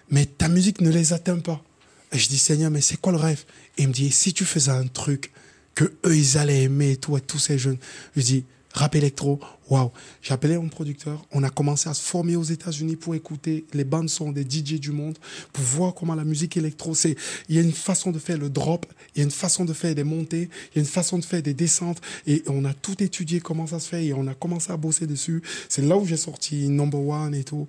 mais 0.10 0.26
ta 0.26 0.48
musique 0.48 0.82
ne 0.82 0.90
les 0.90 1.14
atteint 1.14 1.38
pas. 1.38 1.64
Et 2.12 2.18
je 2.18 2.28
dis, 2.30 2.40
Seigneur, 2.40 2.72
mais 2.72 2.82
c'est 2.82 2.98
quoi 2.98 3.12
le 3.12 3.20
rêve? 3.20 3.44
Il 3.78 3.90
me 3.90 3.94
dit, 3.94 4.10
si 4.10 4.34
tu 4.34 4.44
faisais 4.44 4.72
un 4.72 4.88
truc 4.88 5.32
que 5.76 5.84
eux, 6.04 6.18
ils 6.18 6.40
allaient 6.40 6.64
aimer, 6.64 6.98
toi, 6.98 7.20
tous 7.20 7.38
ces 7.38 7.60
jeunes. 7.60 7.78
Je 8.16 8.22
dis, 8.24 8.44
rap 8.80 8.96
électro, 8.96 9.40
waouh. 9.70 9.92
J'ai 10.22 10.34
appelé 10.34 10.58
mon 10.58 10.70
producteur, 10.70 11.26
on 11.32 11.44
a 11.44 11.50
commencé 11.50 11.90
à 11.90 11.94
se 11.94 12.02
former 12.02 12.38
aux 12.38 12.44
États-Unis 12.44 12.96
pour 12.96 13.14
écouter 13.14 13.66
les 13.74 13.84
bandes 13.84 14.10
son 14.10 14.32
des 14.32 14.44
DJ 14.44 14.80
du 14.80 14.92
monde, 14.92 15.18
pour 15.52 15.64
voir 15.64 15.94
comment 15.94 16.16
la 16.16 16.24
musique 16.24 16.56
électro, 16.56 16.96
c'est, 16.96 17.16
il 17.50 17.56
y 17.56 17.60
a 17.60 17.62
une 17.62 17.74
façon 17.74 18.12
de 18.12 18.20
faire 18.20 18.38
le 18.38 18.50
drop, 18.50 18.86
il 19.16 19.20
y 19.20 19.22
a 19.22 19.26
une 19.26 19.32
façon 19.32 19.66
de 19.66 19.74
faire 19.74 19.94
des 19.94 20.06
montées, 20.06 20.50
il 20.72 20.78
y 20.78 20.80
a 20.80 20.82
une 20.82 20.86
façon 20.86 21.18
de 21.18 21.26
faire 21.26 21.42
des 21.42 21.54
descentes, 21.54 22.00
et 22.26 22.42
on 22.48 22.64
a 22.64 22.74
tout 22.74 23.04
étudié 23.04 23.42
comment 23.42 23.68
ça 23.68 23.80
se 23.80 23.90
fait, 23.90 24.06
et 24.06 24.14
on 24.14 24.28
a 24.28 24.34
commencé 24.34 24.72
à 24.72 24.78
bosser 24.78 25.08
dessus. 25.08 25.44
C'est 25.68 25.82
là 25.82 25.98
où 25.98 26.06
j'ai 26.06 26.18
sorti 26.18 26.70
Number 26.70 27.02
One 27.02 27.36
et 27.36 27.44
tout. 27.44 27.68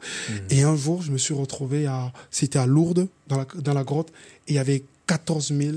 Et 0.51 0.63
un 0.63 0.77
jour, 0.77 1.03
je 1.03 1.11
me 1.11 1.19
suis 1.19 1.35
retrouvé 1.35 1.87
à, 1.87 2.13
c'était 2.31 2.61
à 2.61 2.67
Lourdes, 2.67 3.09
dans 3.27 3.39
la, 3.39 3.47
dans 3.57 3.75
la 3.75 3.83
grotte, 3.83 4.11
et 4.47 4.53
il 4.53 4.55
y 4.55 4.59
avait 4.59 4.85
14 5.09 5.53
000 5.53 5.77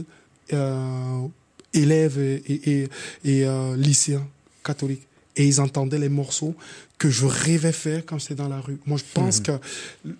euh, 0.54 1.28
élèves 1.74 2.20
et, 2.20 2.36
et, 2.48 2.70
et, 2.70 2.90
et, 3.26 3.46
euh, 3.48 3.76
lycéens 3.76 4.28
catholiques. 4.64 5.08
Et 5.36 5.48
ils 5.48 5.60
entendaient 5.62 5.98
les 6.00 6.10
morceaux 6.10 6.56
que 7.00 7.10
je 7.10 7.26
rêvais 7.26 7.72
faire 7.72 8.06
quand 8.06 8.20
j'étais 8.20 8.36
dans 8.36 8.48
la 8.48 8.62
rue. 8.62 8.78
Moi, 8.86 8.98
je 9.00 9.04
pense 9.14 9.40
Mhm. 9.40 9.44
que 9.44 9.52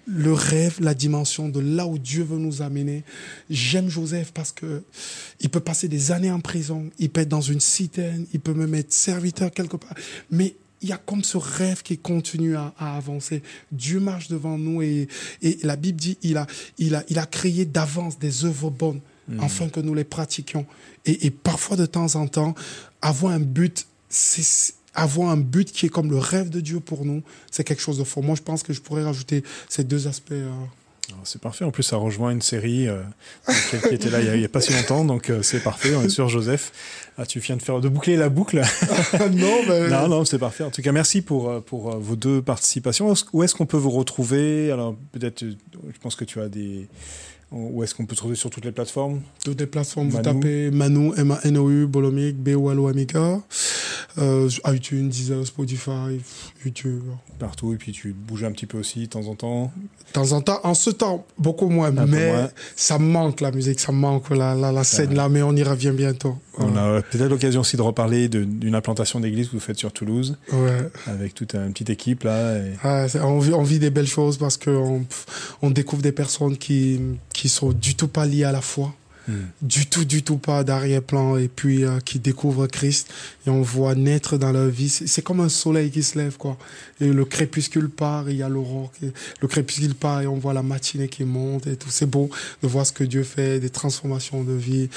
le 0.08 0.34
rêve, 0.34 0.78
la 0.82 0.94
dimension 0.96 1.50
de 1.50 1.60
là 1.60 1.86
où 1.86 1.98
Dieu 2.00 2.24
veut 2.24 2.40
nous 2.40 2.62
amener. 2.62 3.04
J'aime 3.50 3.90
Joseph 3.90 4.32
parce 4.34 4.52
que 4.52 4.84
il 5.40 5.50
peut 5.50 5.60
passer 5.60 5.88
des 5.88 6.12
années 6.12 6.32
en 6.32 6.40
prison, 6.40 6.90
il 7.00 7.10
peut 7.10 7.22
être 7.22 7.30
dans 7.30 7.42
une 7.42 7.60
citerne, 7.60 8.26
il 8.34 8.40
peut 8.40 8.54
même 8.56 8.74
être 8.76 8.92
serviteur 8.92 9.52
quelque 9.52 9.78
part. 9.78 9.94
Mais 10.32 10.56
il 10.82 10.90
y 10.90 10.92
a 10.92 10.98
comme 10.98 11.24
ce 11.24 11.38
rêve 11.38 11.82
qui 11.84 11.98
continue 11.98 12.56
à, 12.58 12.74
à 12.78 12.98
avancer. 12.98 13.42
Dieu 13.72 14.00
marche 14.02 14.28
devant 14.28 14.58
nous 14.58 14.82
et, 14.82 15.08
et 15.42 15.58
la 15.64 15.76
Bible 15.78 15.98
dit 16.00 16.18
il 16.24 16.36
a, 16.38 16.48
il 16.80 16.96
a, 16.96 17.04
il 17.08 17.20
a 17.20 17.26
créé 17.26 17.64
d'avance 17.66 18.20
des 18.20 18.46
œuvres 18.46 18.70
bonnes 18.72 19.00
afin 19.40 19.70
que 19.70 19.80
nous 19.80 19.94
les 19.94 20.04
pratiquions. 20.04 20.66
Et, 21.06 21.28
et 21.28 21.32
parfois, 21.32 21.78
de 21.78 21.86
temps 21.86 22.16
en 22.16 22.28
temps, 22.28 22.56
avoir 23.02 23.32
un 23.32 23.40
but, 23.40 23.86
c'est 24.10 24.74
avoir 24.96 25.30
un 25.30 25.38
but 25.38 25.72
qui 25.72 25.86
est 25.88 25.90
comme 25.90 26.10
le 26.12 26.18
rêve 26.18 26.50
de 26.50 26.60
Dieu 26.62 26.80
pour 26.80 27.06
nous, 27.06 27.24
c'est 27.52 27.64
quelque 27.64 27.82
chose 27.82 27.98
de 27.98 28.04
fort. 28.04 28.24
Moi, 28.24 28.36
je 28.36 28.42
pense 28.42 28.64
que 28.64 28.74
je 28.74 28.82
pourrais 28.82 29.04
rajouter 29.04 29.44
ces 29.70 29.84
deux 29.84 30.08
aspects. 30.08 30.32
euh, 30.32 30.50
Alors, 31.10 31.22
C'est 31.24 31.42
parfait. 31.42 31.66
En 31.66 31.72
plus, 31.72 31.84
ça 31.84 31.98
rejoint 31.98 32.32
une 32.32 32.42
série 32.42 32.88
euh, 32.88 33.02
qui 33.70 33.94
était 33.94 34.10
là 34.10 34.22
il 34.22 34.42
y 34.42 34.46
a, 34.46 34.50
pas 34.50 34.62
si 34.62 34.72
longtemps, 34.74 35.04
donc 35.06 35.30
euh, 35.30 35.42
c'est 35.42 35.62
parfait. 35.62 35.96
On 35.96 36.04
est 36.04 36.10
sur 36.10 36.30
Joseph. 36.30 36.72
Ah, 37.18 37.26
tu 37.26 37.40
viens 37.40 37.58
de 37.58 37.62
faire 37.62 37.80
de 37.82 37.90
boucler 37.90 38.16
la 38.16 38.30
boucle. 38.30 38.62
non, 39.32 39.62
mais 39.68 39.90
non, 39.90 40.08
non, 40.08 40.26
c'est 40.26 40.40
parfait. 40.40 40.64
En 40.64 40.72
tout 40.72 40.82
cas, 40.82 40.92
merci 40.92 41.22
pour 41.22 41.62
pour 41.64 41.98
vos 42.00 42.16
deux 42.16 42.42
participations. 42.42 43.14
Où 43.34 43.44
est-ce- 43.44 43.56
qu'on 43.56 43.66
peut 43.66 43.78
vous 43.78 43.92
retrouver? 43.92 44.72
Alors 44.72 44.96
peut-être, 45.12 45.44
je 45.44 46.00
pense 46.02 46.16
que 46.16 46.26
tu 46.26 46.40
as 46.40 46.50
des. 46.50 46.88
Où 47.54 47.84
est-ce 47.84 47.94
qu'on 47.94 48.08
peut 48.08 48.16
trouver 48.16 48.34
sur 48.34 48.50
toutes 48.50 48.66
les 48.66 48.72
plateformes? 48.72 49.22
Toutes 49.46 49.60
les 49.60 49.68
plateformes, 49.68 50.10
vous 50.10 50.22
tapez 50.22 50.72
Manu, 50.72 51.12
M-A-N-O-U, 51.16 51.86
Bolomic, 51.86 52.36
B-O-L-O-M-I-K, 52.36 53.16
euh, 54.18 54.50
iTunes, 54.68 55.08
Deezer, 55.08 55.46
Spotify, 55.46 56.20
YouTube. 56.66 57.04
Partout, 57.38 57.74
et 57.74 57.78
puis 57.78 57.92
tu 57.92 58.12
bouges 58.12 58.44
un 58.44 58.52
petit 58.52 58.66
peu 58.66 58.80
aussi 58.80 59.02
de 59.02 59.06
temps 59.06 59.28
en 59.28 59.36
temps. 59.36 59.72
De 60.08 60.12
temps 60.14 60.32
en 60.32 60.42
temps, 60.42 60.62
en 60.64 60.74
ce 60.74 60.90
temps, 60.90 61.28
beaucoup 61.38 61.70
moins, 61.70 61.92
mais 61.92 62.32
moins. 62.32 62.50
ça 62.76 62.98
me 62.98 63.06
manque 63.06 63.40
la 63.40 63.52
musique, 63.52 63.80
ça 63.80 63.92
me 63.92 64.00
manque 64.00 64.32
la, 64.32 64.56
la, 64.56 64.72
la 64.72 64.84
scène 64.84 65.14
là, 65.14 65.30
mais 65.30 65.44
on 65.44 65.56
y 65.56 65.62
revient 65.62 65.94
bientôt. 65.96 66.36
On 66.58 66.76
a 66.78 67.02
peut-être 67.02 67.30
l'occasion 67.30 67.62
aussi 67.62 67.78
de 67.78 67.82
reparler 67.82 68.28
d'une 68.30 68.76
implantation 68.76 69.20
d'église 69.20 69.48
que 69.48 69.54
vous 69.54 69.60
faites 69.60 69.78
sur 69.80 69.92
Toulouse, 69.92 70.38
Ouais. 70.52 70.88
avec 71.08 71.34
toute 71.34 71.56
une 71.56 71.72
petite 71.74 71.90
équipe 71.90 72.24
là. 72.24 72.58
et- 72.58 72.74
Ouais, 72.84 73.10
c'est- 73.10 73.20
on, 73.22 73.40
vit, 73.40 73.54
on 73.54 73.64
vit 73.64 73.80
des 73.80 73.90
belles 73.90 74.08
choses 74.08 74.38
parce 74.38 74.58
qu'on 74.58 75.04
on 75.62 75.70
découvre 75.72 76.02
des 76.04 76.12
personnes 76.12 76.58
qui 76.58 77.00
qui 77.34 77.50
sont 77.50 77.72
du 77.72 77.96
tout 77.96 78.08
pas 78.08 78.26
liées 78.26 78.44
à 78.44 78.52
la 78.52 78.62
foi, 78.62 78.94
du 79.62 79.86
tout, 79.88 80.04
du 80.06 80.22
tout 80.22 80.38
pas 80.38 80.64
d'arrière-plan, 80.66 81.38
et 81.38 81.48
puis 81.48 81.86
euh, 81.86 82.00
qui 82.02 82.20
découvrent 82.20 82.68
Christ 82.68 83.10
et 83.48 83.50
on 83.50 83.62
voit 83.62 83.96
naître 83.96 84.38
dans 84.38 84.52
leur 84.52 84.68
vie. 84.68 84.90
C'est 84.90 85.22
comme 85.24 85.40
un 85.40 85.48
soleil 85.50 85.90
qui 85.92 86.04
se 86.04 86.18
lève, 86.20 86.36
quoi. 86.38 86.58
Et 87.00 87.08
le 87.08 87.24
crépuscule 87.26 87.90
part, 87.90 88.28
et 88.28 88.34
il 88.34 88.38
y 88.38 88.44
a 88.44 88.50
l'aurore. 88.50 88.92
Le 89.42 89.48
crépuscule 89.48 89.96
part 89.96 90.22
et 90.22 90.28
on 90.28 90.36
voit 90.36 90.54
la 90.54 90.62
matinée 90.62 91.08
qui 91.08 91.24
monte 91.24 91.68
et 91.68 91.78
tout. 91.78 91.90
C'est 91.90 92.06
beau 92.06 92.30
de 92.62 92.68
voir 92.68 92.86
ce 92.86 92.92
que 92.92 93.06
Dieu 93.06 93.24
fait, 93.24 93.60
des 93.62 93.70
transformations 93.70 94.44
de 94.44 94.54
vie. 94.54 94.90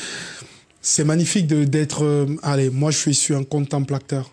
C'est 0.88 1.02
magnifique 1.02 1.48
de- 1.48 1.64
d'être. 1.64 2.04
euh, 2.04 2.26
allez, 2.44 2.70
moi 2.70 2.92
je 2.92 2.96
suis, 2.98 3.12
je 3.12 3.18
suis 3.18 3.34
un 3.34 3.42
contemplateur. 3.42 4.30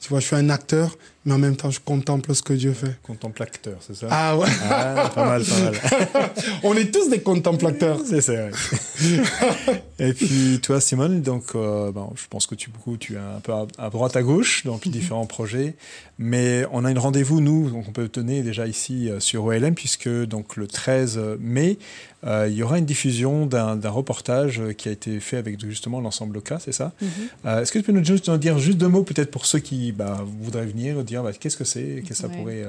Tu 0.00 0.08
vois, 0.08 0.18
je 0.20 0.24
suis 0.26 0.36
un 0.36 0.48
acteur, 0.48 0.96
mais 1.24 1.32
en 1.32 1.38
même 1.38 1.56
temps, 1.56 1.70
je 1.70 1.80
contemple 1.80 2.34
ce 2.34 2.42
que 2.42 2.52
Dieu 2.52 2.74
fait. 2.74 2.96
Contemplateur, 3.02 3.76
c'est 3.80 3.96
ça? 3.96 4.08
Ah 4.10 4.36
ouais 4.36 4.46
ah, 4.68 5.10
Pas 5.14 5.24
mal, 5.24 5.42
pas 5.42 5.60
mal. 5.60 6.32
On 6.62 6.74
est 6.74 6.92
tous 6.92 7.08
des 7.08 7.20
contemplateurs. 7.20 7.98
C'est 8.04 8.20
ça, 8.20 8.32
Et 9.98 10.12
puis, 10.12 10.60
toi, 10.62 10.80
Simone, 10.80 11.22
donc, 11.22 11.54
euh, 11.54 11.92
bon, 11.92 12.12
je 12.16 12.24
pense 12.28 12.46
que 12.46 12.54
tu, 12.54 12.68
beaucoup, 12.68 12.98
tu 12.98 13.14
es 13.14 13.18
un 13.18 13.40
peu 13.42 13.52
à, 13.78 13.88
droite, 13.88 14.16
à 14.16 14.22
gauche, 14.22 14.64
dans 14.66 14.78
différents 14.84 15.24
projets. 15.24 15.76
Mais 16.18 16.66
on 16.72 16.84
a 16.84 16.90
une 16.90 16.98
rendez-vous, 16.98 17.40
nous, 17.40 17.70
donc 17.70 17.86
on 17.88 17.92
peut 17.92 18.08
tenir 18.08 18.44
déjà 18.44 18.66
ici 18.66 19.08
euh, 19.08 19.18
sur 19.18 19.44
OLM, 19.44 19.74
puisque 19.74 20.08
donc 20.08 20.56
le 20.56 20.66
13 20.66 21.20
mai, 21.40 21.78
euh, 22.26 22.48
il 22.48 22.54
y 22.56 22.62
aura 22.62 22.78
une 22.78 22.84
diffusion 22.84 23.46
d'un 23.46 23.90
reportage 23.90 24.62
qui 24.76 24.88
a 24.88 24.92
été 24.92 25.20
fait 25.20 25.36
avec 25.36 25.60
justement 25.64 26.00
l'ensemble 26.00 26.34
Loca, 26.34 26.58
c'est 26.58 26.72
ça? 26.72 26.92
Mm-hmm. 27.02 27.62
Est-ce 27.62 27.72
que 27.72 27.78
tu 27.78 27.84
peux 27.84 27.92
nous, 27.92 28.04
juste, 28.04 28.30
dire 28.30 28.58
juste 28.58 28.78
deux 28.78 28.88
mots, 28.88 29.02
peut-être 29.02 29.30
pour 29.30 29.46
ceux 29.46 29.58
qui 29.58 29.92
bah, 29.92 30.24
voudraient 30.40 30.66
venir, 30.66 31.02
dire 31.04 31.13
bah, 31.22 31.32
qu'est-ce 31.38 31.56
que 31.56 31.64
c'est, 31.64 32.02
qu'est-ce 32.06 32.22
que 32.22 32.28
ça 32.28 32.28
pourrait. 32.28 32.64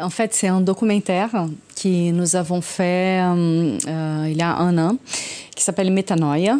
En 0.00 0.10
fait, 0.10 0.34
c'est 0.34 0.48
un 0.48 0.60
documentaire 0.60 1.30
que 1.80 2.10
nous 2.10 2.36
avons 2.36 2.60
fait 2.60 3.18
il 3.18 4.36
y 4.36 4.42
a 4.42 4.56
un 4.56 4.78
an 4.78 4.96
qui 5.58 5.64
s'appelle 5.64 5.92
Metanoia. 5.92 6.58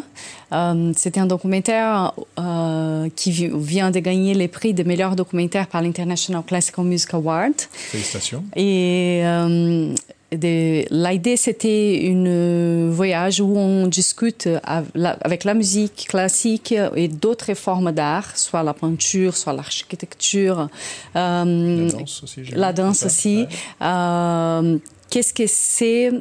Euh, 0.51 0.91
C'était 0.95 1.19
un 1.19 1.25
documentaire 1.25 2.13
euh, 2.37 3.07
qui 3.15 3.31
vient 3.31 3.91
de 3.91 3.99
gagner 3.99 4.33
les 4.33 4.47
prix 4.47 4.73
de 4.73 4.83
meilleur 4.83 5.15
documentaire 5.15 5.67
par 5.67 5.81
l'International 5.81 6.43
Classical 6.43 6.85
Music 6.85 7.13
Award. 7.13 7.53
Félicitations. 7.71 8.43
Et 8.55 9.21
euh, 9.23 9.93
l'idée, 10.31 11.37
c'était 11.37 12.11
un 12.13 12.89
voyage 12.89 13.41
où 13.41 13.57
on 13.57 13.87
discute 13.87 14.47
avec 14.63 15.43
la 15.43 15.53
musique 15.53 16.07
classique 16.09 16.73
et 16.95 17.07
d'autres 17.07 17.53
formes 17.55 17.91
d'art, 17.91 18.37
soit 18.37 18.63
la 18.63 18.73
peinture, 18.73 19.35
soit 19.35 19.53
l'architecture, 19.53 20.69
euh, 21.15 21.89
la 21.89 21.91
danse 21.91 22.23
aussi. 22.23 22.43
La 22.51 22.73
danse 22.73 23.03
aussi. 23.03 23.45
Euh, 23.81 24.77
qu'est-ce 25.09 25.33
que 25.33 25.47
c'est, 25.47 26.11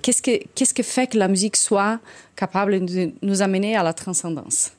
qu'est-ce 0.00 0.22
que, 0.22 0.40
qu'est-ce 0.54 0.74
que 0.74 0.82
fait 0.82 1.08
que 1.08 1.18
la 1.18 1.28
musique 1.28 1.56
soit 1.56 1.98
capable 2.36 2.84
de 2.84 3.12
nous 3.22 3.42
amener 3.42 3.76
à 3.76 3.82
la 3.82 3.92
transcendance? 3.92 4.72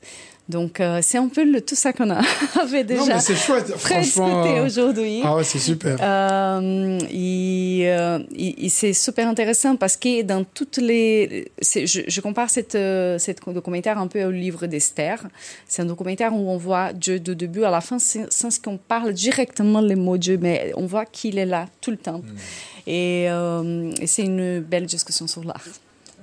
Donc, 0.50 0.80
euh, 0.80 1.00
c'est 1.04 1.20
un 1.20 1.28
peu 1.28 1.44
le, 1.44 1.62
tout 1.62 1.76
ça 1.76 1.94
qu'on 1.94 2.10
a 2.10 2.22
avait 2.60 2.84
déjà. 2.84 3.02
Non, 3.02 3.08
mais 3.08 3.20
c'est 3.20 3.36
chouette, 3.36 3.68
franchement. 3.78 4.44
Euh, 4.46 4.66
aujourd'hui. 4.66 5.22
Ah 5.24 5.36
ouais, 5.36 5.44
c'est 5.44 5.60
super. 5.60 5.96
Euh, 6.02 7.00
et, 7.12 8.70
c'est 8.70 8.94
super 8.94 9.28
intéressant 9.28 9.76
parce 9.76 9.96
que 9.96 10.24
dans 10.24 10.44
toutes 10.44 10.78
les. 10.78 11.52
Je, 11.62 12.02
je, 12.08 12.22
compare 12.22 12.50
cette, 12.50 12.78
cette 13.20 13.48
documentaire 13.48 14.00
un 14.00 14.08
peu 14.08 14.24
au 14.24 14.32
livre 14.32 14.66
d'Esther. 14.66 15.24
C'est 15.68 15.84
un 15.84 15.86
documentaire 15.86 16.34
où 16.34 16.50
on 16.50 16.58
voit 16.58 16.94
Dieu 16.94 17.20
de 17.20 17.36
début 17.36 17.64
à 17.64 17.70
la 17.70 17.82
fin 17.82 17.98
sans 18.00 18.60
qu'on 18.60 18.78
parle 18.78 19.14
directement 19.14 19.82
les 19.82 19.96
mots 19.96 20.18
Dieu, 20.18 20.40
mais 20.42 20.72
on 20.76 20.88
voit 20.88 21.06
qu'il 21.06 21.38
est 21.38 21.46
là 21.46 21.68
tout 21.80 21.92
le 21.92 21.98
temps. 21.98 22.20
Hmm. 22.20 22.88
Et, 22.88 23.26
et 23.26 24.08
c'est 24.08 24.24
une 24.24 24.62
belle 24.62 24.88
discussion 24.88 25.28
sur 25.28 25.44
l'art. 25.44 25.68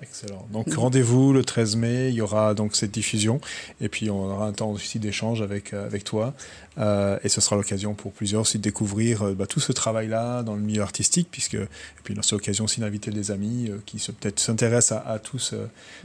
Excellent. 0.02 0.46
Donc 0.52 0.72
rendez-vous 0.74 1.32
le 1.32 1.42
13 1.42 1.76
mai, 1.76 2.08
il 2.10 2.14
y 2.14 2.20
aura 2.20 2.54
donc 2.54 2.76
cette 2.76 2.90
diffusion 2.90 3.40
et 3.80 3.88
puis 3.88 4.10
on 4.10 4.24
aura 4.24 4.46
un 4.46 4.52
temps 4.52 4.70
aussi 4.70 4.98
d'échange 4.98 5.40
avec 5.40 5.72
euh, 5.72 5.86
avec 5.86 6.04
toi 6.04 6.34
euh, 6.78 7.18
et 7.24 7.30
ce 7.30 7.40
sera 7.40 7.56
l'occasion 7.56 7.94
pour 7.94 8.12
plusieurs 8.12 8.42
aussi 8.42 8.58
de 8.58 8.62
découvrir 8.62 9.22
euh, 9.22 9.34
bah, 9.34 9.46
tout 9.46 9.60
ce 9.60 9.72
travail-là 9.72 10.42
dans 10.42 10.54
le 10.54 10.60
milieu 10.60 10.82
artistique 10.82 11.28
puisque 11.30 11.54
et 11.54 11.68
puis 12.04 12.14
c'est 12.22 12.32
l'occasion 12.32 12.64
aussi 12.64 12.80
d'inviter 12.80 13.10
des 13.10 13.30
amis 13.30 13.70
qui 13.86 13.98
se 13.98 14.12
peut-être 14.12 14.38
s'intéressent 14.38 14.98
à, 14.98 15.12
à, 15.12 15.18
tous 15.18 15.54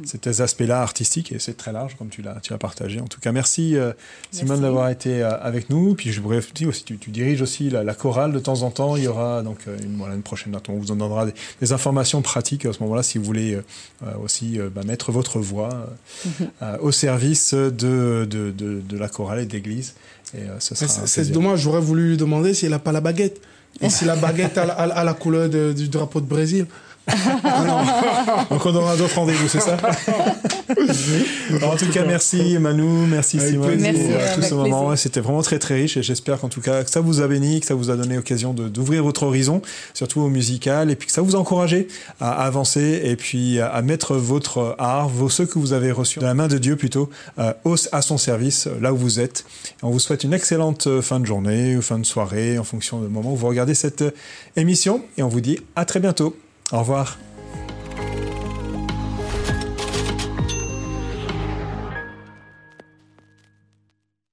ces 0.06 0.42
aspects-là 0.42 0.82
artistiques 0.82 1.32
et 1.34 1.40
c'est 1.40 1.58
très 1.58 1.74
large 1.74 1.96
comme 1.98 2.10
tu 2.10 2.22
l'as 2.22 2.40
tu 2.42 2.54
as 2.54 2.58
partagé. 2.58 3.02
En 3.02 3.08
tout 3.08 3.20
cas, 3.20 3.32
merci, 3.32 3.76
Simone 4.32 4.62
d'avoir 4.62 4.90
été 4.90 5.22
avec 5.22 5.70
nous. 5.70 5.96
Puis 5.96 6.12
je 6.12 6.22
voudrais 6.22 6.42
dire 6.56 6.70
aussi 6.70 6.84
tu, 6.84 6.98
tu 6.98 7.12
diriges 7.12 7.42
aussi 7.42 7.70
la, 7.70 7.94
chorale 7.94 8.32
de 8.32 8.40
temps 8.40 8.64
en 8.64 8.72
temps. 8.72 8.96
Il 8.96 9.04
y 9.04 9.08
aura 9.08 9.44
donc 9.44 9.60
une, 9.68 9.98
voilà, 9.98 10.16
une 10.16 10.24
prochaine 10.24 10.54
date. 10.54 10.70
On 10.70 10.78
vous 10.78 10.92
en 10.92 10.96
donnera 10.96 11.26
des, 11.26 11.34
des 11.60 11.74
informations 11.74 12.22
pratiques 12.22 12.66
à 12.66 12.74
ce 12.74 12.82
moment-là 12.84 13.04
si 13.04 13.18
vous 13.18 13.26
voulez 13.26 13.60
aussi 14.24 14.60
euh, 14.60 14.70
bah, 14.74 14.82
mettre 14.84 15.12
votre 15.12 15.40
voix 15.40 15.88
euh, 16.62 16.78
au 16.82 16.92
service 16.92 17.54
de, 17.54 18.28
de, 18.30 18.52
de, 18.52 18.98
la 18.98 19.08
chorale 19.08 19.40
et 19.40 19.46
de 19.46 19.54
l'église. 19.54 19.94
C'est 20.60 21.32
dommage, 21.32 21.60
j'aurais 21.62 21.82
voulu 21.82 22.10
lui 22.10 22.18
demander 22.18 22.54
s'il 22.54 22.70
n'a 22.70 22.80
pas 22.80 22.92
la 22.92 23.02
baguette. 23.02 23.42
Et 23.80 23.90
si 23.90 24.06
la 24.06 24.16
baguette 24.16 24.58
a, 24.58 25.04
la 25.04 25.14
couleur 25.14 25.50
du 25.50 25.88
drapeau 25.88 26.20
de 26.20 26.26
Brésil. 26.26 26.68
Ah 27.08 28.46
Donc 28.50 28.66
on 28.66 28.76
aura 28.76 28.96
d'autres 28.96 29.16
rendez-vous, 29.16 29.48
c'est 29.48 29.60
ça 29.60 29.78
En 31.64 31.76
tout 31.76 31.90
cas, 31.92 32.06
merci 32.06 32.58
Manu, 32.60 33.08
merci 33.08 33.40
Simone 33.40 33.78
pour 33.78 33.92
euh, 33.96 34.36
tout 34.36 34.42
ce 34.42 34.54
moment. 34.54 34.96
C'était 34.96 35.20
vraiment 35.20 35.42
très 35.42 35.60
très 35.60 35.76
riche 35.76 35.98
et 35.98 36.04
j'espère 36.04 36.40
qu'en 36.40 36.50
tout 36.50 36.62
cas 36.62 36.84
que 36.84 36.90
ça 36.90 37.02
vous 37.02 37.22
a 37.22 37.28
béni, 37.28 37.60
que 37.60 37.66
ça 37.66 37.76
vous 37.76 37.90
a 37.90 37.96
donné 37.96 38.16
l'occasion 38.16 38.54
d'ouvrir 38.54 39.04
votre 39.04 39.24
horizon, 39.24 39.62
surtout 39.94 40.22
au 40.22 40.30
musical, 40.30 40.92
et 40.92 40.96
puis 40.96 41.08
que 41.08 41.14
ça 41.14 41.22
vous 41.22 41.36
a 41.36 41.40
encouragé 41.40 41.88
à 42.20 42.46
avancer 42.46 43.02
et 43.04 43.16
puis 43.16 43.60
à 43.60 43.82
mettre 43.82 44.16
votre 44.16 44.76
art, 44.78 45.10
vos, 45.10 45.30
ceux 45.30 45.46
que 45.46 45.60
vous 45.60 45.74
avez 45.74 45.92
reçus 45.92 46.20
de 46.20 46.26
la 46.26 46.34
main 46.34 46.48
de 46.48 46.58
Dieu 46.58 46.76
plutôt, 46.76 47.10
euh, 47.40 47.54
à 47.92 48.02
son 48.02 48.18
service, 48.18 48.68
là 48.80 48.94
où 48.94 48.98
vous 48.98 49.20
êtes. 49.20 49.46
on 49.82 49.90
vous 49.90 50.00
souhaite 50.00 50.24
une 50.24 50.34
excellente 50.34 50.88
euh, 50.88 51.02
fin 51.02 51.20
de 51.20 51.26
journée 51.26 51.76
ou 51.76 51.82
fin 51.82 52.00
de 52.00 52.06
soirée 52.06 52.60
en 52.60 52.64
fonction 52.64 53.02
du 53.02 53.08
moment 53.08 53.34
où 53.34 53.36
vous 53.36 53.48
regardez 53.48 53.74
cette 53.74 54.04
émission 54.56 55.02
et 55.18 55.24
on 55.24 55.28
vous 55.28 55.42
dit 55.42 55.60
à 55.76 55.86
très 55.86 56.00
bientôt. 56.00 56.36
Au 56.72 56.80
revoir. 56.80 57.18